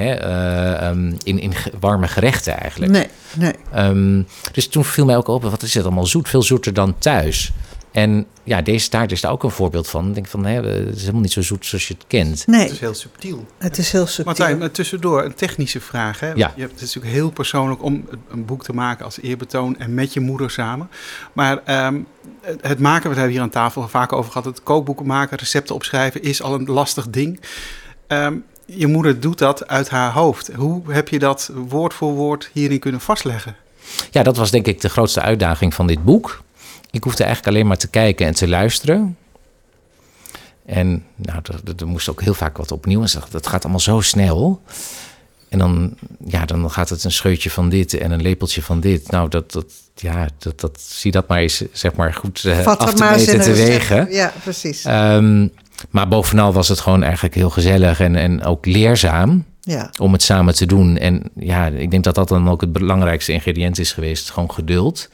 Hè, 0.00 0.12
eh, 0.14 0.88
ehm, 0.88 1.12
in, 1.22 1.38
in 1.38 1.52
warme 1.80 2.08
gerechten 2.08 2.56
eigenlijk. 2.60 2.92
nee, 2.92 3.06
nee. 3.36 3.52
Ehm, 3.72 4.22
dus 4.52 4.68
toen 4.68 4.84
viel 4.84 5.04
mij 5.04 5.16
ook 5.16 5.28
op, 5.28 5.42
wat 5.42 5.62
is 5.62 5.74
het 5.74 5.84
allemaal 5.84 6.06
zoet? 6.06 6.28
Veel 6.28 6.42
zoeter 6.42 6.72
dan 6.74 6.98
thuis. 6.98 7.52
En 7.92 8.26
ja, 8.44 8.62
deze 8.62 8.88
taart 8.88 9.12
is 9.12 9.20
daar 9.20 9.32
ook 9.32 9.42
een 9.42 9.50
voorbeeld 9.50 9.88
van. 9.88 10.08
Ik 10.08 10.14
denk 10.14 10.26
van, 10.26 10.44
hè, 10.46 10.62
het 10.62 10.94
is 10.96 11.00
helemaal 11.00 11.20
niet 11.20 11.32
zo 11.32 11.42
zoet 11.42 11.66
zoals 11.66 11.88
je 11.88 11.94
het 11.94 12.04
kent. 12.06 12.38
Het 12.38 12.46
Nee, 12.46 12.70
is 12.70 12.80
heel 12.80 12.94
subtiel. 12.94 13.46
het 13.58 13.78
is 13.78 13.92
heel 13.92 14.06
subtiel. 14.06 14.24
Martijn, 14.24 14.58
maar 14.58 14.70
tussendoor 14.70 15.24
een 15.24 15.34
technische 15.34 15.80
vraag. 15.80 16.20
Hè? 16.20 16.28
Ja. 16.32 16.52
Je 16.54 16.60
hebt, 16.60 16.72
het 16.72 16.80
is 16.82 16.94
natuurlijk 16.94 17.14
heel 17.14 17.30
persoonlijk 17.30 17.82
om 17.82 18.08
een 18.30 18.44
boek 18.44 18.64
te 18.64 18.72
maken 18.72 19.04
als 19.04 19.20
eerbetoon 19.20 19.78
en 19.78 19.94
met 19.94 20.12
je 20.12 20.20
moeder 20.20 20.50
samen. 20.50 20.88
Maar 21.32 21.60
ehm, 21.64 21.98
het- 22.40 22.62
het 22.66 22.78
maken, 22.78 23.08
we 23.10 23.14
hebben 23.16 23.32
hier 23.34 23.42
aan 23.42 23.50
tafel 23.50 23.88
vaak 23.88 24.12
over 24.12 24.30
gehad, 24.32 24.46
het 24.46 24.62
kookboeken 24.62 25.06
maken, 25.06 25.38
recepten 25.38 25.74
opschrijven 25.74 26.22
is 26.22 26.42
al 26.42 26.54
een 26.54 26.66
lastig 26.66 27.08
ding. 27.10 27.40
Ehm, 28.06 28.34
je 28.76 28.86
moeder 28.86 29.20
doet 29.20 29.38
dat 29.38 29.68
uit 29.68 29.88
haar 29.88 30.12
hoofd. 30.12 30.50
Hoe 30.56 30.82
heb 30.92 31.08
je 31.08 31.18
dat 31.18 31.50
woord 31.54 31.94
voor 31.94 32.12
woord 32.12 32.50
hierin 32.52 32.78
kunnen 32.78 33.00
vastleggen? 33.00 33.56
Ja, 34.10 34.22
dat 34.22 34.36
was 34.36 34.50
denk 34.50 34.66
ik 34.66 34.80
de 34.80 34.88
grootste 34.88 35.20
uitdaging 35.20 35.74
van 35.74 35.86
dit 35.86 36.04
boek. 36.04 36.42
Ik 36.90 37.04
hoefde 37.04 37.24
eigenlijk 37.24 37.54
alleen 37.54 37.66
maar 37.66 37.76
te 37.76 37.88
kijken 37.88 38.26
en 38.26 38.34
te 38.34 38.48
luisteren. 38.48 39.16
En 40.66 41.04
nou, 41.16 41.38
er, 41.42 41.60
er- 41.64 41.74
er 41.76 41.86
moest 41.86 42.08
ook 42.08 42.20
heel 42.22 42.34
vaak 42.34 42.56
wat 42.56 42.72
opnieuw. 42.72 43.02
En 43.02 43.08
ze 43.08 43.18
dacht, 43.18 43.32
dat 43.32 43.46
gaat 43.46 43.62
allemaal 43.62 43.80
zo 43.80 44.00
snel. 44.00 44.62
En 45.48 45.58
dan, 45.58 45.94
ja, 46.24 46.44
dan 46.44 46.70
gaat 46.70 46.88
het 46.88 47.04
een 47.04 47.10
scheutje 47.12 47.50
van 47.50 47.68
dit 47.68 47.94
en 47.94 48.10
een 48.10 48.22
lepeltje 48.22 48.62
van 48.62 48.80
dit. 48.80 49.10
Nou, 49.10 49.28
dat, 49.28 49.52
dat, 49.52 49.64
ja, 49.94 50.28
dat, 50.38 50.60
dat, 50.60 50.80
zie 50.80 51.10
dat 51.12 51.28
maar 51.28 51.38
eens 51.38 51.62
zeg 51.72 51.94
maar, 51.94 52.14
goed 52.14 52.44
eh, 52.44 52.58
Vat 52.58 52.78
af 52.78 52.94
te 52.94 53.02
maar 53.02 53.12
eens 53.12 53.26
in 53.28 53.36
meten, 53.36 53.54
te 53.54 53.62
wegen. 53.62 54.12
Ja, 54.12 54.32
precies. 54.42 54.84
Ehm, 54.84 55.48
maar 55.90 56.08
bovenal 56.08 56.52
was 56.52 56.68
het 56.68 56.80
gewoon 56.80 57.02
eigenlijk 57.02 57.34
heel 57.34 57.50
gezellig 57.50 58.00
en, 58.00 58.16
en 58.16 58.44
ook 58.44 58.66
leerzaam 58.66 59.44
ja. 59.60 59.90
om 59.98 60.12
het 60.12 60.22
samen 60.22 60.54
te 60.54 60.66
doen. 60.66 60.96
En 60.96 61.22
ja, 61.34 61.66
ik 61.66 61.90
denk 61.90 62.04
dat 62.04 62.14
dat 62.14 62.28
dan 62.28 62.48
ook 62.48 62.60
het 62.60 62.72
belangrijkste 62.72 63.32
ingrediënt 63.32 63.78
is 63.78 63.92
geweest. 63.92 64.30
Gewoon 64.30 64.52
geduld. 64.52 65.08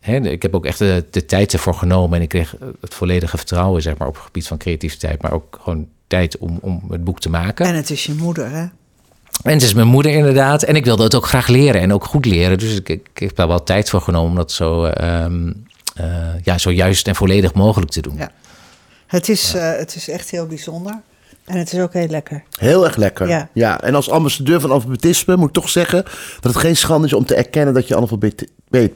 hè, 0.00 0.16
ik 0.16 0.42
heb 0.42 0.54
ook 0.54 0.66
echt 0.66 0.78
de, 0.78 1.04
de 1.10 1.24
tijd 1.24 1.52
ervoor 1.52 1.74
genomen 1.74 2.16
en 2.16 2.22
ik 2.22 2.28
kreeg 2.28 2.54
het 2.80 2.94
volledige 2.94 3.36
vertrouwen, 3.36 3.82
zeg 3.82 3.96
maar, 3.96 4.08
op 4.08 4.14
het 4.14 4.24
gebied 4.24 4.46
van 4.46 4.58
creativiteit, 4.58 5.22
maar 5.22 5.32
ook 5.32 5.58
gewoon 5.62 5.86
tijd 6.06 6.38
om, 6.38 6.58
om 6.60 6.82
het 6.90 7.04
boek 7.04 7.20
te 7.20 7.30
maken. 7.30 7.66
En 7.66 7.74
het 7.74 7.90
is 7.90 8.06
je 8.06 8.14
moeder, 8.14 8.50
hè? 8.50 8.66
En 9.42 9.52
het 9.52 9.62
is 9.62 9.74
mijn 9.74 9.86
moeder 9.86 10.12
inderdaad. 10.12 10.62
En 10.62 10.76
ik 10.76 10.84
wilde 10.84 11.02
het 11.02 11.14
ook 11.14 11.26
graag 11.26 11.46
leren 11.46 11.80
en 11.80 11.92
ook 11.92 12.04
goed 12.04 12.24
leren. 12.24 12.58
Dus 12.58 12.74
ik, 12.74 12.88
ik, 12.88 13.08
heb 13.14 13.36
daar 13.36 13.48
wel 13.48 13.62
tijd 13.62 13.90
voor 13.90 14.00
genomen 14.00 14.30
om 14.30 14.36
dat 14.36 14.52
zo, 14.52 14.84
ehm, 14.84 15.52
eh, 15.94 16.06
ja, 16.42 16.58
zo 16.58 16.70
juist 16.70 17.08
en 17.08 17.14
volledig 17.14 17.54
mogelijk 17.54 17.90
te 17.90 18.00
doen. 18.00 18.16
Ja. 18.16 18.30
Het 19.06 19.28
is, 19.28 19.54
eh, 19.54 19.76
het 19.76 19.94
is 19.94 20.08
echt 20.08 20.30
heel 20.30 20.46
bijzonder. 20.46 21.02
En 21.46 21.58
het 21.58 21.72
is 21.72 21.80
ook 21.80 21.92
heel 21.92 22.06
lekker. 22.08 22.42
Heel 22.58 22.84
erg 22.84 22.96
lekker. 22.96 23.28
Ja. 23.28 23.48
Ja. 23.52 23.80
En 23.80 23.94
als 23.94 24.10
ambassadeur 24.10 24.60
van 24.60 24.70
alfabetisme 24.70 25.36
moet 25.36 25.48
ik 25.48 25.54
toch 25.54 25.68
zeggen 25.68 26.04
dat 26.40 26.52
het 26.52 26.56
geen 26.62 26.76
schande 26.76 27.06
is 27.06 27.12
om 27.12 27.24
te 27.26 27.34
erkennen 27.34 27.74
dat 27.74 27.88
je 27.88 27.96
analfabeet 27.96 28.46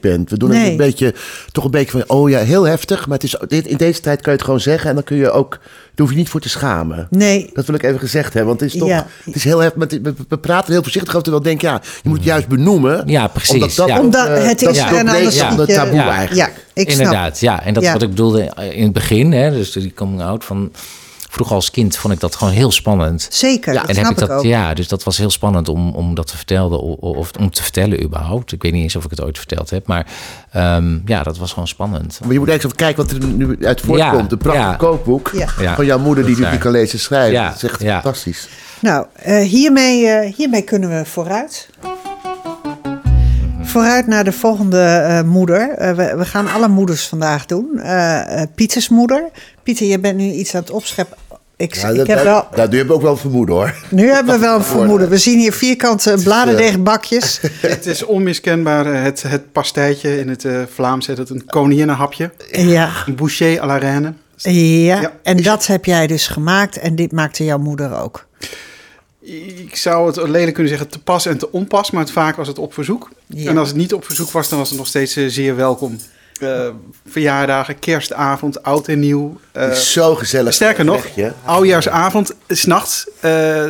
bent. 0.01 0.29
We 0.29 0.37
doen 0.37 0.49
het 0.49 0.59
Nee. 0.59 0.71
een 0.71 0.77
beetje, 0.77 1.13
toch 1.51 1.63
een 1.63 1.71
beetje 1.71 1.91
van, 1.91 2.03
oh 2.07 2.29
ja, 2.29 2.39
heel 2.39 2.63
heftig. 2.63 3.07
Maar 3.07 3.17
het 3.17 3.23
is, 3.23 3.35
dit, 3.47 3.67
in 3.67 3.77
deze 3.77 3.99
tijd 4.01 4.15
kan 4.21 4.31
je 4.31 4.37
het 4.37 4.45
gewoon 4.45 4.59
zeggen 4.59 4.89
en 4.89 4.95
dan 4.95 5.03
kun 5.03 5.17
je 5.17 5.31
ook, 5.31 5.49
daar 5.59 5.61
hoef 5.95 6.09
je 6.09 6.15
niet 6.15 6.29
voor 6.29 6.39
te 6.41 6.49
schamen. 6.49 7.07
Nee, 7.09 7.49
Dat 7.53 7.65
wil 7.65 7.75
ik 7.75 7.83
even 7.83 7.99
gezegd 7.99 8.33
hebben, 8.33 8.45
want 8.45 8.59
het 8.59 8.73
is 8.73 8.79
toch, 8.79 8.87
Ja. 8.87 9.07
het 9.23 9.35
is 9.35 9.43
heel 9.43 9.59
heftig. 9.59 9.99
We, 10.01 10.13
we 10.29 10.37
praten 10.37 10.71
heel 10.71 10.83
voorzichtig 10.83 11.11
over, 11.15 11.23
terwijl 11.23 11.43
ik 11.45 11.49
denk, 11.61 11.73
ja, 11.73 11.81
je 12.03 12.09
moet 12.09 12.17
het 12.17 12.27
juist 12.27 12.47
benoemen. 12.47 13.03
Ja, 13.07 13.27
precies. 13.27 13.53
Omdat 13.53 13.75
dat, 13.75 13.87
Ja. 13.87 13.99
omdat 13.99 14.27
eh, 14.27 14.33
het 14.47 14.59
dat 14.59 14.69
is... 14.71 14.77
is 14.77 14.89
de 15.55 15.63
je- 15.67 15.73
taboe 15.73 15.93
Ja. 15.95 16.09
eigenlijk. 16.15 16.55
Ja, 16.55 16.61
ik 16.73 16.91
snap. 16.91 17.05
Inderdaad, 17.05 17.39
ja. 17.39 17.63
En 17.63 17.73
dat 17.73 17.83
is 17.83 17.91
wat 17.91 18.01
ik 18.01 18.09
bedoelde 18.09 18.51
in 18.73 18.83
het 18.83 18.93
begin. 18.93 19.31
Hè, 19.31 19.51
dus 19.51 19.71
die 19.71 19.93
coming 19.93 20.21
out 20.21 20.43
van... 20.45 20.71
Vroeger 21.31 21.55
als 21.55 21.71
kind 21.71 21.97
vond 21.97 22.13
ik 22.13 22.19
dat 22.19 22.35
gewoon 22.35 22.53
heel 22.53 22.71
spannend. 22.71 23.27
Zeker, 23.29 23.73
dat 23.73 23.87
en 23.87 23.95
snap 23.95 24.05
heb 24.05 24.15
ik 24.17 24.21
ik 24.21 24.27
dat, 24.27 24.37
ook. 24.37 24.43
ja, 24.43 24.73
dus 24.73 24.87
dat 24.87 25.03
was 25.03 25.17
heel 25.17 25.29
spannend 25.29 25.69
om, 25.69 25.89
om 25.91 26.15
dat 26.15 26.27
te 26.27 26.35
vertellen 26.37 26.79
of 26.99 27.31
om 27.39 27.49
te 27.49 27.63
vertellen 27.63 28.03
überhaupt. 28.03 28.51
Ik 28.51 28.61
weet 28.61 28.71
niet 28.71 28.83
eens 28.83 28.95
of 28.95 29.03
ik 29.03 29.09
het 29.09 29.21
ooit 29.21 29.37
verteld 29.37 29.69
heb, 29.69 29.87
maar 29.87 30.07
ehm, 30.51 30.97
ja, 31.05 31.23
dat 31.23 31.37
was 31.37 31.49
gewoon 31.53 31.67
spannend. 31.67 32.19
Maar 32.23 32.31
je 32.33 32.39
moet 32.39 32.49
eigenlijk 32.49 32.79
even 32.81 32.95
kijken 32.95 33.19
wat 33.19 33.29
er 33.29 33.35
nu 33.37 33.65
uit 33.65 33.81
voortkomt. 33.81 34.13
Ja, 34.13 34.27
Een 34.29 34.37
prachtig 34.37 34.63
ja. 34.63 34.75
kookboek 34.75 35.31
Ja. 35.33 35.47
Ja, 35.59 35.75
van 35.75 35.85
jouw 35.85 35.99
moeder 35.99 36.25
die 36.25 36.37
waar. 36.37 36.57
kan 36.57 36.71
lezen 36.71 36.93
en 36.93 36.99
schrijven. 36.99 37.33
Ja, 37.33 37.47
Dat 37.47 37.55
is 37.55 37.63
echt 37.63 37.81
ja. 37.81 38.01
fantastisch. 38.01 38.47
Nou, 38.79 39.05
eh, 39.13 39.39
hiermee, 39.41 40.07
eh, 40.07 40.33
hiermee 40.35 40.61
kunnen 40.61 40.89
we 40.89 41.05
vooruit. 41.05 41.69
Vooruit 43.63 44.07
naar 44.07 44.23
de 44.23 44.31
volgende 44.31 44.81
eh, 44.83 45.21
moeder. 45.21 45.69
Eh, 45.69 45.91
we, 45.93 46.15
we 46.17 46.25
gaan 46.25 46.47
alle 46.51 46.67
moeders 46.67 47.07
vandaag 47.07 47.45
doen. 47.45 47.79
Eh, 47.79 48.41
eh, 48.41 48.47
Pieters 48.55 48.89
moeder. 48.89 49.29
Pieter, 49.63 49.85
je 49.87 49.99
bent 49.99 50.17
nu 50.17 50.31
iets 50.31 50.55
aan 50.55 50.61
het 50.61 50.71
opscheppen. 50.71 51.17
Ik, 51.61 51.75
Ja, 51.75 51.89
ik 51.89 51.95
dat, 51.95 52.07
heb 52.07 52.17
dat, 52.17 52.25
wel, 52.25 52.47
dat, 52.55 52.71
nu 52.71 52.77
heb 52.77 52.85
ik 52.85 52.91
ook 52.91 53.01
wel 53.01 53.17
vermoeden 53.17 53.55
hoor. 53.55 53.75
nu 53.89 54.09
hebben 54.09 54.33
we 54.33 54.39
wel 54.39 54.55
een 54.55 54.63
vermoeden. 54.63 55.09
We 55.09 55.17
zien 55.17 55.39
hier 55.39 55.53
vierkante 55.53 56.11
eh, 56.11 56.23
bladerdeegbakjes. 56.23 57.41
Het 57.61 57.85
is 57.85 58.03
onmiskenbaar 58.03 58.85
eh, 58.93 59.03
het, 59.03 59.21
het 59.21 59.51
pastijtje 59.51 60.19
in 60.19 60.29
het 60.29 60.45
eh, 60.45 60.61
Vlaams. 60.73 61.07
heet 61.07 61.17
het 61.17 61.29
een 61.29 61.45
koninginnenhapje. 61.45 62.31
Ja, 62.51 62.91
Een 63.05 63.15
boucher 63.15 63.61
à 63.61 63.65
la 63.65 63.77
reine. 63.77 64.13
ja. 64.37 65.01
Ja. 65.01 65.11
en 65.23 65.43
dat 65.43 65.65
heb 65.65 65.85
jij 65.85 66.07
dus 66.07 66.27
gemaakt. 66.27 66.77
En 66.77 66.95
dit 66.95 67.11
maakte 67.11 67.43
jouw 67.43 67.57
moeder 67.59 67.97
ook. 67.97 68.25
Ik 69.21 69.75
zou 69.75 70.07
het 70.07 70.29
lelijk 70.29 70.53
kunnen 70.53 70.71
zeggen 70.71 70.89
te 70.89 71.01
pas 71.01 71.25
en 71.25 71.37
te 71.37 71.51
onpas, 71.51 71.91
maar 71.91 72.01
het, 72.01 72.11
vaak 72.11 72.35
was 72.35 72.47
het 72.47 72.59
op 72.59 72.73
verzoek. 72.73 73.09
Ja. 73.27 73.49
En 73.49 73.57
als 73.57 73.67
het 73.67 73.77
niet 73.77 73.93
op 73.93 74.05
verzoek 74.05 74.29
was, 74.31 74.49
dan 74.49 74.59
was 74.59 74.69
het 74.69 74.77
nog 74.77 74.87
steeds 74.87 75.15
eh, 75.15 75.25
zeer 75.27 75.55
welkom. 75.55 75.99
Eh, 76.41 76.67
verjaardagen, 77.07 77.79
kerstavond, 77.79 78.63
oud 78.63 78.87
en 78.87 78.99
nieuw. 78.99 79.39
eh, 79.51 79.71
zo 79.71 80.15
gezellig. 80.15 80.53
sterker 80.53 80.85
nog, 80.85 81.07
oudjaarsavond, 81.45 82.35
s'nachts, 82.47 83.07
eh 83.19 83.63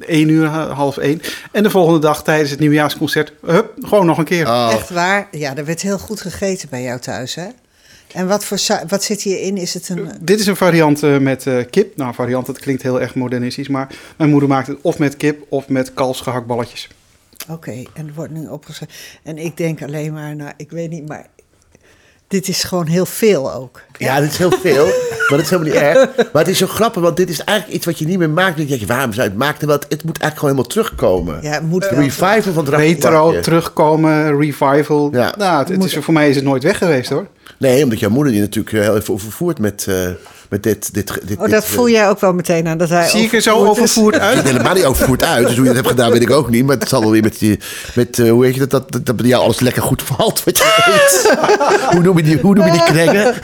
1 0.00 0.28
uur, 0.28 0.46
half 0.46 0.96
1. 0.96 1.20
En 1.52 1.62
de 1.62 1.70
volgende 1.70 1.98
dag 1.98 2.22
tijdens 2.22 2.50
het 2.50 2.60
nieuwjaarsconcert, 2.60 3.32
hup, 3.46 3.72
gewoon 3.80 4.06
nog 4.06 4.18
een 4.18 4.24
keer. 4.24 4.46
Oh, 4.46 4.70
Echt 4.72 4.90
waar? 4.90 5.28
Ja, 5.30 5.56
er 5.56 5.64
werd 5.64 5.82
heel 5.82 5.98
goed 5.98 6.20
gegeten 6.20 6.68
bij 6.68 6.82
jou 6.82 7.00
thuis, 7.00 7.34
hè? 7.34 7.46
En 8.12 8.28
wat, 8.28 8.44
voor 8.44 8.58
wat 8.88 9.04
zit 9.04 9.22
hierin? 9.22 9.56
Is 9.56 9.74
het 9.74 9.88
een... 9.88 10.10
Dit 10.20 10.40
is 10.40 10.46
een 10.46 10.56
variant 10.56 11.02
eh, 11.02 11.18
met 11.18 11.46
eh, 11.46 11.64
kip. 11.70 11.96
Nou, 11.96 12.14
variant, 12.14 12.46
dat 12.46 12.58
klinkt 12.58 12.82
heel 12.82 13.00
erg 13.00 13.14
modernistisch, 13.14 13.68
maar 13.68 13.88
mijn 14.16 14.30
moeder 14.30 14.48
maakt 14.48 14.66
het 14.66 14.78
of 14.82 14.98
met 14.98 15.16
kip 15.16 15.46
of 15.48 15.68
met 15.68 15.94
kalfsgehaktballetjes. 15.94 16.88
Oké, 17.50 17.82
en 17.94 18.06
het 18.06 18.14
wordt 18.14 18.32
nu 18.32 18.46
opgeschreven. 18.46 18.94
En 19.22 19.38
ik 19.38 19.56
denk 19.56 19.82
alleen 19.82 20.12
maar, 20.12 20.36
nou, 20.36 20.52
ik 20.56 20.70
weet 20.70 20.90
niet, 20.90 21.08
maar 21.08 21.26
dit 22.28 22.48
is 22.48 22.64
gewoon 22.64 22.86
heel 22.86 23.06
veel 23.06 23.52
ook. 23.52 23.80
Ja, 23.98 24.20
dit 24.20 24.30
is 24.30 24.38
heel 24.38 24.50
veel, 24.50 24.84
maar 24.84 25.26
dat 25.28 25.40
is 25.40 25.50
helemaal 25.50 25.72
niet 25.72 25.82
erg. 25.82 26.16
Maar 26.16 26.42
het 26.42 26.48
is 26.48 26.58
zo 26.58 26.66
grappig, 26.66 27.02
want 27.02 27.16
dit 27.16 27.30
is 27.30 27.44
eigenlijk 27.44 27.76
iets 27.76 27.86
wat 27.86 27.98
je 27.98 28.06
niet 28.06 28.18
meer 28.18 28.30
maakt. 28.30 28.56
Dan 28.56 28.66
denk 28.66 28.80
je, 28.80 28.86
waarom 28.86 29.12
zou 29.12 29.24
je 29.24 29.30
het 29.30 29.38
maken? 29.38 29.58
Terwijl 29.58 29.80
het, 29.88 30.04
moet 30.04 30.18
eigenlijk 30.20 30.38
gewoon 30.38 30.50
helemaal 30.50 30.70
terugkomen. 30.70 31.38
Ja, 31.42 31.52
het 31.52 31.62
moet 31.62 31.84
revival 31.84 32.52
van 32.52 32.64
het 32.64 32.74
Retro, 32.74 33.40
terugkomen, 33.40 34.38
revival. 34.38 35.08
Ja. 35.12 35.34
Nou, 35.38 35.58
het, 35.58 35.68
het 35.68 35.84
is, 35.84 35.96
voor 35.96 36.14
mij 36.14 36.28
is 36.28 36.34
het 36.36 36.44
nooit 36.44 36.62
weg 36.62 36.78
geweest 36.78 37.10
hoor. 37.10 37.26
Nee, 37.58 37.82
omdat 37.82 37.98
jouw 37.98 38.10
moeder 38.10 38.32
die 38.32 38.40
natuurlijk 38.40 38.74
eh, 38.74 38.82
heel 38.82 38.96
even 38.96 39.14
overvoert 39.14 39.58
met, 39.58 39.86
eh, 39.88 39.94
met 40.48 40.62
dit, 40.62 40.94
dit, 40.94 41.18
dit. 41.24 41.38
Oh, 41.38 41.48
dat 41.48 41.62
eh, 41.62 41.68
voel 41.68 41.88
jij 41.88 42.08
ook 42.08 42.20
wel 42.20 42.32
meteen 42.32 42.68
aan. 42.68 42.78
Dat 42.78 42.88
hij 42.88 43.08
Zie 43.08 43.24
ik 43.24 43.32
er 43.32 43.40
zo 43.40 43.66
overvoerd 43.66 44.18
uit? 44.18 44.36
ziet 44.36 44.46
helemaal 44.46 44.74
niet 44.74 44.84
overvoerd 44.84 45.24
uit. 45.24 45.46
Dus 45.46 45.56
hoe 45.56 45.62
je 45.62 45.66
dat 45.66 45.76
hebt 45.76 45.88
gedaan, 45.88 46.10
weet 46.10 46.22
ik 46.22 46.30
ook 46.30 46.50
niet. 46.50 46.66
Maar 46.66 46.76
het 46.76 46.88
zal 46.88 47.00
wel 47.00 47.10
weer 47.10 47.22
met, 47.22 47.38
die, 47.38 47.58
met 47.94 48.18
eh, 48.18 48.30
hoe 48.30 48.40
weet 48.40 48.54
je 48.54 48.60
dat, 48.60 48.70
dat, 48.70 48.92
dat, 48.92 49.06
dat 49.06 49.16
bij 49.16 49.26
jou 49.26 49.42
alles 49.42 49.60
lekker 49.60 49.82
goed 49.82 50.02
valt 50.02 50.44
wat 50.44 50.58
je 50.58 50.64
eet. 50.86 51.36
hoe, 51.92 52.02
noem 52.02 52.16
je 52.16 52.22
die, 52.22 52.38
hoe 52.38 52.54
noem 52.54 52.66
je 52.66 52.72
die 52.72 52.82
krengen? 52.82 53.34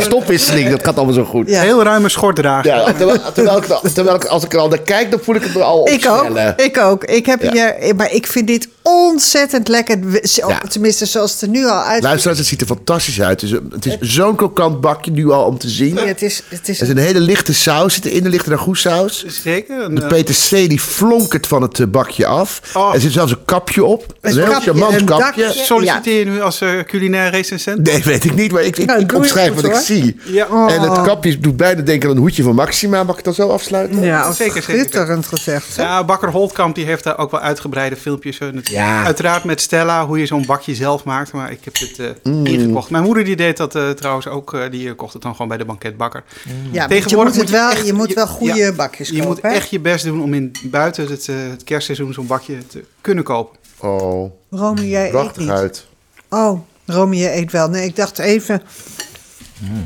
Stopwisseling, 0.00 0.70
dat 0.70 0.84
gaat 0.84 0.96
allemaal 0.96 1.14
zo 1.14 1.24
goed. 1.24 1.48
Ja. 1.48 1.60
Heel 1.60 1.82
ruime 1.82 2.08
schort 2.08 2.36
dragen. 2.36 2.70
Ja, 2.70 2.92
terwijl, 2.92 3.20
terwijl, 3.34 3.56
ik, 3.56 3.64
terwijl 3.92 4.16
ik, 4.16 4.24
als 4.24 4.44
ik 4.44 4.52
er 4.52 4.58
al 4.58 4.68
naar 4.68 4.80
kijk, 4.80 5.10
dan 5.10 5.20
voel 5.22 5.34
ik 5.34 5.42
het 5.42 5.54
me 5.54 5.62
al 5.62 5.88
Ik 5.88 6.06
ook, 6.06 6.38
ik 6.56 6.78
ook. 6.78 7.04
Ik 7.04 7.26
heb 7.26 7.52
hier, 7.52 7.94
maar 7.96 8.12
ik 8.12 8.26
vind 8.26 8.46
dit 8.46 8.68
ontzettend 8.82 9.68
lekker. 9.68 9.98
Zo- 10.22 10.48
Ja. 10.48 10.58
Tenminste, 10.68 11.06
zoals 11.06 11.32
het 11.32 11.40
er 11.40 11.48
nu 11.48 11.66
al 11.66 11.82
uitziet. 11.82 12.02
Luisteraars, 12.02 12.38
het 12.38 12.46
ziet 12.46 12.60
er 12.60 12.66
fantastisch 12.66 13.20
uit. 13.22 13.40
Het 13.40 13.50
is, 13.50 13.58
het 13.70 13.86
is 13.86 13.96
zo'n 14.14 14.36
krokant 14.36 14.80
bakje 14.80 15.10
nu 15.10 15.30
al 15.30 15.44
om 15.44 15.58
te 15.58 15.68
zien. 15.68 15.94
Ja, 15.94 16.04
het 16.04 16.22
is, 16.22 16.42
het 16.48 16.68
is 16.68 16.76
Er 16.80 16.82
is 16.82 16.88
een 16.88 16.96
hele 16.98 17.20
lichte 17.20 17.54
saus 17.54 17.94
zit 17.94 18.04
erin, 18.04 18.24
een 18.24 18.30
lichte 18.30 18.50
ragoutsaus. 18.50 19.24
Zeker. 19.26 19.82
Een, 19.82 19.94
De 19.94 20.00
eh, 20.02 20.08
peterselie 20.08 20.80
flonkert 20.80 21.46
van 21.46 21.62
het 21.62 21.80
eh, 21.80 21.86
bakje 21.86 22.26
af. 22.26 22.60
Oh. 22.74 22.94
Er 22.94 23.00
zit 23.00 23.12
zelfs 23.12 23.32
een 23.32 23.44
kapje 23.44 23.84
op. 23.84 24.06
Een, 24.20 24.32
heel 24.36 24.44
kapje, 24.44 24.70
charmant 24.70 25.00
een 25.00 25.04
kapje. 25.06 25.42
dakje. 25.44 25.62
solliciteer 25.64 26.18
je 26.18 26.24
nu 26.24 26.40
als 26.42 26.60
eh, 26.60 26.70
culinair 26.86 27.30
recensent? 27.30 27.86
Nee, 27.86 28.02
weet 28.04 28.24
ik 28.24 28.34
niet, 28.34 28.52
maar 28.52 28.62
ik, 28.62 28.78
ik, 28.78 28.86
Nou, 28.86 29.00
ik 29.00 29.14
omschrijf 29.14 29.54
wat 29.54 29.64
ik 29.64 29.74
zie. 29.74 30.16
Ja. 30.24 30.46
En 30.68 30.80
het 30.80 31.02
kapje 31.02 31.38
doet 31.40 31.56
bijna 31.56 31.80
denken 31.82 32.08
aan 32.08 32.14
een 32.14 32.20
hoedje 32.20 32.42
van 32.42 32.54
Maxima. 32.54 33.02
Mag 33.02 33.18
ik 33.18 33.24
dat 33.24 33.34
zo 33.34 33.48
afsluiten? 33.48 34.00
ja, 34.02 34.32
Zeker, 34.32 34.62
zeker. 34.62 34.62
schitterend 34.78 35.26
gezegd. 35.26 35.76
hè? 35.76 35.82
Ja, 35.82 36.04
Bakker 36.04 36.30
Holtkamp 36.30 36.74
die 36.74 36.84
heeft 36.84 37.04
daar 37.04 37.18
ook 37.18 37.30
wel 37.30 37.40
uitgebreide 37.40 37.96
filmpjes. 37.96 38.38
natuurlijk. 38.38 38.70
Ja. 38.72 39.04
Uiteraard 39.04 39.44
met 39.44 39.60
Stella, 39.60 40.06
hoe 40.06 40.18
je 40.18 40.26
zo'n 40.26 40.46
bakje 40.46 40.74
zelf 40.74 41.04
maakt. 41.04 41.32
Maar 41.32 41.50
ik 41.50 41.64
heb 41.64 41.78
dit 41.78 41.98
eh, 41.98 42.06
Mm. 42.22 42.46
ingekocht. 42.46 42.90
Mijn 42.90 43.04
moeder 43.04 43.24
die 43.24 43.36
deed 43.36 43.56
dat 43.56 43.74
eh, 43.74 43.90
trouwens 43.90 44.26
ook. 44.26 44.54
eh, 44.54 44.70
die 44.70 44.94
kocht 44.94 45.12
het 45.12 45.22
dan 45.22 45.32
gewoon 45.32 45.48
bij 45.48 45.56
de 45.56 45.64
banketbakker. 45.64 46.24
Ja, 46.70 46.82
je 46.82 46.88
Tegenwoordig 46.88 47.34
moet, 47.34 47.42
het 47.42 47.50
moet 47.50 47.58
je 47.60 47.64
wel, 47.66 47.70
echt- 47.70 47.86
je 47.86 47.92
moet 47.92 48.12
wel 48.14 48.26
je- 48.26 48.30
goede 48.32 48.54
ja, 48.54 48.72
bakjes 48.72 49.08
Je 49.08 49.14
kopen. 49.14 49.28
moet 49.28 49.42
hè? 49.42 49.48
echt 49.48 49.70
je 49.70 49.80
best 49.80 50.04
doen 50.04 50.22
om 50.22 50.34
in 50.34 50.52
buiten 50.62 51.06
het, 51.06 51.28
eh, 51.28 51.34
het 51.50 51.64
kerstseizoen 51.64 52.12
zo'n 52.12 52.26
bakje 52.26 52.66
te 52.66 52.84
kunnen 53.00 53.24
kopen. 53.24 53.58
Oh, 53.78 54.32
Romy, 54.50 54.80
jij 54.84 55.04
eet 55.04 55.10
prachtig 55.10 55.42
niet. 55.42 55.50
uit. 55.50 55.86
Oh, 56.28 56.60
Romy, 56.86 57.16
jij 57.16 57.36
eet 57.38 57.52
wel. 57.52 57.68
Nee, 57.68 57.84
ik 57.84 57.96
dacht 57.96 58.18
even, 58.18 58.62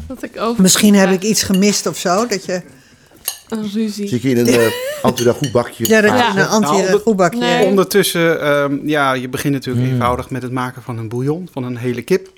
Dat 0.09 0.23
ik 0.23 0.41
over 0.41 0.63
misschien 0.63 0.95
heb 0.95 1.11
ik 1.11 1.23
iets 1.23 1.43
gemist 1.43 1.87
of 1.87 1.97
zo. 1.99 2.27
Dat 2.27 2.45
je, 2.45 2.63
een 3.49 3.63
ruzie. 3.73 4.09
Zie 4.09 4.17
ik 4.19 4.23
in 4.23 4.37
een 4.39 4.49
uh, 4.49 4.67
anti 5.03 5.51
bakje. 5.53 5.89
ja, 5.89 6.01
dat 6.01 6.11
je 6.11 6.27
een 6.29 6.35
Nou, 6.35 6.49
anti-goedbakje 6.65 7.39
Nee. 7.39 7.67
Ondertussen, 7.67 8.41
ehm, 8.41 8.89
ja, 8.89 9.13
je 9.13 9.29
begint 9.29 9.55
natuurlijk 9.55 9.87
Mm. 9.87 9.93
eenvoudig 9.93 10.31
met 10.31 10.43
het 10.43 10.53
maken 10.53 10.83
van 10.83 10.99
een 10.99 11.09
bouillon, 11.09 11.49
van 11.53 11.63
een 11.65 11.77
hele 11.77 12.03
kip. 12.03 12.29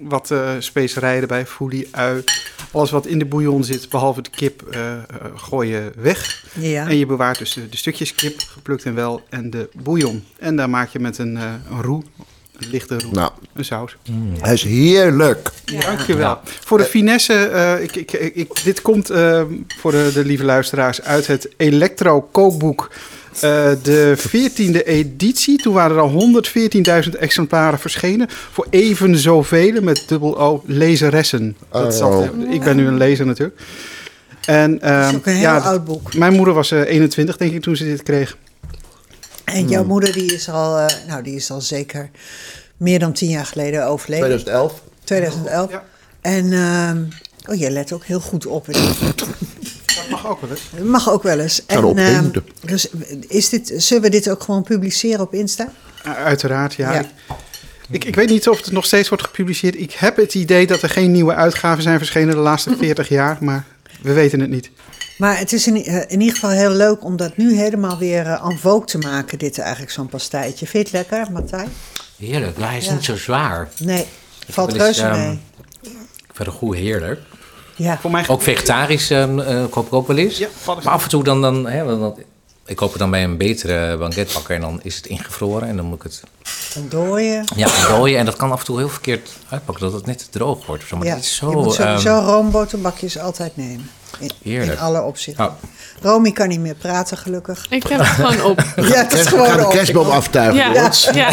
Wat 0.00 0.30
eh, 0.30 0.50
specerijen 0.58 1.20
erbij, 1.22 1.46
foelie, 1.46 1.88
ui. 1.90 2.24
Alles 2.70 2.90
wat 2.90 3.06
in 3.06 3.18
de 3.18 3.24
bouillon 3.24 3.64
zit, 3.64 3.88
behalve 3.88 4.22
de 4.22 4.30
kip, 4.30 4.62
eh, 4.70 4.92
eh, 4.92 5.00
gooi 5.36 5.68
je 5.70 5.92
weg. 5.96 6.44
Ja. 6.58 6.88
En 6.88 6.96
je 6.96 7.06
bewaart 7.06 7.38
dus 7.38 7.52
de, 7.52 7.68
de 7.68 7.76
stukjes 7.76 8.14
kip, 8.14 8.40
geplukt 8.40 8.84
en 8.84 8.94
wel, 8.94 9.22
en 9.28 9.50
de 9.50 9.68
bouillon. 9.82 10.24
En 10.38 10.56
daar 10.56 10.70
maak 10.70 10.88
je 10.88 10.98
met 10.98 11.18
een, 11.18 11.36
eh, 11.36 11.42
een 11.70 11.82
roe, 11.82 12.02
een 12.64 12.70
lichte 12.70 12.98
roe, 12.98 13.12
Nou, 13.12 13.30
een 13.54 13.64
saus. 13.64 13.96
hij 14.40 14.52
is 14.54 14.62
heerlijk. 14.62 15.48
Dankjewel. 15.80 16.38
Voor 16.44 16.78
de 16.78 16.84
finesse, 16.84 17.32
eh, 17.34 17.82
ik, 17.82 17.96
ik, 17.96 18.12
ik, 18.12 18.34
ik- 18.34 18.64
dit 18.64 18.82
komt 18.82 19.10
eh, 19.10 19.42
voor 19.80 19.90
de, 19.90 20.10
de 20.14 20.24
lieve 20.24 20.44
luisteraars 20.44 21.02
uit 21.02 21.26
het 21.26 21.48
Electro 21.56 22.20
kookboek. 22.20 22.90
eh, 23.34 23.70
de 23.82 24.14
14e 24.18 24.82
editie. 24.84 25.62
Toen 25.62 25.74
waren 25.74 25.96
er 25.96 26.02
al 26.02 26.42
114.000 27.04 27.16
exemplaren 27.18 27.78
verschenen. 27.78 28.26
Voor 28.52 28.66
even 28.70 29.16
zoveel 29.18 29.82
met 29.82 30.04
dubbel 30.08 30.38
O 30.40 30.62
lezeressen. 30.66 31.56
Dat 31.70 32.00
Oh. 32.02 32.24
ik 32.50 32.60
ben 32.62 32.76
nu 32.76 32.86
een 32.86 32.96
lezer 32.96 33.26
natuurlijk. 33.26 33.60
En, 34.46 34.78
Dat 34.78 34.82
is 34.82 34.88
ehm, 35.06 35.14
ook 35.16 35.26
een 35.26 35.32
heel 35.32 35.42
ja, 35.42 35.58
oud 35.58 35.84
boek. 35.84 36.14
Mijn 36.14 36.32
moeder 36.32 36.54
was 36.54 36.70
eh, 36.70 36.80
21, 36.80 37.36
denk 37.36 37.52
ik, 37.52 37.62
toen 37.62 37.76
ze 37.76 37.84
dit 37.84 38.02
kreeg. 38.02 38.36
En 39.44 39.58
Hmm. 39.58 39.68
jouw 39.68 39.84
moeder 39.84 40.12
die 40.12 40.34
is, 40.34 40.48
al, 40.48 40.78
eh, 40.78 40.86
nou, 41.06 41.22
die 41.22 41.34
is 41.34 41.50
al 41.50 41.60
zeker 41.60 42.10
meer 42.76 42.98
dan 42.98 43.12
tien 43.12 43.30
jaar 43.30 43.46
geleden 43.46 43.86
overleden. 43.86 44.24
2011. 44.26 44.82
2011. 45.04 45.70
Ja. 45.70 45.84
En 46.20 46.52
ehm, 46.52 47.04
oh, 47.52 47.58
jij 47.60 47.70
let 47.70 47.92
ook 47.92 48.04
heel 48.04 48.20
goed 48.20 48.46
op. 48.46 48.66
Dat 48.66 50.08
mag 50.10 50.26
ook 50.28 50.40
wel 50.40 50.50
eens. 50.50 50.60
Dat 50.76 50.84
mag 50.86 51.10
ook 51.10 51.22
wel 51.22 51.38
eens. 51.38 51.62
Kan 51.66 51.98
En, 51.98 52.24
hè? 52.24 52.30
dus 52.60 52.88
is 53.28 53.48
dit, 53.48 53.72
zullen 53.76 54.02
we 54.02 54.08
dit 54.10 54.30
ook 54.30 54.42
gewoon 54.42 54.62
publiceren 54.62 55.20
op 55.20 55.34
Insta? 55.34 55.68
Uh, 56.06 56.12
Uiteraard, 56.24 56.74
ja. 56.74 56.92
Ja. 56.92 57.00
Ik, 57.00 57.06
Ik, 57.90 58.04
ik 58.04 58.14
weet 58.14 58.28
niet 58.28 58.48
of 58.48 58.56
het 58.56 58.72
nog 58.72 58.84
steeds 58.84 59.08
wordt 59.08 59.24
gepubliceerd. 59.24 59.78
Ik 59.78 59.92
heb 59.92 60.16
het 60.16 60.34
idee 60.34 60.66
dat 60.66 60.82
er 60.82 60.88
geen 60.90 61.12
nieuwe 61.12 61.34
uitgaven 61.34 61.82
zijn 61.82 61.98
verschenen 61.98 62.34
de 62.34 62.40
laatste 62.40 62.76
40 62.78 63.08
jaar, 63.08 63.36
maar 63.40 63.64
we 64.02 64.12
weten 64.12 64.40
het 64.40 64.50
niet. 64.50 64.70
Maar 65.18 65.38
het 65.38 65.52
is 65.52 65.66
in, 65.66 65.84
eh, 65.84 65.96
in 66.08 66.20
ieder 66.20 66.34
geval 66.34 66.50
heel 66.50 66.70
leuk 66.70 67.04
om 67.04 67.16
dat 67.16 67.36
nu 67.36 67.56
helemaal 67.56 67.98
weer 67.98 68.26
eh, 68.26 68.44
en 68.50 68.58
vogue 68.58 68.84
te 68.86 68.98
maken. 68.98 69.38
Dit 69.38 69.58
eigenlijk 69.58 69.92
zo'n 69.92 70.08
pastijtje. 70.08 70.66
Vind 70.66 70.88
je 70.90 70.96
het 70.96 71.08
lekker, 71.10 71.32
Martijn? 71.32 71.68
Heerlijk. 72.18 72.58
Ja, 72.58 72.66
hij 72.66 72.76
is 72.76 72.84
Ja. 72.84 72.92
niet 72.92 73.04
zo 73.04 73.16
zwaar. 73.16 73.68
Nee, 73.78 74.04
valt 74.48 74.72
reuze 74.72 75.02
ehm, 75.02 75.20
mee. 75.20 75.38
Ik 75.82 76.38
vind 76.38 76.48
het 76.48 76.56
goed 76.56 76.74
heerlijk. 76.76 77.20
Ja. 77.76 77.98
Voor 78.00 78.10
mij 78.10 78.28
Ook 78.28 78.42
vegetarisch 78.42 79.10
ehm, 79.10 79.38
eh, 79.40 79.64
koop 79.70 79.86
ik 79.86 79.92
ook 79.92 80.06
wel 80.06 80.16
eens. 80.16 80.38
Ja, 80.38 80.48
maar 80.66 80.76
af 80.88 81.02
en 81.02 81.08
toe 81.08 81.24
dan... 81.24 81.40
dan 81.42 81.66
hè, 81.66 81.84
want 81.84 82.00
dan- 82.00 82.24
ik 82.66 82.76
koop 82.76 82.90
het 82.90 82.98
dan 82.98 83.10
bij 83.10 83.24
een 83.24 83.36
betere 83.36 83.96
banketbakker 83.96 84.54
en 84.54 84.60
dan 84.60 84.80
is 84.82 84.96
het 84.96 85.06
ingevroren. 85.06 85.68
En 85.68 85.76
dan 85.76 85.84
moet 85.84 85.96
ik 85.96 86.02
het 86.02 86.22
Dan 86.74 86.88
dooien. 86.88 87.44
ja, 87.56 87.68
rooien. 87.86 88.18
En 88.18 88.24
dat 88.24 88.36
kan 88.36 88.52
af 88.52 88.58
en 88.58 88.64
toe 88.64 88.78
heel 88.78 88.88
verkeerd 88.88 89.30
uitpakken, 89.48 89.84
dat 89.84 89.92
het 89.92 90.06
net 90.06 90.18
te 90.18 90.24
droog 90.30 90.66
wordt. 90.66 90.82
of 90.82 90.88
zo. 90.88 90.96
Maar 90.96 91.06
Ja, 91.06 91.14
het 91.14 91.22
is 91.24 91.28
je 91.30 91.34
zo... 91.34 91.52
moet 91.52 91.74
sowieso 91.74 92.16
ehm, 92.16 92.24
roomboterbakjes 92.26 93.18
altijd 93.18 93.56
nemen. 93.56 93.90
In, 94.18 94.30
in 94.42 94.78
alle 94.78 95.02
opzichten. 95.02 95.44
Oh. 95.44 95.52
Romy 96.02 96.32
kan 96.32 96.48
niet 96.48 96.60
meer 96.60 96.74
praten, 96.74 97.16
gelukkig. 97.16 97.66
Ik 97.70 97.82
heb 97.86 97.98
het 97.98 98.08
gewoon 98.08 98.42
op. 98.42 98.64
Ja, 98.76 98.82
het 99.02 99.12
is 99.12 99.26
gewoon 99.26 99.56
de 99.56 99.64
op. 99.66 99.70
kerstboom 99.72 100.08
aftuigen, 100.10 100.72
Ja, 100.72 100.90
ja. 101.14 101.30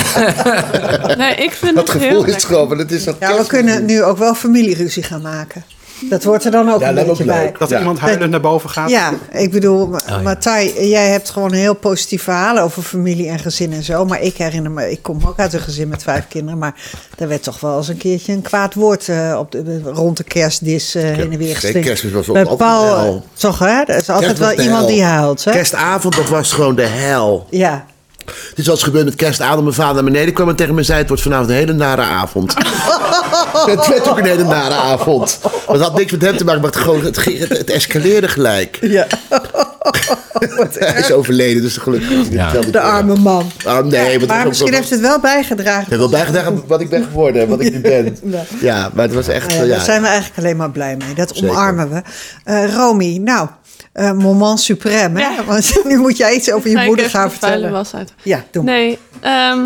Nee, 1.15 1.35
ik 1.35 1.51
vind 1.51 1.75
Dat 1.75 1.87
het 1.91 1.97
heel 2.01 2.07
gevoel 2.09 2.23
is 2.23 2.29
lekker. 2.31 2.47
gewoon, 2.47 2.67
want 2.67 2.79
het 2.79 2.91
is 2.91 3.03
dat 3.03 3.15
Ja, 3.19 3.37
we 3.37 3.47
kunnen 3.47 3.85
nu 3.85 4.03
ook 4.03 4.17
wel 4.17 4.35
familieruzie 4.35 5.03
gaan 5.03 5.21
maken. 5.21 5.63
Dat 6.09 6.23
wordt 6.23 6.45
er 6.45 6.51
dan 6.51 6.71
ook 6.71 6.79
Ja, 6.79 6.87
een 6.89 6.95
beetje 6.95 7.11
ook 7.11 7.25
bij. 7.25 7.53
dat 7.59 7.69
Ja. 7.69 7.77
iemand 7.79 7.99
huilend 7.99 8.31
naar 8.31 8.41
boven 8.41 8.69
gaat. 8.69 8.89
Ja, 8.89 9.13
ik 9.31 9.51
bedoel, 9.51 9.87
Ma- 9.87 10.01
ja. 10.07 10.17
Martij, 10.21 10.87
jij 10.89 11.07
hebt 11.09 11.29
gewoon 11.29 11.53
heel 11.53 11.73
positief 11.73 12.23
verhaal 12.23 12.57
over 12.57 12.81
familie 12.81 13.27
en 13.27 13.39
gezin 13.39 13.73
en 13.73 13.83
zo. 13.83 14.05
Maar 14.05 14.21
ik 14.21 14.37
herinner 14.37 14.71
me, 14.71 14.91
ik 14.91 15.01
kom 15.03 15.19
ook 15.27 15.39
uit 15.39 15.53
een 15.53 15.59
gezin 15.59 15.87
met 15.87 16.03
vijf 16.03 16.27
kinderen. 16.27 16.59
Maar 16.59 16.73
daar 17.15 17.27
werd 17.27 17.43
toch 17.43 17.59
wel 17.59 17.77
eens 17.77 17.87
een 17.87 17.97
keertje 17.97 18.33
een 18.33 18.41
kwaad 18.41 18.73
woord 18.73 19.09
eh, 19.09 19.35
op 19.39 19.51
de, 19.51 19.81
rond 19.83 20.17
de 20.17 20.23
kerstdis 20.23 20.95
eh, 20.95 21.03
heen 21.03 21.19
en 21.19 21.29
weer 21.29 21.37
nee, 21.37 21.53
geslingerd. 21.55 21.85
kerstmis 21.85 22.13
was 22.13 22.27
altijd 22.29 22.57
Paul, 22.57 22.83
de 22.83 22.89
eh, 22.95 23.01
hel. 23.01 23.25
toch 23.33 23.59
hè? 23.59 23.81
Er 23.85 23.95
is 23.95 24.09
altijd 24.09 24.37
wel 24.39 24.55
de 24.55 24.61
iemand 24.63 24.79
hel. 24.85 24.87
die 24.87 25.03
huilt, 25.03 25.43
hè? 25.43 25.51
Kerstavond, 25.51 26.15
dat 26.15 26.29
was 26.29 26.51
gewoon 26.51 26.75
de 26.75 26.85
hel. 26.85 27.47
Ja. 27.49 27.85
Het 28.49 28.57
is 28.57 28.69
als 28.69 28.83
gebeurd 28.83 29.05
met 29.05 29.15
kerstavond. 29.15 29.61
Mijn 29.63 29.73
vader 29.75 29.95
naar 30.03 30.11
beneden 30.11 30.33
kwam 30.33 30.49
en 30.49 30.55
tegen 30.55 30.73
me 30.73 30.83
zei... 30.83 30.97
het 30.99 31.07
wordt 31.07 31.23
vanavond 31.23 31.49
een 31.49 31.55
hele 31.55 31.73
nare 31.73 32.01
avond. 32.01 32.53
het 33.75 33.87
werd 33.87 34.09
ook 34.09 34.17
een 34.17 34.25
hele 34.25 34.43
nare 34.43 34.73
avond. 34.73 35.39
Maar 35.43 35.75
het 35.75 35.81
had 35.81 35.97
niks 35.97 36.11
met 36.11 36.21
hem 36.21 36.37
te 36.37 36.43
maken, 36.43 36.61
maar 36.61 36.71
het, 36.71 36.79
gewoon, 36.79 37.03
het, 37.03 37.25
het, 37.25 37.49
het 37.57 37.69
escaleerde 37.69 38.27
gelijk. 38.27 38.77
ja. 38.81 39.07
Hij 40.79 40.99
is 40.99 41.11
overleden, 41.11 41.61
dus 41.61 41.77
gelukkig. 41.77 42.29
Ja. 42.29 42.51
De 42.71 42.79
arme 42.79 43.15
man. 43.15 43.51
Ah, 43.65 43.85
nee, 43.85 44.19
Ja, 44.19 44.25
maar, 44.25 44.47
misschien 44.47 44.73
heeft 44.73 44.89
het 44.89 44.99
wel 44.99 45.19
bijgedragen. 45.19 45.85
Hij 45.89 45.97
wil 45.97 46.09
bijgedragen 46.09 46.51
aan 46.51 46.63
wat 46.67 46.81
ik 46.81 46.89
ben 46.89 47.03
geworden, 47.03 47.47
wat 47.47 47.61
ik 47.61 47.73
nu 47.73 47.79
ben. 47.79 48.17
Ja. 48.31 48.43
Ja, 48.61 48.89
maar 48.93 49.05
het 49.05 49.13
was 49.13 49.27
echt... 49.27 49.47
Nou 49.47 49.59
ja, 49.59 49.65
ja, 49.65 49.75
Daar 49.75 49.85
zijn 49.85 50.01
we 50.01 50.07
eigenlijk 50.07 50.37
alleen 50.37 50.57
maar 50.57 50.71
blij 50.71 50.97
mee. 50.97 51.13
Dat 51.13 51.31
Zeker. 51.33 51.49
omarmen 51.49 51.89
we. 51.89 52.01
Eh 52.43 52.75
Romy, 52.75 53.17
nou, 53.17 53.47
eh, 53.93 54.11
moment 54.11 54.71
suprême. 54.71 55.13
Hè? 55.13 55.19
Ja. 55.19 55.43
Want 55.45 55.81
nu 55.83 55.97
moet 55.97 56.17
jij 56.17 56.33
iets 56.33 56.51
over 56.51 56.69
je 56.69 56.77
moeder 56.85 57.09
gaan 57.09 57.23
de 57.23 57.29
vertellen. 57.31 57.71
was 57.71 57.93
uit. 57.95 58.13
Ja, 58.23 58.43
doe 58.51 58.63
maar. 58.63 58.73
Nee, 58.73 58.99
ehm, 59.19 59.59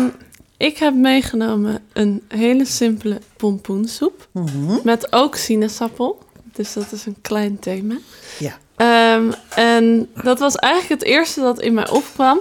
ik 0.64 0.78
heb 0.78 0.94
meegenomen 0.94 1.82
een 1.92 2.22
hele 2.28 2.64
simpele 2.64 3.18
pompoensoep. 3.36 4.28
Mhm. 4.32 4.78
Met 4.84 5.12
ook 5.12 5.36
sinaasappel. 5.36 6.22
Dus 6.52 6.72
dat 6.72 6.92
is 6.92 7.06
een 7.06 7.16
klein 7.20 7.58
thema. 7.58 7.96
Ja. 8.38 8.58
Ehm, 8.76 9.32
en 9.54 10.08
dat 10.22 10.38
was 10.38 10.54
eigenlijk 10.56 11.00
het 11.00 11.10
eerste 11.10 11.40
dat 11.40 11.60
in 11.60 11.74
mij 11.74 11.90
opkwam. 11.90 12.40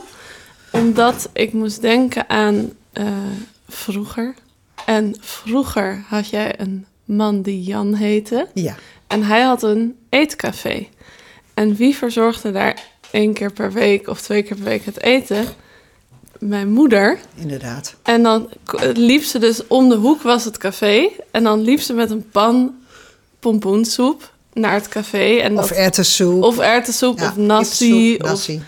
Omdat 0.71 1.29
ik 1.33 1.53
moest 1.53 1.81
denken 1.81 2.29
aan 2.29 2.71
eh, 2.93 3.07
vroeger. 3.67 4.35
En 4.85 5.15
vroeger 5.19 6.03
had 6.07 6.29
jij 6.29 6.59
een 6.59 6.85
man 7.05 7.41
die 7.41 7.63
Jan 7.63 7.93
heette. 7.93 8.47
Ja. 8.53 8.75
En 9.07 9.23
hij 9.23 9.41
had 9.41 9.63
een 9.63 9.97
eetcafé. 10.09 10.87
En 11.53 11.75
wie 11.75 11.95
verzorgde 11.95 12.51
daar 12.51 12.83
één 13.11 13.33
keer 13.33 13.51
per 13.51 13.71
week 13.71 14.07
of 14.07 14.21
twee 14.21 14.43
keer 14.43 14.55
per 14.55 14.65
week 14.65 14.85
het 14.85 15.01
eten? 15.01 15.45
Mijn 16.47 16.71
moeder. 16.71 17.19
inderdaad. 17.35 17.95
En 18.03 18.23
dan 18.23 18.49
liep 18.93 19.23
ze 19.23 19.39
dus 19.39 19.67
om 19.67 19.89
de 19.89 19.95
hoek 19.95 20.21
was 20.21 20.45
het 20.45 20.57
café. 20.57 21.09
En 21.31 21.43
dan 21.43 21.61
liep 21.61 21.79
ze 21.79 21.93
met 21.93 22.11
een 22.11 22.29
pan 22.31 22.75
pompoensoep 23.39 24.31
naar 24.53 24.73
het 24.73 24.87
café. 24.87 25.37
En 25.37 25.57
Of 25.59 25.67
dat, 25.67 25.77
erwtensoep. 25.77 26.43
of 26.43 26.57
erwtensoep 26.59 27.19
Ja, 27.19 27.27
of 27.29 27.35
nasi. 27.37 28.15
Of 28.15 28.27
nasi. 28.27 28.61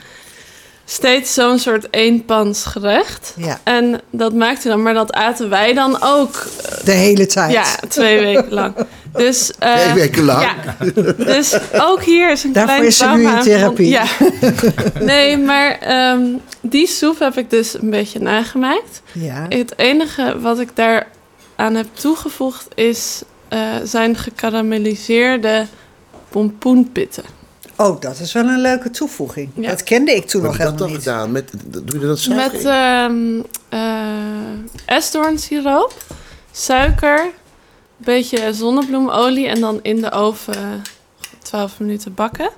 Steeds 0.86 1.34
zo'n 1.34 1.60
soort 1.60 1.88
eenpans 1.92 2.66
gerecht. 2.66 3.34
Ja, 3.38 3.60
En 3.64 4.02
dat 4.10 4.34
maakte 4.34 4.68
dan, 4.68 4.82
maar 4.82 4.94
dat 4.94 5.14
aten 5.14 5.50
wij 5.50 5.74
dan 5.74 5.98
ook. 6.02 6.48
de 6.84 6.92
hele 6.92 7.26
tijd. 7.26 7.52
Ja, 7.52 7.66
twee 7.88 8.20
weken 8.20 8.54
lang. 8.54 8.76
Dus, 9.14 9.52
eh, 9.60 9.76
Twee 9.76 9.94
weken 9.94 10.24
lang. 10.24 10.42
Ja, 10.42 10.76
dus 11.26 11.58
ook 11.74 12.04
hier 12.04 12.32
is 12.32 12.44
een 12.44 12.54
Daarvoor 12.54 12.74
klein 12.76 12.88
is 12.88 12.98
ze 12.98 13.08
nu 13.08 13.28
in 13.28 13.40
therapie. 13.42 13.90
Ja. 13.90 14.06
Nee, 15.00 15.38
maar 15.38 15.78
ehm, 15.80 16.22
die 16.62 16.88
soep 16.88 17.20
heb 17.20 17.38
ik 17.38 17.50
dus 17.50 17.74
een 17.82 17.90
beetje 17.90 18.20
nagemaakt. 18.20 19.02
Ja. 19.12 19.46
Het 19.50 19.74
enige 19.78 20.40
wat 20.40 20.60
ik 20.60 20.70
daar 20.74 21.08
aan 21.56 21.76
heb 21.76 21.88
toegevoegd 21.94 22.68
is 22.76 23.22
eh, 23.48 23.60
zijn 23.84 24.16
gekarameliseerde 24.18 25.66
pompoenpitten. 26.30 27.24
Oh, 27.78 28.02
dat 28.02 28.20
is 28.20 28.34
wel 28.34 28.46
een 28.46 28.62
leuke 28.62 28.90
toevoeging. 28.90 29.50
Ja. 29.56 29.70
Dat 29.70 29.84
kende 29.84 30.16
ik 30.16 30.28
toen 30.28 30.42
nog 30.42 30.58
heb 30.58 30.68
je 30.68 30.76
dat 30.76 30.88
helemaal 30.90 30.98
dan 31.06 31.24
niet. 31.26 31.32
gedaan? 31.32 31.32
Met, 31.32 31.88
doe 31.88 32.00
je 32.00 32.06
dat 32.08 32.20
zo? 32.20 32.34
Met 32.34 32.64
ehm 32.66 33.42
eh 33.70 34.96
esdoornsiroop, 34.96 35.94
suiker, 36.52 37.20
een 37.24 37.32
beetje 37.98 38.54
zonnebloemolie 38.54 39.48
en 39.48 39.60
dan 39.62 39.80
in 39.82 40.02
de 40.02 40.12
oven 40.12 40.82
12 41.42 41.80
minuten 41.80 42.14
bakken. 42.14 42.50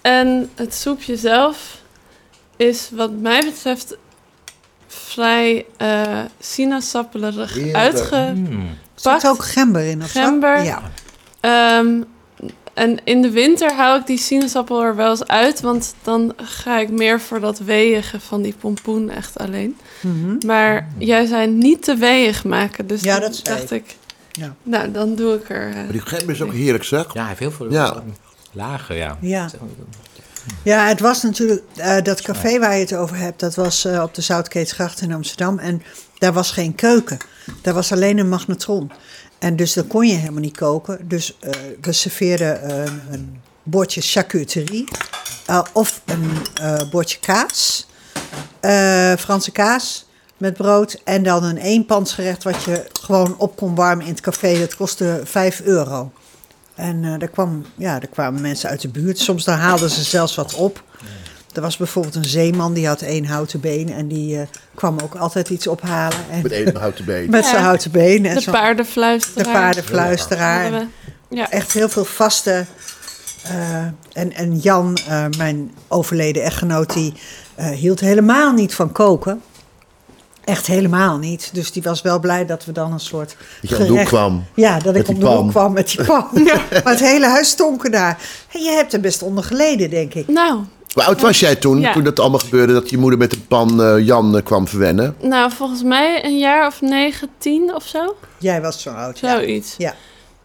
En 0.00 0.50
het 0.54 0.74
soepje 0.74 1.16
zelf 1.16 1.78
is 2.56 2.90
wat 2.92 3.10
mij 3.12 3.44
betreft 3.44 3.96
vrij 4.86 5.66
eh 5.76 6.18
sinaasappelerig 6.40 7.54
Heerlijk. 7.54 7.76
uitgepakt. 7.76 8.34
mm. 8.36 8.68
Zit 8.94 9.22
er 9.22 9.30
ook 9.30 9.44
gember 9.44 9.82
in 9.84 10.02
of 10.02 10.08
zo? 10.08 10.20
Gember. 10.20 10.62
Ja. 10.62 10.82
Ehm, 11.40 12.02
en 12.74 12.98
in 13.04 13.22
de 13.22 13.30
winter 13.30 13.74
hou 13.74 14.00
ik 14.00 14.06
die 14.06 14.18
sinaasappel 14.18 14.82
er 14.82 14.96
wel 14.96 15.10
eens 15.10 15.26
uit, 15.26 15.60
want 15.60 15.94
dan 16.02 16.32
ga 16.36 16.78
ik 16.78 16.90
meer 16.90 17.20
voor 17.20 17.40
dat 17.40 17.58
weeige 17.58 18.20
van 18.20 18.42
die 18.42 18.54
pompoen 18.60 19.10
echt 19.10 19.38
alleen. 19.38 19.76
Mhm. 20.00 20.46
Maar 20.46 20.88
jij 20.98 21.26
zei 21.26 21.46
niet 21.46 21.82
te 21.82 21.94
weeig 21.96 22.44
maken, 22.44 22.86
dus 22.86 23.02
Ja, 23.02 23.18
dat 23.18 23.40
dacht 23.42 23.70
ik. 23.70 23.84
ik, 23.86 23.96
Ja. 24.32 24.54
nou 24.62 24.90
dan 24.90 25.14
doe 25.14 25.34
ik 25.34 25.48
er. 25.50 25.68
eh, 25.68 25.74
Maar 25.74 25.92
die 25.92 26.00
gember 26.00 26.34
is 26.34 26.42
ook 26.42 26.52
heerlijk, 26.52 26.84
zeg. 26.84 27.04
Ja, 27.14 27.18
hij 27.20 27.28
heeft 27.28 27.40
heel 27.40 27.50
veel 27.52 27.70
Ja. 27.72 28.02
lagen, 28.52 28.96
ja. 28.96 29.16
Ja. 29.20 29.50
Ja, 30.64 30.86
het 30.86 31.00
was 31.00 31.22
natuurlijk 31.22 31.62
eh, 31.76 32.02
dat 32.02 32.20
café 32.22 32.58
waar 32.58 32.74
je 32.74 32.80
het 32.80 32.94
over 32.94 33.16
hebt. 33.16 33.40
Dat 33.40 33.54
was 33.54 33.84
eh, 33.84 34.02
op 34.02 34.14
de 34.14 34.22
Zoutkeetsgracht 34.22 35.00
in 35.00 35.12
Amsterdam. 35.12 35.58
En 35.58 35.82
daar 36.18 36.32
was 36.32 36.50
geen 36.50 36.74
keuken. 36.74 37.18
Daar 37.62 37.74
was 37.74 37.92
alleen 37.92 38.18
een 38.18 38.28
magnetron. 38.28 38.90
En 39.40 39.56
dus 39.56 39.72
dan 39.72 39.86
kon 39.86 40.06
je 40.06 40.14
helemaal 40.14 40.40
niet 40.40 40.56
koken. 40.56 41.08
Dus 41.08 41.36
eh, 41.40 41.50
we 41.80 41.92
serveerden 41.92 42.62
eh, 42.62 42.92
een 43.10 43.40
bordje 43.62 44.00
charcuterie. 44.00 44.88
eh, 45.46 45.62
of 45.72 46.02
een 46.04 46.30
bordje 46.90 47.18
kaas. 47.18 47.86
Franse 49.18 49.50
kaas 49.52 50.06
met 50.36 50.56
brood. 50.56 51.00
En 51.04 51.22
dan 51.22 51.44
een 51.44 51.56
eenpansgerecht 51.56 52.42
wat 52.42 52.62
je 52.62 52.86
gewoon 53.00 53.34
op 53.38 53.56
kon 53.56 53.74
warmen 53.74 54.06
in 54.06 54.12
het 54.12 54.20
café. 54.20 54.58
Dat 54.58 54.76
kostte 54.76 55.20
5 55.24 55.60
euro. 55.60 56.12
En 56.74 57.18
daar, 57.18 57.28
kwam, 57.28 57.64
ja, 57.76 57.98
daar 57.98 58.10
kwamen 58.10 58.40
mensen 58.40 58.70
uit 58.70 58.80
de 58.80 58.88
buurt. 58.88 59.18
Soms 59.18 59.44
dan 59.44 59.58
haalden 59.58 59.90
ze 59.90 60.04
zelfs 60.04 60.34
wat 60.34 60.54
op. 60.54 60.82
Er 61.54 61.60
was 61.60 61.76
bijvoorbeeld 61.76 62.14
een 62.14 62.24
zeeman 62.24 62.72
die 62.72 62.86
had 62.86 63.00
één 63.02 63.24
houten 63.24 63.60
been. 63.60 63.92
En 63.92 64.08
die 64.08 64.38
eh, 64.40 64.46
kwam 64.74 64.96
ook 65.02 65.14
altijd 65.14 65.48
iets 65.48 65.66
ophalen. 65.66 66.18
En 66.30 66.42
Met 66.42 66.52
één 66.52 66.76
houten 66.80 67.04
been. 67.04 67.30
met 67.30 67.44
Ja. 67.44 67.50
zijn 67.50 67.62
houten 67.62 67.90
been. 67.90 68.26
En 68.26 68.34
de 68.34 68.40
zo- 68.40 68.50
paardenfluisteraar. 68.50 69.44
de 69.44 69.50
paardenfluisteraar. 69.58 70.86
Ja. 71.28 71.50
Echt 71.50 71.72
heel 71.72 71.88
veel 71.88 72.04
vaste. 72.04 72.64
eh, 73.42 73.76
en, 74.12 74.32
en 74.32 74.58
Jan, 74.58 74.96
eh, 75.08 75.24
mijn 75.38 75.72
overleden 75.88 76.42
echtgenoot, 76.42 76.92
die 76.92 77.12
eh, 77.54 77.68
hield 77.68 78.00
helemaal 78.00 78.52
niet 78.52 78.74
van 78.74 78.92
koken. 78.92 79.42
Echt 80.44 80.66
helemaal 80.66 81.18
niet. 81.18 81.50
Dus 81.52 81.72
die 81.72 81.82
was 81.82 82.02
wel 82.02 82.18
blij 82.18 82.46
dat 82.46 82.64
we 82.64 82.72
dan 82.72 82.92
een 82.92 83.00
soort. 83.00 83.36
Dat 83.60 83.70
je 83.78 83.86
hoek 83.88 84.04
kwam. 84.04 84.44
Ja, 84.54 84.78
dat 84.78 84.96
ik 84.96 85.08
op 85.08 85.20
de 85.20 85.26
hoek 85.26 85.50
kwam 85.50 85.72
met 85.72 85.88
die 85.88 86.04
pan. 86.04 86.28
Maar 86.84 86.92
het 86.92 87.00
hele 87.00 87.26
huis 87.26 87.48
stonk 87.48 87.84
er 87.84 87.90
daar. 87.90 88.18
En 88.52 88.60
je 88.62 88.70
hebt 88.70 88.92
er 88.92 89.00
best 89.00 89.22
onder 89.22 89.44
geleden, 89.44 89.90
denk 89.90 90.14
ik. 90.14 90.28
Nou, 90.28 90.60
Hoe 90.92 91.04
oud 91.04 91.20
was 91.20 91.40
jij 91.40 91.56
toen, 91.56 91.80
Ja. 91.80 91.92
toen 91.92 92.04
dat 92.04 92.20
allemaal 92.20 92.38
gebeurde, 92.38 92.72
dat 92.72 92.90
je 92.90 92.98
moeder 92.98 93.18
met 93.18 93.32
een 93.32 93.46
pan 93.46 93.82
eh, 93.82 93.98
Jan 94.06 94.36
eh, 94.36 94.44
kwam 94.44 94.68
verwennen? 94.68 95.16
nou, 95.22 95.52
volgens 95.52 95.82
mij 95.82 96.24
een 96.24 96.38
jaar 96.38 96.66
of 96.66 96.80
negen, 96.80 97.28
tien 97.38 97.74
of 97.74 97.86
zo. 97.86 98.16
Jij 98.38 98.60
was 98.60 98.82
zo 98.82 98.90
oud. 98.90 99.18
Zoiets. 99.18 99.74
Ja. 99.78 99.94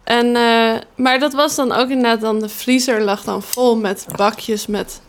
En, 0.04 0.26
eh, 0.36 0.80
maar 0.96 1.18
dat 1.18 1.32
was 1.32 1.54
dan 1.54 1.72
ook 1.72 1.88
inderdaad 1.88 2.20
dan 2.20 2.38
de 2.40 2.48
vriezer 2.48 3.00
lag 3.02 3.22
dan 3.24 3.42
vol 3.42 3.76
met 3.76 4.06
bakjes 4.16 4.66
met 4.66 5.00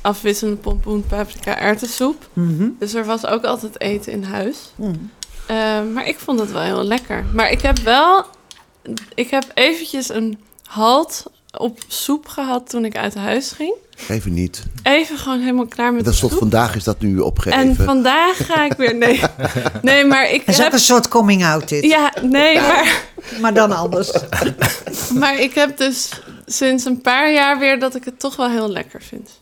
afwisselende 0.00 0.60
pompoen, 0.60 1.04
paprika, 1.08 1.58
erwtensoep. 1.58 2.28
Mhm. 2.32 2.68
Dus 2.78 2.94
er 2.94 3.04
was 3.04 3.26
ook 3.26 3.44
altijd 3.44 3.80
eten 3.80 4.12
in 4.12 4.22
huis. 4.22 4.56
Mhm. 4.74 4.90
Eh, 5.46 5.56
maar 5.94 6.06
ik 6.08 6.18
vond 6.18 6.40
het 6.40 6.52
wel 6.52 6.62
heel 6.62 6.84
lekker. 6.84 7.24
Maar 7.34 7.50
ik 7.50 7.60
heb 7.60 7.78
wel... 7.78 8.24
Ik 9.14 9.30
heb 9.30 9.44
eventjes 9.54 10.08
een 10.08 10.38
halt 10.66 11.24
op 11.56 11.78
soep 11.88 12.26
gehad 12.28 12.70
toen 12.70 12.84
ik 12.84 12.96
uit 12.96 13.14
huis 13.14 13.50
ging. 13.50 13.74
Even 14.08 14.34
niet. 14.34 14.62
Even 14.82 15.18
gewoon 15.18 15.40
helemaal 15.40 15.66
klaar 15.66 15.92
met 15.92 16.04
Dat 16.04 16.08
de 16.08 16.14
is 16.14 16.20
tot 16.20 16.30
soep. 16.30 16.38
vandaag 16.38 16.74
is 16.74 16.84
dat 16.84 17.00
nu 17.00 17.18
opgegeven. 17.18 17.68
En 17.68 17.76
vandaag 17.76 18.46
ga 18.46 18.64
ik 18.64 18.72
weer... 18.72 18.96
Nee, 18.96 19.20
nee 19.82 20.04
maar 20.04 20.30
ik 20.30 20.40
Het 20.40 20.48
is 20.48 20.56
ook 20.56 20.62
heb... 20.64 20.72
een 20.72 20.78
soort 20.78 21.08
coming 21.08 21.44
out 21.44 21.68
dit. 21.68 21.84
Ja, 21.84 22.12
nee, 22.22 22.60
maar, 22.60 23.02
Maar 23.40 23.54
dan 23.54 23.72
anders. 23.72 24.12
maar 25.20 25.40
ik 25.40 25.54
heb 25.54 25.76
dus 25.76 26.08
sinds 26.46 26.84
een 26.84 27.00
paar 27.00 27.32
jaar 27.32 27.58
weer 27.58 27.78
dat 27.78 27.94
ik 27.94 28.04
het 28.04 28.18
toch 28.20 28.36
wel 28.36 28.50
heel 28.50 28.70
lekker 28.70 29.02
vind. 29.02 29.39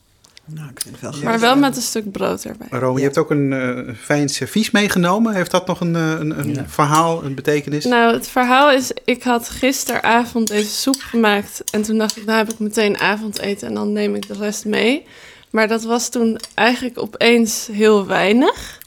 Nou, 0.55 0.69
ik 0.69 0.81
vind 0.81 1.01
het 1.01 1.11
wel 1.13 1.23
Maar 1.23 1.41
wel 1.41 1.57
met 1.57 1.77
een 1.77 1.83
stuk 1.83 2.13
brood 2.13 2.45
erbij. 2.45 2.79
Rome, 2.79 2.99
je 2.99 3.05
hebt 3.05 3.19
ook 3.19 3.31
een 3.31 3.53
eh 3.53 3.95
fijn 4.01 4.29
servies 4.29 4.71
meegenomen. 4.71 5.35
Heeft 5.35 5.51
dat 5.51 5.67
nog 5.67 5.81
een, 5.81 5.97
eh, 5.97 6.11
een, 6.19 6.39
een 6.39 6.69
verhaal, 6.69 7.25
een 7.25 7.35
betekenis? 7.35 7.85
Nou, 7.85 8.13
het 8.13 8.29
verhaal 8.29 8.71
is, 8.71 8.91
ik 9.05 9.23
had 9.23 9.49
gisteravond 9.49 10.49
deze 10.49 10.71
soep 10.71 11.01
gemaakt. 11.01 11.63
En 11.71 11.83
toen 11.83 11.99
dacht 11.99 12.17
ik, 12.17 12.25
nou 12.25 12.39
heb 12.39 12.51
ik 12.51 12.59
meteen 12.59 12.99
avondeten 12.99 13.69
en 13.69 13.75
dan 13.75 13.93
neem 13.93 14.15
ik 14.15 14.29
de 14.29 14.35
rest 14.35 14.65
mee. 14.65 15.05
Maar 15.51 15.69
dat 15.69 15.83
was 15.83 16.09
toen 16.09 16.41
eigenlijk 16.55 16.99
opeens 16.99 17.69
heel 17.73 18.07
weinig. 18.07 18.78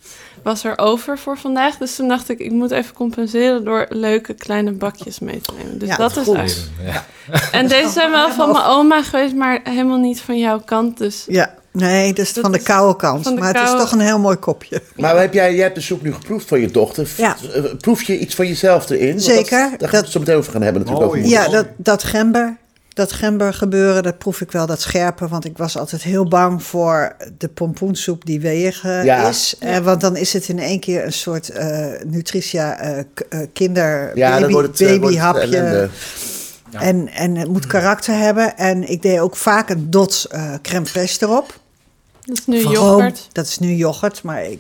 Was 0.44 0.64
er 0.64 0.78
over 0.78 1.18
voor 1.18 1.38
vandaag. 1.38 1.78
Dus 1.78 1.96
toen 1.96 2.08
dacht 2.08 2.30
ik, 2.30 2.40
ik 2.40 2.52
moet 2.52 2.72
even 2.72 2.94
compenseren 2.94 3.64
door 3.66 3.86
leuke 3.90 4.34
kleine 4.34 4.72
bakjes 4.72 5.20
mee 5.20 5.42
te 5.42 5.52
nemen. 5.58 5.78
Dus 5.80 5.88
Ja, 5.90 5.96
dat 5.96 6.18
is 6.18 6.24
goed. 6.24 6.36
uit. 6.38 6.70
En 7.52 7.68
deze 7.68 7.90
zijn 7.90 8.12
wel 8.12 8.32
van 8.32 8.52
mijn 8.52 8.64
oma 8.66 9.04
geweest, 9.04 9.36
maar 9.36 9.60
helemaal 9.64 9.98
niet 9.98 10.22
van 10.22 10.38
jouw 10.40 10.60
kant. 10.60 10.98
Dus 10.98 11.26
Ja, 11.28 11.54
nee, 11.72 12.14
dus 12.14 12.34
Dat 12.34 12.44
van 12.44 12.52
de 12.52 12.62
koude 12.62 12.96
kant. 12.96 13.24
de 13.24 13.32
maar 13.34 13.54
het 13.54 13.64
is 13.64 13.72
toch 13.76 13.92
een 13.92 14.00
heel 14.00 14.20
mooi 14.20 14.36
kopje. 14.38 14.82
Maar 14.96 15.20
heb 15.20 15.34
jij, 15.34 15.54
jij 15.54 15.64
hebt 15.64 15.76
de 15.76 15.82
soep 15.82 16.02
nu 16.02 16.14
geproefd 16.14 16.48
van 16.48 16.60
je 16.60 16.68
dochter. 16.72 17.10
Ja. 17.18 17.36
Eh, 17.54 17.64
Proef 17.78 18.04
je 18.04 18.20
iets 18.20 18.36
van 18.36 18.48
jezelf 18.48 18.90
erin? 18.90 19.10
Want 19.10 19.22
Zeker. 19.22 19.70
Dat, 19.70 19.80
daar 19.80 19.90
gaan 19.90 20.00
we 20.00 20.06
het 20.06 20.14
zo 20.14 20.20
meteen 20.20 20.36
over 20.36 20.52
gaan 20.52 20.62
hebben 20.62 20.82
natuurlijk. 20.82 21.08
Mooi. 21.12 21.22
over 21.24 21.34
Ja, 21.36 21.48
dat, 21.50 21.66
dat 21.78 22.04
gember, 22.04 22.58
dat 23.02 23.12
gember 23.12 23.54
gebeuren, 23.54 24.04
dat 24.04 24.18
proef 24.18 24.42
ik 24.42 24.52
wel, 24.52 24.66
dat 24.66 24.82
scherpe. 24.82 25.28
Want 25.28 25.46
ik 25.46 25.58
was 25.58 25.78
altijd 25.78 26.04
heel 26.04 26.28
bang 26.28 26.64
voor 26.64 27.16
de 27.38 27.48
pompoensoep 27.48 28.26
die 28.26 28.40
weeg 28.40 28.84
eh, 28.84 29.04
Ja. 29.04 29.30
is. 29.30 29.56
Eh, 29.60 29.78
want 29.78 30.02
dan 30.02 30.16
is 30.16 30.34
het 30.34 30.48
in 30.48 30.60
één 30.60 30.80
keer 30.80 31.06
een 31.06 31.14
soort 31.14 31.50
eh, 31.50 31.86
nutritia 32.06 33.04
kinder 33.54 34.12
Ja, 34.18 34.32
dan 34.32 34.40
baby, 34.42 34.54
wordt 34.54 34.68
het, 34.68 34.80
wordt 34.80 34.92
het 34.94 35.02
babyhapje. 35.02 35.90
En, 36.72 37.08
en 37.08 37.36
het 37.36 37.48
moet 37.48 37.68
karakter 37.68 38.18
hebben. 38.18 38.58
En 38.58 38.90
ik 38.90 39.02
deed 39.02 39.20
ook 39.20 39.36
vaak 39.36 39.70
een 39.70 39.90
dots 39.90 40.28
eh 40.28 40.54
crème 40.62 40.86
fraîche 40.86 41.18
erop. 41.20 41.60
Dat 42.26 42.38
is 42.38 42.46
nu 42.46 42.60
yoghurt. 42.68 43.28
Dat 43.32 43.46
is 43.48 43.60
nu 43.60 43.74
yoghurt, 43.74 44.24
maar 44.24 44.46
ik 44.46 44.60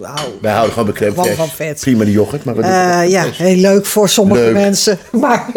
hou 0.00 0.28
Wij 0.40 0.52
houden 0.52 0.72
gewoon 0.74 0.94
Gewoon 0.96 1.26
fraîche. 1.26 1.34
van 1.36 1.48
vet. 1.48 1.80
Prima 1.80 2.04
die 2.04 2.12
yoghurt, 2.12 2.44
maar 2.44 2.56
Eh, 2.58 3.00
het 3.00 3.10
ja, 3.10 3.24
heel 3.24 3.56
leuk 3.56 3.86
voor 3.86 4.08
sommige 4.08 4.40
Leuk. 4.40 4.52
mensen. 4.52 4.98
Maar 5.20 5.50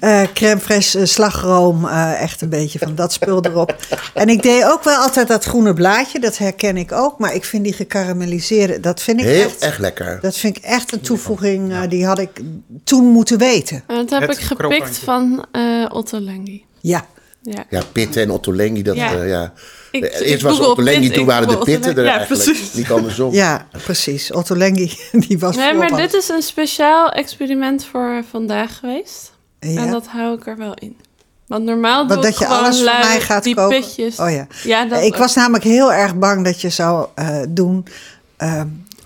eh 0.00 0.22
crème 0.34 0.60
fraîche, 0.60 0.98
eh, 1.00 1.04
slagroom, 1.06 1.88
eh, 1.88 2.22
echt 2.22 2.40
een 2.40 2.48
beetje 2.48 2.78
van 2.78 2.94
dat 2.94 3.12
spul 3.12 3.44
erop. 3.44 3.76
En 4.14 4.28
ik 4.28 4.42
deed 4.42 4.64
ook 4.64 4.84
wel 4.84 4.96
altijd 4.98 5.28
dat 5.28 5.44
groene 5.44 5.74
blaadje, 5.74 6.20
dat 6.20 6.38
herken 6.38 6.76
ik 6.76 6.92
ook. 6.92 7.18
Maar 7.18 7.34
ik 7.34 7.44
vind 7.44 7.64
die 7.64 7.72
gekarameliseerde, 7.72 8.80
dat 8.80 9.02
vind 9.02 9.20
ik 9.20 9.26
Heel 9.26 9.44
echt... 9.44 9.58
echt 9.58 9.78
lekker. 9.78 10.18
Dat 10.20 10.36
vind 10.36 10.56
ik 10.56 10.62
echt 10.64 10.92
een 10.92 11.00
toevoeging, 11.00 11.86
die 11.88 12.06
had 12.06 12.18
ik 12.18 12.30
toen 12.84 13.04
moeten 13.04 13.38
weten. 13.38 13.82
En 13.86 13.96
dat 14.06 14.10
heb 14.20 14.28
Het 14.28 14.38
ik 14.38 14.44
gepikt 14.44 14.98
van 14.98 15.46
eh 15.52 15.84
Otto 15.88 16.20
Lengi. 16.20 16.64
Ja, 16.80 17.06
Ja. 17.42 17.64
Ja, 17.70 17.82
pitten 17.92 18.22
en 18.22 18.30
Ottolenghi, 18.30 18.82
dat 18.82 18.96
Ja. 18.96 19.22
ja. 19.22 19.52
Ik- 19.94 20.02
Eerst 20.04 20.22
ik 20.22 20.40
was 20.40 20.60
Ottolenghi, 20.60 21.10
toen 21.10 21.26
waren 21.26 21.48
de 21.48 21.58
pitten 21.58 21.96
er 21.96 22.04
ja, 22.04 22.10
eigenlijk. 22.16 22.42
precies. 22.44 22.72
Niet 22.72 22.90
andersom. 22.90 23.32
ja, 23.44 23.66
precies. 23.82 24.32
Otto 24.32 24.56
Lengi, 24.56 24.92
die 25.28 25.38
was 25.38 25.56
Nee, 25.56 25.74
maar 25.74 25.96
dit 25.96 26.14
is 26.14 26.28
een 26.28 26.42
speciaal 26.42 27.10
experiment 27.10 27.84
voor 27.84 28.24
vandaag 28.30 28.78
geweest. 28.78 29.32
Ja. 29.60 29.80
En 29.84 29.90
dat 29.90 30.06
hou 30.06 30.36
ik 30.36 30.46
er 30.46 30.56
wel 30.56 30.74
in. 30.74 30.96
Want 31.46 31.64
normaal 31.64 32.06
doe 32.06 32.14
Want 32.14 32.24
ik 32.24 32.30
dat 32.30 32.38
je 32.38 32.44
gewoon 32.46 32.62
alles 32.62 32.76
voor 32.76 32.84
mij 33.00 33.20
gaat 33.20 33.42
die 33.44 33.54
koken. 33.54 33.80
pitjes. 33.80 34.18
Oh 34.18 34.30
ja. 34.30 34.46
Ja, 34.64 34.84
dat 34.84 35.02
ik 35.02 35.12
ook. 35.12 35.18
was 35.18 35.34
namelijk 35.34 35.64
heel 35.64 35.92
erg 35.92 36.14
bang 36.16 36.44
dat 36.44 36.60
je 36.60 36.68
zou 36.68 37.06
eh, 37.14 37.38
doen 37.48 37.86
eh, 38.36 38.60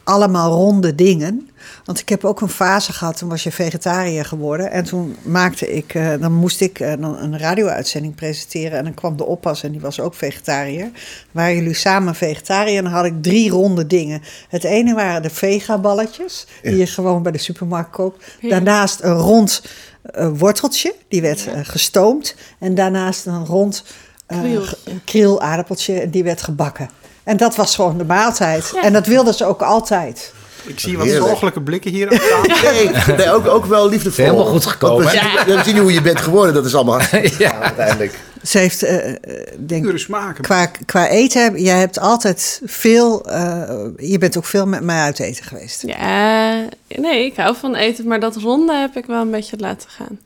allemaal 0.09 0.53
ronde 0.53 0.95
dingen. 0.95 1.49
Want 1.85 2.01
ik 2.01 2.09
heb 2.09 2.25
ook 2.25 2.41
een 2.41 2.49
fase 2.49 2.93
gehad, 2.93 3.17
toen 3.17 3.29
was 3.29 3.43
je 3.43 3.53
vegetariër 3.53 4.25
geworden. 4.25 4.71
En 4.71 4.85
toen 4.85 5.17
maakte 5.23 5.75
ik, 5.75 5.95
eh, 5.95 6.11
dan 6.21 6.33
moest 6.33 6.61
ik 6.61 6.81
eh, 6.81 6.93
dan 6.99 7.19
een 7.19 7.39
radio-uitzending 7.39 8.15
presenteren. 8.15 8.79
En 8.79 8.85
dan 8.85 8.95
kwam 8.95 9.17
de 9.17 9.25
oppas 9.25 9.63
en 9.63 9.73
die 9.73 9.81
was 9.81 10.01
ook 10.01 10.15
vegetariër. 10.15 10.91
Waren 11.31 11.55
jullie 11.55 11.75
samen 11.75 12.15
vegetariër 12.15 12.77
en 12.77 12.85
dan 12.85 12.93
had 12.93 13.05
ik 13.05 13.23
drie 13.23 13.51
ronde 13.51 13.87
dingen. 13.87 14.23
Het 14.49 14.65
ene 14.65 14.95
waren 14.95 15.23
de 15.23 15.31
vegaballetjes, 15.31 16.47
die 16.63 16.77
je 16.77 16.87
gewoon 16.87 17.23
bij 17.23 17.33
de 17.33 17.39
supermarkt 17.39 17.91
koopt. 17.91 18.25
Ja. 18.41 18.49
Daarnaast 18.49 19.03
een 19.03 19.19
rond 19.19 19.63
eh, 20.03 20.29
worteltje, 20.35 20.95
die 21.09 21.23
werd 21.23 21.49
gestoomd. 21.63 22.35
En 22.59 22.75
daarnaast 22.75 23.27
een 23.27 23.47
rond 23.47 23.85
eh, 24.29 24.73
kriel 25.05 25.41
aardappeltje, 25.41 26.11
die 26.11 26.25
werd 26.25 26.43
gebakken. 26.43 26.91
En 27.29 27.37
dat 27.37 27.57
was 27.57 27.74
gewoon 27.74 27.99
de 27.99 28.05
maaltijd. 28.05 28.70
Ja. 28.74 28.83
En 28.83 28.93
dat 28.93 29.07
wilden 29.07 29.35
ze 29.35 29.45
ook 29.45 29.62
altijd. 29.62 30.33
Ik 30.66 30.81
zie 30.81 30.99
wat 30.99 31.09
zorgelijke 31.09 31.61
blikken 31.61 31.91
hier. 31.91 32.09
Nee, 32.62 32.91
nee, 33.16 33.33
ook, 33.33 33.47
ook 33.47 33.64
wel 33.64 33.89
liefdevol. 33.89 34.24
Helemaal 34.24 34.47
goed 34.47 34.66
gekomen. 34.66 35.05
We, 35.05 35.11
zien, 35.11 35.57
we 35.57 35.62
zien 35.64 35.79
hoe 35.79 35.93
je 35.93 36.03
bent 36.03 36.20
geworden, 36.20 36.55
dat 36.55 36.64
is 36.64 36.74
allemaal 36.74 37.01
ja. 37.39 37.61
uiteindelijk. 37.61 38.18
Ze 38.43 38.59
heeft, 38.59 38.83
eh, 38.83 39.09
eh, 39.09 39.16
denk 39.59 39.99
smaken. 39.99 40.45
qua, 40.45 40.66
qua 40.87 41.09
eten, 41.09 41.62
jij 41.62 41.79
hebt 41.79 41.99
altijd 41.99 42.61
veel, 42.64 43.26
eh, 43.26 43.81
je 43.97 44.18
bent 44.18 44.37
ook 44.37 44.45
veel 44.45 44.66
met 44.66 44.83
mij 44.83 45.01
uit 45.01 45.18
eten 45.18 45.45
geweest. 45.45 45.83
Ja, 45.87 46.64
nee, 46.89 47.24
ik 47.24 47.37
hou 47.37 47.57
van 47.57 47.74
eten. 47.74 48.07
Maar 48.07 48.20
dat 48.20 48.37
ronde 48.37 48.74
heb 48.74 48.97
ik 48.97 49.07
wel 49.07 49.20
een 49.20 49.31
beetje 49.31 49.57
laten 49.59 49.91
gaan. 49.91 50.18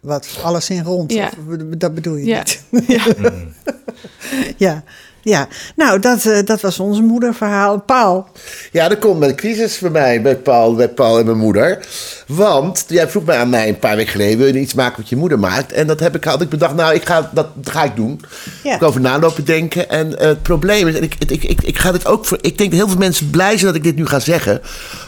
Wat, 0.00 0.28
alles 0.42 0.70
in 0.70 0.84
rond, 0.84 1.12
Ja. 1.12 1.26
of 1.26 1.56
dat 1.58 1.94
bedoel 1.94 2.16
je 2.16 2.24
Ja. 2.24 2.38
niet? 2.38 2.86
Ja. 2.86 3.04
ja, 4.66 4.82
ja. 5.24 5.48
Nou, 5.76 5.98
dat, 5.98 6.24
eh, 6.24 6.38
dat 6.44 6.60
was 6.60 6.78
ons 6.80 7.00
moederverhaal. 7.00 7.80
Paul, 7.80 8.26
Ja, 8.72 8.90
er 8.90 8.96
komt 8.96 9.22
een 9.22 9.36
crisis 9.36 9.78
bij 9.78 9.90
mij, 9.90 10.22
bij 10.22 10.36
Paul, 10.36 10.74
bij 10.74 10.88
Paul 10.88 11.18
en 11.18 11.24
mijn 11.24 11.38
moeder. 11.38 11.86
Want 12.26 12.84
jij 12.88 13.08
vroeg 13.08 13.24
mij 13.24 13.38
aan 13.38 13.48
mij 13.48 13.68
een 13.68 13.78
paar 13.78 13.96
weken 13.96 14.12
geleden: 14.12 14.38
wil 14.38 14.46
je 14.46 14.60
iets 14.60 14.74
maken 14.74 14.96
wat 14.96 15.08
je 15.08 15.16
moeder 15.16 15.38
maakt? 15.38 15.72
En 15.72 15.86
dat 15.86 16.00
heb 16.00 16.14
ik, 16.16 16.24
had 16.24 16.40
ik 16.40 16.48
bedacht, 16.48 16.74
nou, 16.74 16.94
ik 16.94 17.06
ga, 17.06 17.30
dat 17.32 17.48
ga 17.62 17.84
ik 17.84 17.96
doen. 17.96 18.20
Ja. 18.62 18.74
Ik 18.74 18.82
over 18.82 19.00
nalopen 19.00 19.44
denken. 19.44 19.88
En 19.88 20.18
eh, 20.18 20.26
het 20.26 20.42
probleem 20.42 20.88
is, 20.88 20.94
en 20.94 21.02
ik, 21.02 21.14
ik, 21.28 21.44
ik, 21.44 21.62
ik 21.62 21.78
ga 21.78 21.92
dit 21.92 22.06
ook 22.06 22.24
voor. 22.24 22.38
Ik 22.40 22.58
denk 22.58 22.70
dat 22.70 22.78
heel 22.78 22.88
veel 22.88 22.98
mensen 22.98 23.30
blij 23.30 23.52
zijn 23.52 23.66
dat 23.66 23.74
ik 23.74 23.82
dit 23.82 23.96
nu 23.96 24.06
ga 24.06 24.18
zeggen. 24.18 24.60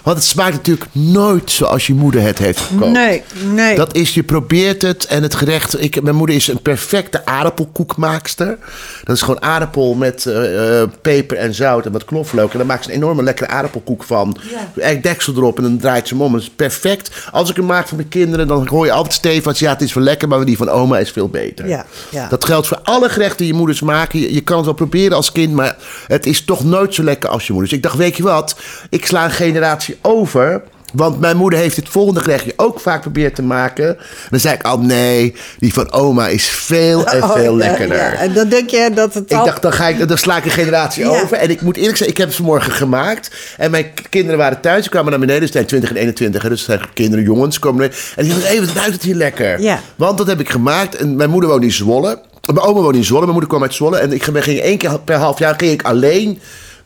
Want 0.03 0.17
het 0.17 0.27
smaakt 0.27 0.53
natuurlijk 0.53 0.87
nooit 0.93 1.51
zoals 1.51 1.87
je 1.87 1.95
moeder 1.95 2.23
het 2.23 2.39
heeft 2.39 2.61
gekookt. 2.61 2.93
nee, 2.93 3.23
nee. 3.45 3.77
Dat 3.77 3.95
is, 3.95 4.15
je 4.15 4.23
probeert 4.23 4.83
het 4.83 5.07
en 5.07 5.23
het 5.23 5.35
gerecht. 5.35 5.83
Ik, 5.83 6.03
mijn 6.03 6.17
moeder 6.17 6.37
is 6.37 6.49
een 6.49 6.63
perfecte 6.63 7.27
aardappelkoekmaakster. 7.27 8.59
Dat 9.05 9.17
is 9.17 9.23
gewoon 9.23 9.43
aardappel 9.43 9.95
met 9.95 10.06
eh, 10.15 10.81
eh, 10.81 10.89
peper 11.03 11.37
en 11.37 11.55
zout 11.55 11.87
en 11.87 11.93
wat 11.93 12.05
knoflook. 12.05 12.53
En 12.53 12.59
dan 12.59 12.67
maakt 12.67 12.85
ze 12.85 12.91
een 12.91 12.97
enorme 12.97 13.23
lekkere 13.23 13.49
aardappelkoek 13.49 14.03
van. 14.03 14.37
Eigenlijk 14.55 15.03
deksel 15.03 15.35
erop 15.35 15.57
en 15.57 15.63
dan 15.63 15.79
draait 15.79 16.09
ze 16.09 16.15
hem 16.15 16.23
om. 16.23 16.33
Dat 16.33 16.41
is 16.41 16.51
perfect. 16.51 17.29
Als 17.33 17.51
ik 17.51 17.57
hem 17.57 17.67
maak 17.67 17.89
voor 17.89 17.97
mijn 17.97 18.09
kinderen, 18.09 18.47
dan 18.47 18.67
hoor 18.67 18.85
je 18.85 18.93
altijd 18.93 19.15
Stefan. 19.15 19.55
Ja, 19.57 19.71
het 19.73 19.83
is 19.83 19.95
wel 19.95 20.05
lekker, 20.05 20.29
maar 20.29 20.45
die 20.45 20.57
van 20.57 20.69
oma 20.69 20.99
is 20.99 21.11
veel 21.11 21.29
beter. 21.29 21.69
Ja, 21.69 21.87
ja. 22.11 22.29
Dat 22.29 22.45
geldt 22.45 22.67
voor 22.67 22.81
alle 22.83 23.09
gerechten 23.09 23.39
die 23.39 23.47
je 23.47 23.55
moeders 23.55 23.81
maken. 23.81 24.21
Je, 24.21 24.35
je 24.35 24.41
kan 24.41 24.57
het 24.57 24.65
wel 24.65 24.75
proberen 24.75 25.17
als 25.17 25.33
kind, 25.33 25.53
maar 25.53 25.77
het 26.07 26.27
is 26.27 26.45
toch 26.45 26.65
nooit 26.65 26.95
zo 26.95 27.03
lekker 27.03 27.31
als 27.31 27.47
je 27.47 27.53
moeder. 27.53 27.71
Dus 27.71 27.79
ik 27.79 27.85
dacht, 27.85 27.97
weet 27.97 28.17
je 28.17 28.23
wat? 28.23 28.57
Ik 28.91 29.07
sla 29.07 29.25
een 29.25 29.31
generatie 29.31 29.97
over. 30.03 30.63
Want 30.97 31.21
mijn 31.21 31.37
moeder 31.37 31.59
heeft 31.59 31.77
het 31.77 31.89
volgende 31.89 32.21
gerechtje 32.21 32.53
ook 32.57 32.81
vaak 32.81 33.03
geprobeerd 33.03 33.35
te 33.35 33.43
maken. 33.43 33.97
Dan 34.31 34.41
zei 34.41 34.55
ik 34.55 34.63
al, 34.63 34.79
nee, 34.79 35.35
die 35.59 35.73
van 35.73 35.93
oma 35.93 36.29
is 36.29 36.49
veel 36.49 37.07
en 37.07 37.23
Oh, 37.23 37.33
veel 37.33 37.57
lekkerder. 37.57 37.97
ja. 37.97 38.13
En 38.13 38.33
dan 38.33 38.49
denk 38.49 38.71
je 38.71 38.91
dat 38.95 39.15
het 39.15 39.31
Ik 39.31 39.37
al- 39.39 39.45
dacht, 39.45 39.63
dan, 39.63 39.73
ga 39.73 39.89
ik, 39.89 40.09
dan 40.09 40.19
sla 40.19 40.37
ik 40.37 40.45
een 40.45 40.51
generatie 40.51 41.05
Ja. 41.05 41.09
over. 41.11 41.37
En 41.37 41.51
ik 41.51 41.61
moet 41.61 41.77
eerlijk 41.77 41.97
zeggen, 41.97 42.09
ik 42.15 42.17
heb 42.17 42.27
het 42.27 42.37
vanmorgen 42.37 42.73
gemaakt. 42.73 43.31
En 43.57 43.71
mijn 43.71 43.87
kinderen 44.11 44.39
waren 44.39 44.61
thuis. 44.61 44.85
Ze 44.85 44.91
kwamen 44.91 45.11
naar 45.11 45.21
beneden. 45.21 45.47
Ze 45.47 45.53
zijn 45.53 45.67
20 45.67 45.91
en 45.91 45.97
21. 45.97 46.43
hè, 46.43 46.49
Dus 46.49 46.65
zijn 46.65 46.81
kinderen, 46.95 47.25
jongens. 47.25 47.59
Komen 47.59 47.83
er, 47.85 47.97
en 48.17 48.25
die 48.25 48.33
dachten, 48.35 48.51
hé, 48.51 48.61
wat 48.67 48.75
ruikt 48.75 48.93
het 48.93 49.03
hier 49.03 49.15
lekker. 49.15 49.61
Ja. 49.61 49.81
Want 49.97 50.19
dat 50.19 50.27
heb 50.27 50.41
ik 50.41 50.51
gemaakt. 50.51 50.97
En 50.97 51.17
mijn 51.17 51.31
moeder 51.31 51.51
woont 51.51 51.63
in 51.63 51.73
Zwolle. 51.73 52.21
Mijn 52.53 52.67
oma 52.67 52.81
woont 52.81 52.97
in 52.97 53.05
Zwolle. 53.05 53.21
Mijn 53.21 53.33
moeder 53.33 53.51
kwam 53.51 53.63
uit 53.63 53.75
Zwolle. 53.75 53.99
En 53.99 54.13
ik 54.13 54.23
ging 54.23 54.43
ging 54.45 54.61
één 54.61 54.79
keer 54.79 55.01
per 55.01 55.17
half 55.17 55.39
jaar 55.39 55.55
ging 55.57 55.73
ik 55.73 55.83
alleen... 55.83 56.41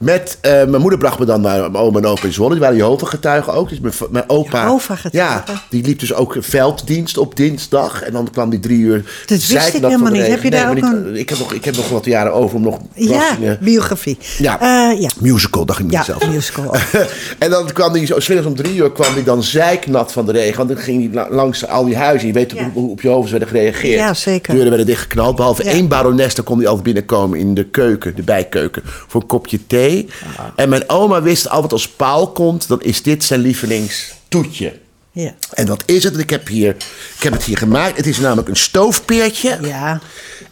Met, 0.04 0.38
eh, 0.40 0.52
mijn 0.52 0.80
moeder 0.80 0.98
bracht 0.98 1.18
me 1.18 1.24
dan 1.24 1.40
naar 1.40 1.60
mijn 1.70 1.76
oma 1.84 1.98
en 1.98 2.06
opa 2.06 2.22
in 2.26 2.32
Zwolle. 2.32 2.50
Die 2.50 2.60
waren 2.60 2.76
Jehovah-getuigen 2.76 3.52
ook. 3.52 3.68
Dus 3.68 3.80
mijn, 3.80 3.94
mijn 4.10 4.24
opa... 4.26 4.62
Jehovah-getuigen? 4.62 5.44
Ja, 5.46 5.62
die 5.70 5.84
liep 5.84 5.98
dus 5.98 6.14
ook 6.14 6.36
velddienst 6.40 7.18
op 7.18 7.36
dinsdag. 7.36 8.02
En 8.02 8.12
dan 8.12 8.30
kwam 8.32 8.50
die 8.50 8.60
drie 8.60 8.78
uur... 8.78 9.24
wist 9.26 9.50
ik 9.52 9.72
helemaal 9.72 10.12
de 10.12 10.18
niet. 10.18 10.26
Heb 10.26 10.42
je 10.42 10.48
Nee, 10.48 10.60
daar 10.60 10.70
ook 10.70 10.76
een- 10.76 11.16
ik, 11.16 11.28
heb 11.28 11.38
nog, 11.38 11.52
ik 11.52 11.64
heb 11.64 11.76
nog 11.76 11.88
wat 11.88 12.04
jaren 12.04 12.32
over 12.32 12.56
om 12.56 12.62
nog... 12.62 12.78
Ja, 12.94 13.36
biografie. 13.60 14.18
Ja. 14.38 14.60
Eh, 14.92 15.00
ja. 15.00 15.08
Musical, 15.20 15.64
dacht 15.64 15.78
ik 15.78 15.90
Ja, 15.90 15.96
niet 15.96 16.06
zelf. 16.06 16.28
musical. 16.28 16.74
en 17.38 17.50
dan 17.50 17.72
kwam 17.72 17.92
hij 17.92 18.06
zo, 18.06 18.20
smiddags 18.20 18.48
om 18.48 18.56
drie 18.56 18.74
uur 18.74 18.92
kwam 18.92 19.12
hij 19.12 19.24
dan 19.24 19.42
zeiknat 19.42 20.12
van 20.12 20.26
de 20.26 20.32
regen. 20.32 20.56
Want 20.56 20.68
dan 20.68 20.78
ging 20.78 21.04
hij 21.04 21.14
la- 21.14 21.34
langs 21.34 21.66
al 21.66 21.84
die 21.84 21.96
huizen. 21.96 22.26
Je 22.28 22.34
weet 22.34 22.52
Ja. 22.52 22.70
hoe, 22.74 22.90
op 22.90 23.00
je 23.00 23.08
hoofd 23.08 23.30
werden 23.30 23.48
gereageerd. 23.48 23.98
Ja, 23.98 24.14
zeker. 24.14 24.52
Deuren 24.52 24.68
werden 24.68 24.86
dichtgeknald. 24.86 25.36
Behalve 25.36 25.64
Ja. 25.64 25.70
één 25.70 25.88
barones, 25.88 26.34
dan 26.34 26.44
kon 26.44 26.56
hij 26.56 26.66
altijd 26.66 26.84
binnenkomen 26.84 27.38
in 27.38 27.54
de 27.54 27.64
keuken, 27.64 28.16
de 28.16 28.22
bijkeuken. 28.22 28.82
Voor 28.84 29.20
een 29.20 29.26
kopje 29.26 29.66
thee. 29.66 29.88
Mee. 29.90 30.08
En 30.56 30.68
mijn 30.68 30.88
oma 30.88 31.22
wist 31.22 31.48
altijd 31.48 31.72
als 31.72 31.88
Paul 31.88 32.32
komt, 32.32 32.68
dan 32.68 32.82
is 32.82 33.02
dit 33.02 33.24
zijn 33.24 33.40
lievelingstoetje. 33.40 34.72
Ja. 35.12 35.34
En 35.54 35.66
wat 35.66 35.82
is 35.86 36.04
het? 36.04 36.18
Ik 36.18 36.30
heb, 36.30 36.48
hier, 36.48 36.76
ik 37.16 37.22
heb 37.22 37.32
het 37.32 37.42
hier 37.42 37.58
gemaakt. 37.58 37.96
Het 37.96 38.06
is 38.06 38.18
namelijk 38.18 38.48
een 38.48 38.56
stoofpeertje. 38.56 39.58
ja. 39.62 40.00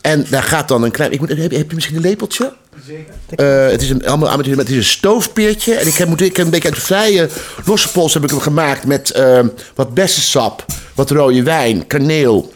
En 0.01 0.27
daar 0.31 0.43
gaat 0.43 0.69
dan 0.69 0.83
een 0.83 0.91
klein... 0.91 1.13
Ik 1.13 1.21
moet, 1.21 1.29
heb, 1.29 1.39
heb 1.39 1.69
je 1.69 1.75
misschien 1.75 1.97
een 1.97 2.03
lepeltje? 2.03 2.53
Zeker. 2.87 3.71
het 3.71 3.83
is 3.83 3.91
een, 3.91 4.07
allemaal 4.07 4.29
amateur, 4.29 4.57
maar 4.57 4.65
het 4.65 4.73
is 4.73 4.79
een 4.79 4.91
stoofpeertje. 4.91 5.75
En 5.75 5.87
ik 5.87 5.95
heb, 5.95 6.09
moet, 6.09 6.21
ik 6.21 6.37
heb 6.37 6.45
een 6.45 6.51
beetje 6.51 6.69
uit 6.69 6.79
de 6.79 6.85
vrije 6.85 7.29
losse 7.65 7.91
pols 7.91 8.15
heb 8.15 8.23
ik 8.23 8.31
hem 8.31 8.41
gemaakt 8.41 8.87
met 8.87 9.11
eh, 9.11 9.41
wat 9.75 9.95
bessensap, 9.95 10.65
wat 10.95 11.11
rode 11.11 11.43
wijn, 11.43 11.87
kaneel, 11.87 12.53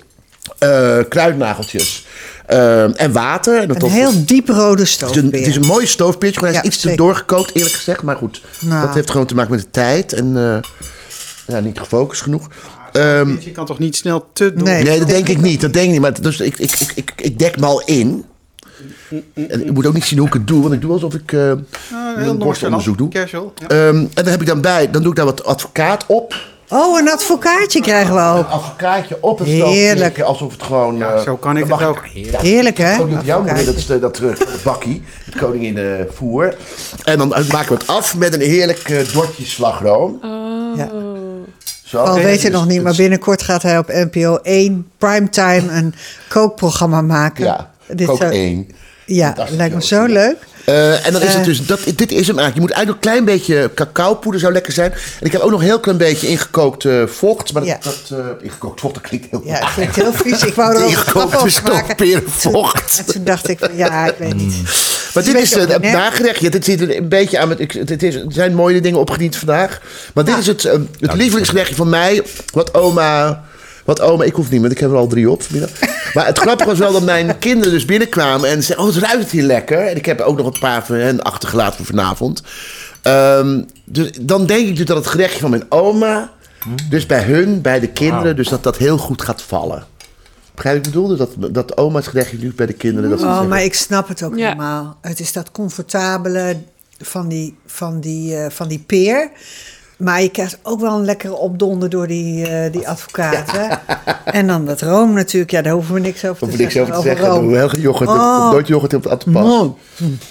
eh, 0.58 0.98
kruidnageltjes 1.08 2.04
eh, 2.52 3.00
en 3.00 3.12
water. 3.12 3.60
En 3.60 3.68
dat 3.68 3.82
Een 3.82 3.90
heel 3.90 4.24
dieprode 4.24 4.70
het 4.70 4.80
is, 4.80 5.00
een, 5.00 5.08
stoofpeer. 5.08 5.38
het 5.38 5.48
is 5.48 5.56
een 5.56 5.66
mooi 5.66 5.86
stoofpeertje, 5.86 6.40
maar 6.40 6.50
hij 6.50 6.58
is 6.58 6.64
Ja, 6.64 6.72
iets 6.72 6.80
te 6.80 6.94
doorgekookt 6.94 7.54
eerlijk 7.54 7.74
gezegd. 7.74 8.02
Maar 8.02 8.16
goed, 8.16 8.42
Nou. 8.60 8.86
dat 8.86 8.94
heeft 8.94 9.10
gewoon 9.10 9.26
te 9.26 9.34
maken 9.34 9.50
met 9.50 9.60
de 9.60 9.70
tijd 9.70 10.12
en 10.12 10.36
eh, 10.36 10.70
ja, 11.46 11.60
niet 11.60 11.78
gefocust 11.78 12.22
genoeg. 12.22 12.48
Ehm, 12.92 13.36
je 13.40 13.50
kan 13.50 13.66
toch 13.66 13.78
niet 13.78 13.96
snel 13.96 14.26
te 14.32 14.52
doen? 14.54 14.64
Nee. 14.64 14.82
Nee, 14.84 14.98
dat 14.98 15.08
denk 15.08 15.28
ik 15.28 15.40
niet. 15.40 15.60
Dat 15.60 15.72
denk 15.72 15.86
ik 15.86 15.92
niet. 15.92 16.00
Maar 16.00 16.20
dus 16.20 16.40
ik, 16.40 16.58
ik, 16.58 16.80
ik, 16.80 16.92
ik, 16.94 17.12
ik 17.16 17.38
dek 17.38 17.58
me 17.60 17.66
al 17.66 17.82
in. 17.84 18.24
En 19.34 19.66
ik 19.66 19.72
moet 19.72 19.86
ook 19.86 19.94
niet 19.94 20.04
zien 20.04 20.18
hoe 20.18 20.26
ik 20.28 20.32
het 20.34 20.46
doe, 20.46 20.62
want 20.62 20.74
ik 20.74 20.80
doe 20.80 20.92
alsof 20.92 21.14
ik 21.14 21.34
Ah, 21.34 22.26
een 22.26 22.38
borstonderzoek 22.38 22.98
doe. 22.98 23.08
Casual. 23.08 23.52
Ja. 23.56 23.66
Ehm, 23.68 23.96
en 23.96 24.08
dan 24.14 24.26
heb 24.26 24.40
ik 24.40 24.46
dan 24.46 24.60
bij, 24.60 24.90
dan 24.90 25.02
doe 25.02 25.10
ik 25.10 25.16
daar 25.16 25.24
wat 25.26 25.44
advocaat 25.44 26.04
op. 26.06 26.34
Oh, 26.72 26.98
een 26.98 27.10
advocaatje 27.10 27.80
krijgen 27.80 28.14
we 28.14 28.20
Een 28.20 28.36
ook. 28.38 28.48
advocaatje 28.48 29.16
op 29.20 29.38
het 29.38 29.48
Heerlijk. 29.48 30.20
alsof 30.20 30.52
het 30.52 30.62
gewoon... 30.62 30.96
Ja, 30.96 31.12
eh, 31.12 31.20
zo 31.22 31.36
kan 31.36 31.52
ik 31.56 31.60
het 31.60 31.68
mag 31.70 31.84
ook. 31.84 32.04
Heerlijk, 32.42 32.78
hè? 32.78 32.98
Ook 33.00 33.08
niet 33.08 33.18
op 33.18 33.24
jouw 33.24 33.42
moeder, 33.42 33.86
dat, 33.88 34.00
dat 34.00 34.18
eh, 34.18 34.28
bakkie, 34.64 35.02
het 35.24 35.36
koningin 35.36 35.78
eh, 35.78 35.84
voer. 36.14 36.56
En 37.04 37.18
dan 37.18 37.28
maken 37.28 37.68
we 37.68 37.74
het 37.74 37.86
af 37.86 38.16
met 38.16 38.34
een 38.34 38.40
heerlijk 38.40 38.88
eh 38.88 39.12
dortje 39.12 39.44
slagroom. 39.44 40.18
Ja. 40.76 40.88
Zo. 41.84 41.98
Al 41.98 42.14
weet 42.14 42.42
je 42.42 42.50
dus 42.50 42.58
nog 42.58 42.66
niet, 42.68 42.82
maar 42.82 42.94
binnenkort 42.96 43.42
gaat 43.42 43.62
hij 43.62 43.78
op 43.78 43.88
NPO 43.88 44.36
1 44.42 44.90
primetime 44.98 45.62
een 45.72 45.94
kookprogramma 46.28 47.00
maken. 47.02 47.44
Ja, 47.44 47.70
Dit 47.86 48.06
kook 48.06 48.16
zou- 48.16 48.32
één. 48.32 48.68
Ja, 49.06 49.26
Fantastisch 49.26 49.56
lijkt 49.56 49.74
me 49.74 49.80
ook. 49.80 49.86
zo 49.86 50.04
leuk. 50.04 50.36
Eh, 50.64 51.06
en 51.06 51.12
dan 51.12 51.22
is 51.22 51.28
het 51.28 51.36
Eh. 51.38 51.44
dus, 51.44 51.66
dat, 51.66 51.80
dit 51.84 52.12
is 52.12 52.26
hem 52.26 52.38
eigenlijk. 52.38 52.54
Je 52.54 52.60
moet 52.60 52.70
eigenlijk 52.70 53.04
een 53.04 53.10
klein 53.10 53.24
beetje 53.24 53.70
cacaopoeder 53.74 54.40
zou 54.40 54.52
lekker 54.52 54.72
zijn. 54.72 54.92
En 54.92 55.26
ik 55.26 55.32
heb 55.32 55.40
ook 55.40 55.50
nog 55.50 55.60
een 55.60 55.66
heel 55.66 55.80
klein 55.80 55.98
beetje 55.98 56.28
ingekookt 56.28 56.84
eh, 56.84 57.06
vocht. 57.06 57.52
Maar 57.52 57.62
dat, 57.64 57.70
Ja. 57.70 57.78
dat 58.08 58.18
eh, 58.18 58.26
ingekookt 58.44 58.80
vocht, 58.80 58.94
dat 58.94 59.02
klinkt 59.02 59.26
heel 59.30 59.42
Ja, 59.44 59.54
het 59.54 59.74
klinkt 59.74 59.96
heel 59.96 60.12
vies. 60.12 60.42
Ik 60.44 60.54
wou 60.54 60.74
er 60.76 60.82
ook 60.82 60.88
Ingekookte 60.88 61.36
over 61.36 61.62
maken. 61.64 61.84
stoofperenvocht. 61.84 62.98
En 63.06 63.12
toen 63.12 63.24
dacht 63.24 63.48
ik, 63.48 63.58
van, 63.58 63.76
ja, 63.76 64.06
ik 64.06 64.14
weet 64.18 64.34
niet. 64.34 64.54
Maar 65.14 65.24
dit 65.24 65.34
is 65.34 65.54
het 65.54 65.82
nagerechtje. 65.82 66.50
Dit 66.50 66.64
zit 66.64 66.80
er 66.80 66.96
een 66.96 67.08
beetje 67.08 67.38
aan. 67.38 67.48
Met, 67.48 67.60
ik, 67.60 67.72
het, 67.72 68.02
is, 68.02 68.14
er 68.14 68.24
zijn 68.28 68.54
mooie 68.54 68.80
dingen 68.80 68.98
opgediend 69.00 69.36
vandaag. 69.36 69.80
Maar 70.14 70.24
dit 70.24 70.38
is 70.38 70.46
het, 70.46 70.62
het 71.00 71.14
lievelingsgerechtje 71.14 71.74
van 71.74 71.88
mij. 71.88 72.22
Wat 72.52 72.74
oma. 72.74 73.42
Wat 73.84 74.00
oma, 74.00 74.24
ik 74.24 74.34
hoef 74.34 74.50
niet, 74.50 74.60
want 74.60 74.72
ik 74.72 74.78
heb 74.78 74.90
er 74.90 74.96
al 74.96 75.06
drie 75.06 75.30
op 75.30 75.42
vanmiddag. 75.42 75.70
Maar 76.14 76.26
het 76.26 76.38
grappige 76.38 76.68
was 76.68 76.78
wel 76.78 76.92
dat 76.92 77.02
mijn 77.02 77.38
kinderen 77.38 77.72
dus 77.72 77.84
binnenkwamen 77.84 78.48
en 78.50 78.62
zeiden: 78.62 78.86
Oh, 78.86 78.94
het 78.94 79.04
ruikt 79.04 79.30
hier 79.30 79.42
lekker. 79.42 79.78
En 79.86 79.96
ik 79.96 80.06
heb 80.06 80.20
er 80.20 80.26
ook 80.26 80.36
nog 80.36 80.46
een 80.46 80.60
paar 80.60 80.86
van 80.86 80.96
hen 80.96 81.22
achtergelaten 81.22 81.76
voor 81.76 81.86
vanavond. 81.86 82.42
Ehm, 83.02 83.62
dus 83.84 84.10
dan 84.20 84.46
denk 84.46 84.68
ik 84.68 84.76
dus 84.76 84.86
dat 84.86 84.96
het 84.96 85.06
gerechtje 85.06 85.40
van 85.40 85.50
mijn 85.50 85.64
oma, 85.68 86.30
dus 86.88 87.06
bij 87.06 87.22
hun, 87.22 87.60
bij 87.60 87.80
de 87.80 87.88
kinderen, 87.88 88.36
dus 88.36 88.48
dat 88.48 88.62
dat 88.62 88.76
heel 88.76 88.98
goed 88.98 89.22
gaat 89.22 89.42
vallen. 89.42 89.84
Begrijp 90.54 90.76
ik 90.76 90.82
bedoel? 90.82 91.06
Dus 91.06 91.18
dat, 91.18 91.30
dat 91.54 91.76
oma's 91.76 92.06
gerechtje 92.06 92.38
nu 92.38 92.52
bij 92.56 92.66
de 92.66 92.72
kinderen. 92.72 93.10
Dat 93.10 93.18
ze 93.18 93.24
Oh, 93.24 93.30
zeggen, 93.30 93.48
maar 93.48 93.64
ik 93.64 93.74
snap 93.74 94.08
het 94.08 94.22
ook 94.22 94.36
Ja. 94.36 94.42
helemaal. 94.48 94.98
Het 95.00 95.20
is 95.20 95.32
dat 95.32 95.50
comfortabele 95.50 96.56
van 97.00 97.28
die, 97.28 97.56
van 97.66 98.00
die, 98.00 98.36
eh, 98.36 98.50
van 98.50 98.68
die 98.68 98.84
peer. 98.86 99.30
Maar 100.02 100.22
je 100.22 100.28
krijgt 100.28 100.58
ook 100.62 100.80
wel 100.80 100.98
een 100.98 101.04
lekkere 101.04 101.34
opdonder 101.34 101.90
door 101.90 102.06
die, 102.06 102.46
eh, 102.48 102.72
die 102.72 102.88
advocaten. 102.94 103.80
En 104.24 104.46
dan 104.46 104.66
dat 104.66 104.80
room 104.80 105.12
natuurlijk. 105.12 105.50
Ja, 105.50 105.62
daar 105.62 105.72
hoeven 105.72 105.94
we 105.94 106.00
niks 106.00 106.24
over 106.24 106.38
te 106.46 106.52
Of 106.52 106.58
niks 106.58 106.72
zeggen. 106.72 106.94
over 106.96 107.10
te 107.10 107.16
zeggen. 107.16 107.68
geen 107.70 107.80
yoghurt. 107.80 108.08
Oh. 108.10 108.50
Nooit 108.50 108.66
yoghurt 108.66 108.94
op 108.94 109.04
het 109.04 109.24
pas. 109.32 109.50
Oh. 109.50 109.78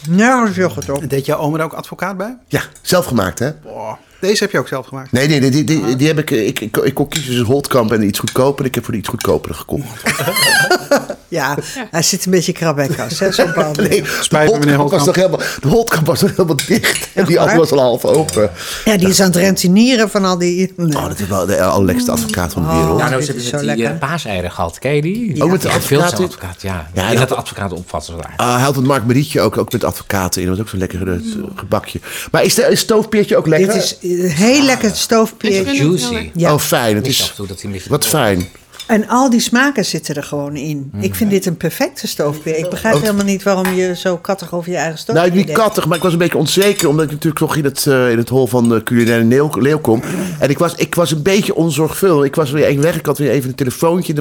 Nou, 0.10 0.40
dat 0.42 0.50
is 0.50 0.56
yoghurt 0.56 0.90
op. 0.90 1.10
Deed 1.10 1.26
jouw 1.26 1.40
oma 1.40 1.58
er 1.58 1.64
ook 1.64 1.74
advocaat 1.74 2.18
bij? 2.18 2.38
Ja, 2.48 2.62
zelf 2.82 3.06
gemaakt 3.06 3.40
hè? 3.40 3.52
Boah. 3.64 3.94
Deze 4.22 4.44
heb 4.44 4.52
je 4.52 4.58
ook 4.60 4.68
zelf 4.68 4.88
gemaakt. 4.88 5.12
Nee, 5.12 5.28
nee, 5.28 5.40
nee 5.40 5.50
die, 5.50 5.64
die, 5.64 5.96
die 5.96 6.08
heb 6.08 6.20
ik, 6.20 6.32
ik, 6.32 6.60
ik, 6.60 6.78
ik 6.78 6.94
kon 6.94 7.08
kiezen 7.08 7.28
tussen 7.30 7.46
Holtkamp 7.48 7.92
en 7.92 8.04
iets 8.08 8.20
goedkoper. 8.20 8.66
Ik 8.66 8.76
heb 8.76 8.84
voor 8.84 8.94
die 8.94 9.02
iets 9.02 9.10
goedkoper 9.12 9.56
gekocht. 9.56 10.02
Ja, 11.28 11.58
hij 11.92 12.02
zit 12.02 12.26
een 12.26 12.32
beetje 12.32 12.52
krabbekas, 12.52 13.20
hè, 13.20 13.32
zo'n. 13.32 13.52
Nee, 13.76 14.04
Spijt 14.22 14.48
me, 14.52 14.54
de 14.54 14.60
meneer 14.60 14.76
Holtkamp 14.76 14.90
was 14.92 15.06
nog 15.06 15.16
helemaal, 15.16 15.40
de 15.62 15.68
Holtkamp 15.68 16.08
was 16.08 16.22
nog 16.22 16.30
helemaal 16.30 16.56
dicht. 16.68 17.10
En 17.14 17.26
die 17.26 17.40
andere 17.40 17.58
was 17.60 17.72
al 17.72 17.80
half 17.80 18.06
open. 18.06 18.50
Ja, 18.86 18.98
die 18.98 19.08
is 19.08 19.20
aan 19.20 19.26
het 19.28 19.36
rentenieren 19.36 20.10
van 20.10 20.26
al 20.26 20.38
die... 20.38 20.74
Nee. 20.78 20.96
Oh, 20.98 21.08
dat 21.08 21.20
is 21.20 21.28
wel 21.28 21.46
de 21.46 21.62
allerlekste 21.64 22.12
advocaat 22.12 22.54
van 22.54 22.62
de 22.64 22.68
Oh. 22.70 22.80
wereld. 22.80 23.00
Ja, 23.00 23.10
nou, 23.10 23.22
ze 23.22 23.26
hebben 23.32 23.44
met 23.44 23.54
zo 23.54 23.58
die 23.58 23.66
lekker. 23.66 23.86
eh, 23.86 24.00
paaseieren 24.00 24.52
gehad. 24.52 24.80
Ken 24.80 24.96
je 24.96 25.02
die? 25.02 25.44
Ook 25.44 25.52
met 25.52 25.62
de 25.62 25.68
Ja, 25.68 25.74
advocaat 25.74 25.86
veel 26.00 26.10
zo'n 26.18 26.20
in? 26.20 26.26
advocaat, 26.26 26.62
ja. 26.62 26.70
Ja, 26.74 26.88
Ja, 26.94 27.02
en 27.02 27.08
en 27.08 27.10
dat 27.10 27.20
dat- 27.20 27.30
de 27.30 27.36
advocaat 27.36 27.72
opvatten. 27.74 28.16
Ah, 28.38 28.54
hij 28.56 28.64
had 28.64 28.76
het 28.76 28.86
Mark 28.86 29.06
Marietje 29.06 29.42
ook, 29.42 29.58
ook 29.58 29.72
met 29.72 29.84
advocaten 29.84 30.42
in. 30.42 30.48
Dat 30.48 30.56
was 30.58 30.66
ook 30.66 30.72
zo'n 30.72 30.80
lekker 30.80 31.12
eh, 31.12 31.20
gebakje. 31.56 32.00
Maar 32.32 32.44
is 32.44 32.56
de 32.56 32.62
is 32.62 32.80
stoofpeertje 32.80 33.38
ook 33.38 33.48
lekker? 33.48 33.74
Dit 33.74 33.84
is 33.84 33.98
heel 34.18 34.64
lekker 34.64 34.90
Ik 34.90 34.96
stoofpeer. 34.96 35.52
vind 35.52 35.68
het 35.68 35.76
heel 35.78 35.88
Juicy. 35.88 36.14
lekker. 36.14 36.32
Ja. 36.36 36.54
Oh, 36.54 36.60
fijn. 36.60 36.96
Het 36.96 37.08
is 37.08 37.34
dat 37.48 37.62
hij 37.62 37.82
wat 37.90 38.06
fijn. 38.06 38.48
En 38.88 39.08
al 39.08 39.30
die 39.30 39.40
smaken 39.40 39.86
zitten 39.86 40.16
er 40.16 40.24
gewoon 40.24 40.56
in. 40.56 40.92
Ik 41.00 41.16
vind 41.16 41.30
dit 41.30 41.46
een 41.46 41.58
perfecte 41.58 42.08
stoofpeer. 42.08 42.58
Ik 42.58 42.70
begrijp 42.70 43.00
helemaal 43.02 43.26
niet 43.26 43.44
waarom 43.44 43.74
je 43.74 43.96
zo 43.96 44.18
kattig 44.18 44.54
over 44.54 44.72
je 44.72 44.78
eigen 44.78 44.98
stoofpeer 45.00 45.24
Nou, 45.26 45.36
niet 45.38 45.46
denkt. 45.48 45.62
kattig, 45.62 45.86
maar 45.88 45.98
ik 45.98 46.04
was 46.04 46.12
een 46.14 46.18
beetje 46.20 46.38
onzeker. 46.38 46.88
Omdat 46.90 47.06
ik 47.06 47.12
natuurlijk 47.12 47.42
nog 47.42 47.56
in 47.56 47.64
het, 47.64 47.88
eh, 47.88 48.12
in 48.12 48.18
het 48.18 48.30
hol 48.30 48.48
van 48.48 48.70
de 48.70 48.84
culinaire 48.84 49.24
leeuw, 49.26 49.50
leeuw 49.60 49.80
kom. 49.80 50.02
En 50.40 50.50
ik 50.50 50.58
was, 50.58 50.74
ik 50.76 50.96
was 50.96 51.12
een 51.12 51.22
beetje 51.22 51.56
onzorgvuldig. 51.56 52.26
Ik 52.26 52.36
was 52.36 52.52
weer 52.52 52.66
even 52.66 52.82
weg. 52.84 52.96
Ik 52.98 53.06
had 53.06 53.18
weer 53.18 53.32
even 53.32 53.50
een 53.50 53.56
telefoontje. 53.56 54.14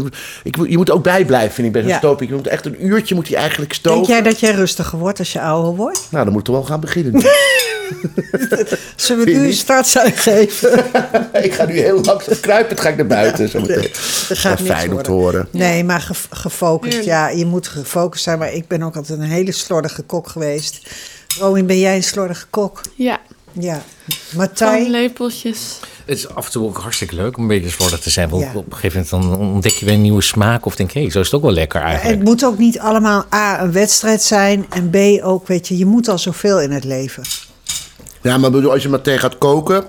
Ik, 0.42 0.56
je 0.68 0.76
moet 0.76 0.90
ook 0.90 1.02
bijblijven, 1.02 1.52
vind 1.54 1.66
ik, 1.66 1.72
bij 1.72 1.82
zo'n 1.82 1.90
Ja. 1.90 1.98
stoofpeer. 1.98 2.28
Je 2.28 2.34
moet 2.34 2.46
echt 2.46 2.66
een 2.66 2.86
uurtje 2.86 3.14
moet 3.14 3.28
hij 3.28 3.36
eigenlijk 3.36 3.72
stoven. 3.72 4.06
Denk 4.06 4.12
jij 4.22 4.30
dat 4.30 4.40
jij 4.40 4.50
rustiger 4.52 4.98
wordt 4.98 5.18
als 5.18 5.32
je 5.32 5.40
ouder 5.40 5.74
wordt? 5.76 6.06
Nou, 6.10 6.24
dan 6.24 6.32
moet 6.32 6.44
toch 6.44 6.54
wel 6.54 6.64
gaan 6.64 6.80
beginnen. 6.80 7.22
Zullen 8.96 9.24
we 9.24 9.30
nu 9.30 9.46
een 9.46 9.52
startsein 9.52 10.12
geven? 10.12 10.84
ik 11.44 11.52
ga 11.54 11.64
nu 11.64 11.78
heel 11.78 12.00
langzaam 12.04 12.40
kruipend 12.40 12.80
ga 12.80 12.88
ik 12.88 12.96
naar 12.96 13.06
buiten. 13.06 13.48
Zo 13.48 13.60
meteen. 13.60 13.90
Dat 14.28 14.38
gaat 14.38 14.60
fijn 14.60 14.92
om 14.92 15.02
te 15.02 15.10
horen. 15.10 15.48
Nee, 15.50 15.84
maar 15.84 16.00
ge- 16.00 16.14
gefocust. 16.30 17.04
Ja, 17.04 17.28
je 17.28 17.46
moet 17.46 17.68
gefocust 17.68 18.22
zijn. 18.24 18.38
Maar 18.38 18.52
ik 18.52 18.68
ben 18.68 18.82
ook 18.82 18.96
altijd 18.96 19.18
een 19.18 19.24
hele 19.24 19.52
slordige 19.52 20.02
kok 20.02 20.28
geweest. 20.28 20.80
Robin, 21.38 21.66
ben 21.66 21.78
jij 21.78 21.96
een 21.96 22.02
slordige 22.02 22.46
kok? 22.50 22.80
Ja, 22.94 23.20
Ja. 23.52 23.82
van 24.06 24.38
Matthij? 24.38 24.88
lepeltjes. 24.88 25.78
Het 26.04 26.18
is 26.18 26.28
af 26.28 26.46
en 26.46 26.52
toe 26.52 26.66
ook 26.66 26.76
hartstikke 26.78 27.14
leuk 27.14 27.36
om 27.36 27.42
een 27.42 27.48
beetje 27.48 27.70
slordig 27.70 28.00
te 28.00 28.10
zijn. 28.10 28.28
Want 28.28 28.42
Ja. 28.42 28.50
op 28.54 28.66
een 28.66 28.72
gegeven 28.78 29.06
moment 29.10 29.38
dan 29.38 29.48
ontdek 29.48 29.72
je 29.72 29.84
weer 29.84 29.94
een 29.94 30.00
nieuwe 30.02 30.22
smaak. 30.22 30.66
Of 30.66 30.76
denk 30.76 30.90
je, 30.90 31.00
hey, 31.00 31.10
zo 31.10 31.18
is 31.20 31.26
het 31.26 31.34
ook 31.34 31.42
wel 31.42 31.52
lekker 31.52 31.80
Het 31.80 31.88
eigenlijk. 31.88 32.22
moet 32.22 32.44
ook 32.44 32.58
niet 32.58 32.78
allemaal 32.78 33.24
A, 33.34 33.62
een 33.62 33.72
wedstrijd 33.72 34.22
zijn. 34.22 34.66
En 34.70 34.90
B, 34.90 35.24
ook, 35.24 35.46
weet 35.46 35.68
je, 35.68 35.76
je 35.78 35.86
moet 35.86 36.08
al 36.08 36.18
zoveel 36.18 36.60
in 36.60 36.70
het 36.72 36.84
leven. 36.84 37.22
Ja, 38.22 38.38
maar 38.38 38.50
bedoel, 38.50 38.72
als 38.72 38.82
je 38.82 38.88
maar 38.88 39.00
tegen 39.00 39.20
gaat 39.20 39.38
koken, 39.38 39.84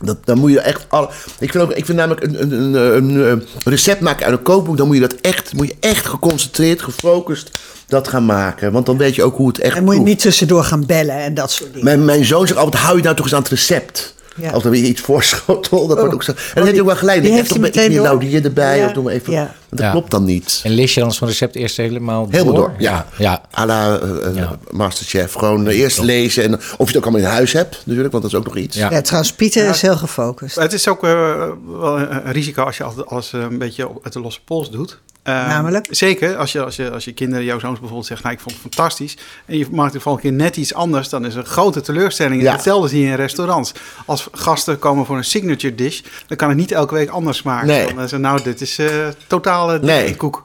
dat, 0.00 0.18
dan 0.24 0.38
moet 0.38 0.50
je 0.50 0.60
echt 0.60 0.86
alle. 0.88 1.08
Ik 1.38 1.50
vind, 1.50 1.64
ook, 1.64 1.72
ik 1.72 1.84
vind 1.84 1.98
namelijk 1.98 2.24
een, 2.24 2.42
een, 2.42 2.52
een, 2.52 2.74
een, 2.74 3.14
een 3.20 3.46
recept 3.64 4.00
maken 4.00 4.26
uit 4.26 4.38
een 4.38 4.42
kookboek, 4.42 4.76
dan 4.76 4.86
moet 4.86 4.96
je 4.96 5.02
dat 5.02 5.14
echt, 5.20 5.52
moet 5.54 5.66
je 5.66 5.76
echt 5.80 6.06
geconcentreerd, 6.06 6.82
gefocust 6.82 7.50
dat 7.86 8.08
gaan 8.08 8.24
maken. 8.24 8.72
Want 8.72 8.86
dan 8.86 8.96
weet 8.96 9.14
je 9.14 9.22
ook 9.22 9.36
hoe 9.36 9.48
het 9.48 9.58
echt. 9.58 9.76
En 9.76 9.84
moet 9.84 9.94
je 9.94 10.00
proeft. 10.00 10.14
niet 10.14 10.22
tussendoor 10.22 10.64
gaan 10.64 10.86
bellen 10.86 11.16
en 11.16 11.34
dat 11.34 11.50
soort 11.50 11.70
dingen. 11.70 11.84
Mijn, 11.84 12.04
mijn 12.04 12.24
zoon 12.24 12.46
zegt 12.46 12.58
altijd: 12.58 12.82
hou 12.82 12.96
je 12.96 13.02
nou 13.02 13.16
toch 13.16 13.24
eens 13.24 13.34
aan 13.34 13.40
het 13.42 13.50
recept. 13.50 14.14
Ja. 14.36 14.50
Als 14.50 14.64
er 14.64 14.70
weer 14.70 14.84
iets 14.84 15.00
voorschotel, 15.00 15.86
dat 15.86 15.98
wordt 15.98 16.14
ook 16.14 16.22
zo. 16.22 16.30
En 16.32 16.36
dan 16.36 16.54
die- 16.54 16.62
heeft 16.62 16.70
hij 16.72 16.80
ook 16.80 16.86
wel 16.86 16.96
gelijk. 16.96 17.24
Ik 17.24 17.32
heb 17.32 17.44
toch 17.46 17.58
beetje 17.58 17.80
meteen 17.80 18.02
meer 18.02 18.10
door. 18.10 18.42
erbij. 18.44 18.78
Ja. 18.78 18.86
Of 18.86 18.92
doe 18.92 19.02
maar 19.04 19.12
even. 19.12 19.32
Ja. 19.32 19.38
Want 19.42 19.54
dat 19.68 19.80
Ja. 19.80 19.90
klopt 19.90 20.10
dan 20.10 20.24
niet. 20.24 20.60
En 20.64 20.70
lees 20.70 20.94
je 20.94 21.00
dan 21.00 21.12
zo'n 21.12 21.28
recept 21.28 21.56
eerst 21.56 21.76
helemaal 21.76 22.26
Helemaal 22.30 22.54
door, 22.54 22.72
ja. 22.78 23.06
ja. 23.18 23.42
À 23.60 23.64
la 23.66 23.98
eh, 23.98 24.26
eh, 24.26 24.34
Ja. 24.36 24.56
Masterchef. 24.70 25.32
Gewoon 25.32 25.66
eerst 25.66 26.00
lezen. 26.00 26.42
En, 26.44 26.54
of 26.54 26.60
je 26.78 26.84
het 26.84 26.96
ook 26.96 27.02
allemaal 27.02 27.20
in 27.20 27.26
huis 27.26 27.52
hebt, 27.52 27.78
natuurlijk, 27.84 28.12
want 28.12 28.22
dat 28.22 28.32
is 28.32 28.38
ook 28.38 28.44
nog 28.44 28.56
iets. 28.56 28.76
Ja. 28.76 28.90
Ja, 28.90 29.00
trouwens, 29.00 29.32
Pieter 29.32 29.68
is 29.68 29.82
heel 29.82 29.96
gefocust. 29.96 30.56
Het 30.56 30.72
is 30.72 30.88
ook 30.88 31.04
eh, 31.04 31.48
wel 31.78 31.98
een 31.98 32.32
risico 32.32 32.62
als 32.62 32.76
je 32.76 32.84
altijd 32.84 33.06
alles 33.06 33.32
een 33.32 33.58
beetje 33.58 33.88
op- 33.88 34.00
uit 34.04 34.12
de 34.12 34.20
losse 34.20 34.40
pols 34.44 34.70
doet. 34.70 34.98
Eh, 35.22 35.34
Namelijk? 35.48 35.86
Zeker, 35.90 36.36
als 36.36 36.52
je, 36.52 36.64
als, 36.64 36.76
je, 36.76 36.90
als 36.90 37.04
je 37.04 37.12
kinderen, 37.12 37.44
jouw 37.44 37.58
zoons 37.58 37.78
bijvoorbeeld 37.78 38.06
zeggen... 38.06 38.26
nou, 38.26 38.38
ik 38.38 38.42
vond 38.42 38.62
het 38.62 38.74
fantastisch... 38.74 39.16
en 39.46 39.58
je 39.58 39.66
maakt 39.70 39.92
de 39.92 40.00
volgende 40.00 40.28
keer 40.28 40.36
net 40.36 40.56
iets 40.56 40.74
anders... 40.74 41.08
dan 41.08 41.24
is 41.24 41.34
een 41.34 41.44
grote 41.44 41.80
teleurstelling. 41.80 42.42
Ja. 42.42 42.52
Hetzelfde 42.52 42.88
zie 42.88 43.00
je 43.00 43.06
in 43.06 43.14
restaurants. 43.14 43.72
Als 44.06 44.28
gasten 44.32 44.78
komen 44.78 45.06
voor 45.06 45.16
een 45.16 45.24
signature 45.24 45.74
dish... 45.74 46.00
dan 46.26 46.36
kan 46.36 46.48
het 46.48 46.58
niet 46.58 46.72
elke 46.72 46.94
week 46.94 47.08
anders 47.08 47.38
smaken. 47.38 47.66
Nee. 47.66 47.86
Dan 47.86 47.96
zeggen 47.98 48.20
nou, 48.20 48.42
dit 48.42 48.60
is 48.60 48.78
eh 48.78 48.88
totale 49.26 49.78
Nee. 49.78 50.16
koek. 50.16 50.42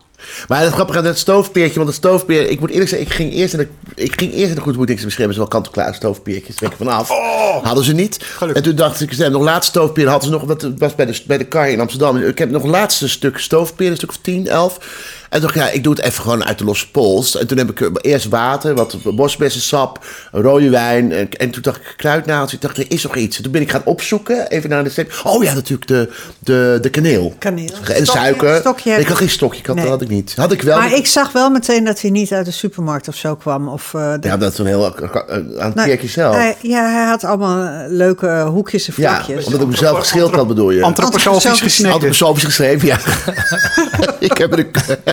Maar 0.47 0.61
het 0.61 0.73
grappige 0.73 0.99
aan 0.99 1.05
het 1.05 1.17
stoofpeertje, 1.17 1.75
want 1.75 1.87
het 1.87 1.97
stoofpeer, 1.97 2.49
ik 2.49 2.59
moet 2.59 2.69
eerlijk 2.69 2.89
zeggen, 2.89 3.07
ik 3.07 3.13
ging 3.13 3.33
eerst 3.33 3.53
in 3.53 3.59
de, 3.59 3.67
ik 4.03 4.19
ging 4.19 4.33
eerst 4.33 4.49
in 4.49 4.55
de 4.55 4.61
ze 5.33 5.39
wel 5.39 5.47
kant-en-klaar 5.47 5.95
stoofpeertjes, 5.95 6.61
ik 6.61 6.71
vanaf. 6.77 7.09
Hadden 7.63 7.83
ze 7.83 7.93
niet. 7.93 8.17
Gelukkig. 8.21 8.63
En 8.63 8.69
toen 8.69 8.77
dacht 8.77 9.01
ik, 9.01 9.13
ze 9.13 9.29
nog 9.29 9.41
laatste 9.41 9.71
stoofpeer 9.71 10.07
hadden 10.07 10.29
ze 10.29 10.35
nog, 10.35 10.45
dat 10.45 10.71
was 10.77 10.95
bij 10.95 11.05
de, 11.05 11.21
bij 11.25 11.37
de 11.37 11.45
kar 11.45 11.69
in 11.69 11.79
Amsterdam. 11.79 12.17
Ik 12.17 12.37
heb 12.37 12.49
nog 12.49 12.63
laatste 12.63 13.09
stuk 13.09 13.37
stoofpeer, 13.37 13.89
een 13.89 13.95
stuk 13.95 14.09
of 14.09 14.17
10, 14.21 14.47
11. 14.47 14.79
En 15.29 15.39
toen 15.39 15.41
dacht 15.41 15.55
ik, 15.55 15.61
ja, 15.61 15.69
ik 15.69 15.83
doe 15.83 15.93
het 15.95 16.03
even 16.03 16.21
gewoon 16.21 16.45
uit 16.45 16.57
de 16.57 16.63
losse 16.63 16.91
pols. 16.91 17.37
En 17.37 17.47
toen 17.47 17.57
heb 17.57 17.69
ik 17.69 17.81
eh, 17.81 17.87
eerst 18.01 18.27
water, 18.29 18.75
wat 18.75 18.97
bosbessensap, 19.15 20.05
rode 20.31 20.69
wijn. 20.69 21.11
En, 21.11 21.29
en 21.31 21.49
toen 21.49 21.61
dacht 21.61 21.77
ik, 21.77 21.93
kruidnaaltje. 21.97 22.55
Ik 22.55 22.61
dacht, 22.61 22.77
er 22.77 22.85
is 22.87 23.03
nog 23.03 23.15
iets. 23.15 23.37
En 23.37 23.43
toen 23.43 23.51
ben 23.51 23.61
ik 23.61 23.71
gaan 23.71 23.81
opzoeken, 23.85 24.47
even 24.49 24.69
naar 24.69 24.83
de 24.83 24.89
streep. 24.89 25.21
Oh 25.23 25.43
ja, 25.43 25.53
natuurlijk 25.53 25.87
de, 25.87 26.09
de, 26.39 26.77
de 26.81 26.89
kaneel. 26.89 27.33
Kaneel. 27.39 27.69
En 27.93 28.05
Stokje- 28.05 28.57
stokje. 28.59 28.91
ik 28.93 29.07
had 29.07 29.17
geen 29.17 29.29
stokje, 29.29 29.59
ik 29.59 29.65
had, 29.65 29.75
Nee. 29.75 29.83
dat 29.85 29.93
had 29.93 30.01
ik 30.01 30.09
niet. 30.09 30.33
Had 30.35 30.51
ik 30.51 30.61
wel. 30.61 30.77
Maar 30.77 30.93
ik 30.95 31.07
zag 31.07 31.31
wel 31.31 31.49
meteen 31.49 31.83
dat 31.85 32.01
hij 32.01 32.09
niet 32.09 32.31
uit 32.31 32.45
de 32.45 32.51
supermarkt 32.51 33.07
of 33.07 33.15
zo 33.15 33.35
kwam. 33.35 33.67
Of, 33.67 33.93
eh, 33.93 34.13
de- 34.19 34.27
Ja, 34.27 34.37
dat 34.37 34.51
is 34.51 34.57
een 34.57 34.65
heel 34.65 34.95
eh, 34.95 35.11
aan 35.15 35.37
het 35.65 35.75
Nou, 35.75 35.87
kerkje 35.87 36.07
zelf. 36.07 36.35
hij- 36.35 36.55
ja, 36.61 36.91
hij 36.91 37.05
had 37.05 37.23
allemaal 37.23 37.67
eh, 37.67 37.85
leuke 37.91 38.41
hoekjes 38.51 38.87
en 38.87 38.93
ja, 38.97 39.13
vlakjes. 39.15 39.45
omdat 39.45 39.61
ik 39.61 39.67
mezelf 39.67 39.99
geschild 39.99 40.35
had, 40.35 40.47
bedoel 40.47 40.71
je. 40.71 40.83
Antroposofisch 40.83 41.25
Antroposofisch 41.27 41.61
gesneden. 41.73 41.93
Antroposofisch 41.93 42.43
geschreven, 42.43 42.87
ja. 42.87 42.97
ik 44.19 44.37
heb 44.37 44.51
er 44.51 44.59
een, 44.59 44.71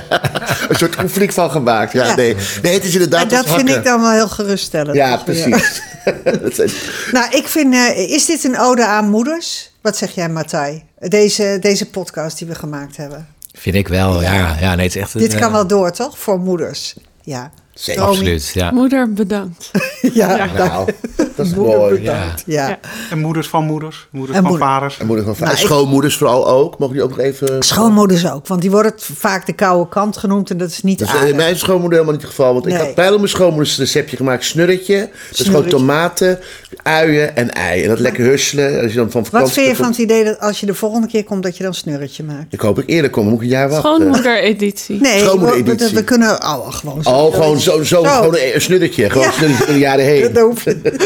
een 0.69 0.77
soort 0.77 0.97
conflict 0.97 1.35
van 1.35 1.51
gemaakt. 1.51 1.93
Ja, 1.93 2.05
Ja. 2.07 2.15
Nee. 2.15 2.37
nee, 2.63 2.75
het 2.75 2.85
is 2.85 2.93
inderdaad... 2.93 3.23
En 3.23 3.29
dat 3.29 3.49
vind 3.55 3.69
ik 3.69 3.85
dan 3.85 4.01
wel 4.01 4.11
heel 4.11 4.29
geruststellend. 4.29 4.97
Ja, 4.97 5.17
precies. 5.17 5.83
Zijn- 6.57 6.71
Nou, 7.13 7.31
ik 7.31 7.49
vind, 7.49 7.75
eh, 7.75 7.99
is 8.11 8.27
dit 8.27 8.45
een 8.45 8.59
ode 8.59 8.87
aan 8.87 9.09
moeders? 9.11 9.71
Wat 9.81 9.97
zeg 9.97 10.15
jij, 10.15 10.29
Matthij? 10.29 10.85
Deze, 10.99 11.57
deze 11.61 11.91
podcast 11.91 12.39
die 12.39 12.47
we 12.49 12.55
gemaakt 12.55 12.97
hebben. 12.97 13.29
Vind 13.53 13.75
ik 13.75 13.89
wel, 13.89 14.23
ja. 14.23 14.57
ja 14.61 14.75
nee, 14.75 14.87
het 14.87 14.95
is 14.97 15.03
echt 15.03 15.15
een, 15.15 15.21
Dit 15.21 15.35
kan 15.35 15.47
eh, 15.49 15.53
wel 15.53 15.67
door, 15.67 15.91
toch? 15.93 16.19
Voor 16.19 16.39
moeders. 16.39 16.95
Ja. 17.23 17.51
Zeker. 17.75 18.03
Absoluut, 18.03 18.51
ja. 18.55 18.71
Moeder, 18.71 19.13
bedankt. 19.13 19.71
Ja, 20.13 20.47
Nou, 20.57 20.91
dat 21.37 21.47
is 21.47 21.55
mooi. 21.55 22.03
ja. 22.03 22.35
ja. 22.47 22.69
Ja. 22.69 22.79
En 23.11 23.19
moeders 23.19 23.49
van 23.49 23.65
moeders, 23.65 24.07
moeders 24.11 24.37
En 24.37 24.43
van 24.43 24.51
moeder. 24.51 24.69
vaders. 24.69 24.99
En 24.99 25.07
moeder 25.07 25.25
van 25.25 25.35
Nou, 25.39 25.53
ik- 25.53 25.59
schoonmoeders 25.59 26.17
vooral 26.17 26.49
ook. 26.49 26.79
Mogen 26.79 26.95
die 26.95 27.05
ook 27.05 27.11
nog 27.11 27.19
even... 27.19 27.63
Schoonmoeders 27.63 28.31
ook, 28.31 28.47
want 28.47 28.61
die 28.61 28.71
worden 28.71 28.93
vaak 28.97 29.47
de 29.47 29.53
koude 29.53 29.89
kant 29.89 30.17
genoemd 30.17 30.51
en 30.51 30.59
dat 30.59 30.69
is 30.71 30.83
niet 30.83 30.99
Dat 30.99 31.09
is 31.09 31.29
in 31.31 31.37
mijn 31.37 31.57
schoonmoeder 31.57 31.93
helemaal 31.99 32.13
niet 32.13 32.23
het 32.23 32.31
geval. 32.31 32.53
Want 32.53 32.67
ik 32.67 32.75
had 32.75 32.95
bij 32.95 33.11
mijn 33.11 33.29
schoonmoeders 33.29 33.79
een 33.79 33.85
receptje 33.85 34.17
gemaakt. 34.17 34.45
Snurretje. 34.45 35.11
Dat 35.31 35.41
is 35.41 35.47
gewoon 35.47 35.67
tomaten, 35.69 36.39
uien 36.85 37.37
en 37.37 37.51
ei. 37.53 37.83
En 37.83 37.89
dat 37.89 37.99
lekker 37.99 38.25
husselen. 38.25 38.81
Als 38.83 38.91
je 38.93 38.97
dan 38.99 39.11
van 39.11 39.27
Wat 39.31 39.53
vind 39.53 39.67
je 39.69 39.77
van 39.77 39.87
het 39.89 39.99
idee 39.99 40.25
dat 40.25 40.41
als 40.41 40.61
je 40.61 40.67
de 40.67 40.75
volgende 40.75 41.07
keer 41.07 41.25
komt, 41.25 41.43
dat 41.43 41.57
je 41.57 41.63
dan 41.63 41.73
een 41.73 41.79
snurretje 41.79 42.23
maakt? 42.25 42.53
Ik 42.53 42.61
hoop 42.61 42.79
ik 42.79 42.85
eerder 42.89 43.11
kom. 43.11 43.23
Dan 43.23 43.33
moet 43.33 43.43
ik 43.43 43.47
een 43.49 43.53
jaar 43.53 43.69
wachten. 43.69 43.91
Schoonmoeder-editie. 43.91 45.01
Nee, 45.01 45.19
we, 45.21 45.25
Schoonmoedereditie. 45.25 45.89
we, 45.89 45.95
we 45.95 46.05
kunnen 46.05 46.31
oh, 46.43 46.73
gewoon 46.75 47.03
zo. 47.03 47.11
Oh, 47.11 47.35
gewoon 47.35 47.61
zo, 47.61 47.83
zo, 47.83 48.05
Zo. 48.05 48.11
gewoon 48.11 48.37
een, 48.55 48.61
snurretje. 48.61 49.11
Gewoon 49.11 49.23
Ja. 49.27 49.29
een 49.29 49.35
snurretje 49.35 49.79
jaren 49.79 50.05
heen. 50.05 50.33
Dat 50.33 50.43
hoeft 50.43 50.65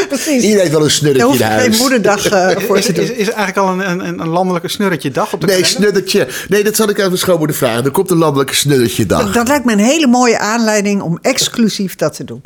Precies. 0.08 0.42
Iedereen 0.42 0.58
heeft 0.58 0.70
wel 0.70 0.76
een 0.80 0.86
Daar 0.86 0.90
snurretje 0.90 1.24
hoef 1.26 1.32
in 1.32 1.38
je 1.38 1.44
geen 1.44 1.58
huis. 1.58 1.78
moederdag 1.78 2.26
eh, 2.28 2.56
voor 2.66 2.78
Is, 2.78 2.88
er 2.88 2.98
eigenlijk 3.16 3.56
al 3.56 3.68
een, 3.68 3.90
een, 3.90 4.20
een 4.20 4.28
landelijke 4.28 4.68
snurretje 4.68 5.10
dag 5.10 5.32
op 5.32 5.40
de 5.40 5.46
Nee, 5.46 5.54
kalender? 5.60 5.80
snuddertje. 5.80 6.26
Nee, 6.48 6.64
dat 6.64 6.76
zal 6.76 6.88
ik 6.88 6.96
even 6.96 7.06
mijn 7.06 7.18
schoonmoeder 7.20 7.56
vragen. 7.56 7.84
Er 7.84 7.90
komt 7.90 8.10
een 8.10 8.16
landelijke 8.16 8.54
snuddertje 8.54 9.06
dag. 9.06 9.32
Dat 9.32 9.48
lijkt 9.48 9.64
me 9.64 9.72
een 9.72 9.78
hele 9.78 10.06
mooie 10.06 10.38
aanleiding 10.38 11.02
om 11.02 11.18
exclusief 11.22 11.96
dat 11.96 12.14
te 12.14 12.24
doen. 12.24 12.42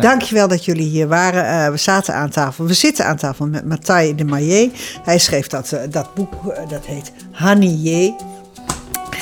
Dankjewel 0.00 0.48
dat 0.48 0.64
jullie 0.64 0.88
hier 0.88 1.08
waren. 1.08 1.46
Eh, 1.64 1.70
we 1.70 1.76
zaten 1.76 2.14
aan 2.14 2.30
tafel. 2.30 2.66
We 2.72 2.78
zitten 2.78 3.06
aan 3.06 3.16
tafel 3.16 3.46
met 3.46 3.64
Matthij 3.64 4.14
de 4.14 4.24
Maillet. 4.24 4.98
Hij 5.02 5.18
schreef 5.18 5.46
dat, 5.46 5.72
eh, 5.72 5.80
dat 5.90 6.14
boek, 6.14 6.32
eh, 6.32 6.68
dat 6.68 6.86
heet 6.86 7.12
Hanier. 7.30 8.14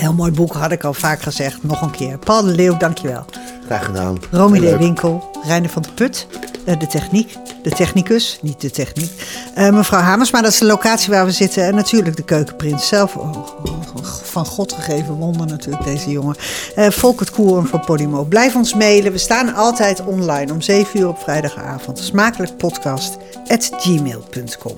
Heel 0.01 0.13
mooi 0.13 0.33
boek, 0.33 0.53
had 0.53 0.73
ik 0.73 0.85
al 0.85 0.95
vaak 0.95 1.23
gezegd. 1.23 1.63
Nog 1.63 1.83
een 1.83 1.91
keer. 1.91 2.19
Paul 2.19 2.43
de 2.43 2.51
Leeuw, 2.51 2.77
dankjewel. 2.77 3.25
Graag 3.67 3.85
gedaan. 3.85 4.19
Romy 4.31 4.53
Heel 4.53 4.65
de 4.65 4.71
leuk. 4.71 4.79
Winkel, 4.79 5.31
Reiner 5.47 5.71
van 5.71 5.83
de 5.83 5.93
Put, 5.93 6.27
eh, 6.65 6.79
de 6.79 6.87
techniek, 6.87 7.37
de 7.63 7.71
technicus, 7.71 8.39
niet 8.43 8.61
de 8.61 8.71
techniek. 8.71 9.11
Eh, 9.55 9.71
mevrouw 9.71 10.01
Hamersma, 10.01 10.41
dat 10.41 10.53
is 10.53 10.59
de 10.59 10.65
locatie 10.65 11.11
waar 11.11 11.25
we 11.25 11.31
zitten. 11.31 11.65
En 11.65 11.75
natuurlijk 11.75 12.17
de 12.17 12.25
keukenprins 12.25 12.89
zelf. 12.89 13.17
Oh, 13.17 13.37
oh, 13.65 14.05
van 14.23 14.47
God 14.47 14.73
gegeven 14.73 15.15
wonder 15.15 15.47
natuurlijk, 15.47 15.85
deze 15.85 16.11
jongen. 16.11 16.37
Eh 16.75 16.91
Volkert 16.91 17.31
Koeren 17.31 17.67
voor 17.67 17.81
Podimo. 17.81 18.25
Blijf 18.25 18.55
ons 18.55 18.75
mailen. 18.75 19.13
We 19.13 19.19
staan 19.19 19.55
altijd 19.55 20.05
online 20.05 20.53
om 20.53 20.61
7 20.61 21.01
uur 21.01 21.09
op 21.09 21.19
vrijdagavond. 21.19 21.99
Smakelijk 21.99 22.57
podcast 22.57 23.17
at 23.47 23.71
gmail.com. 23.77 24.77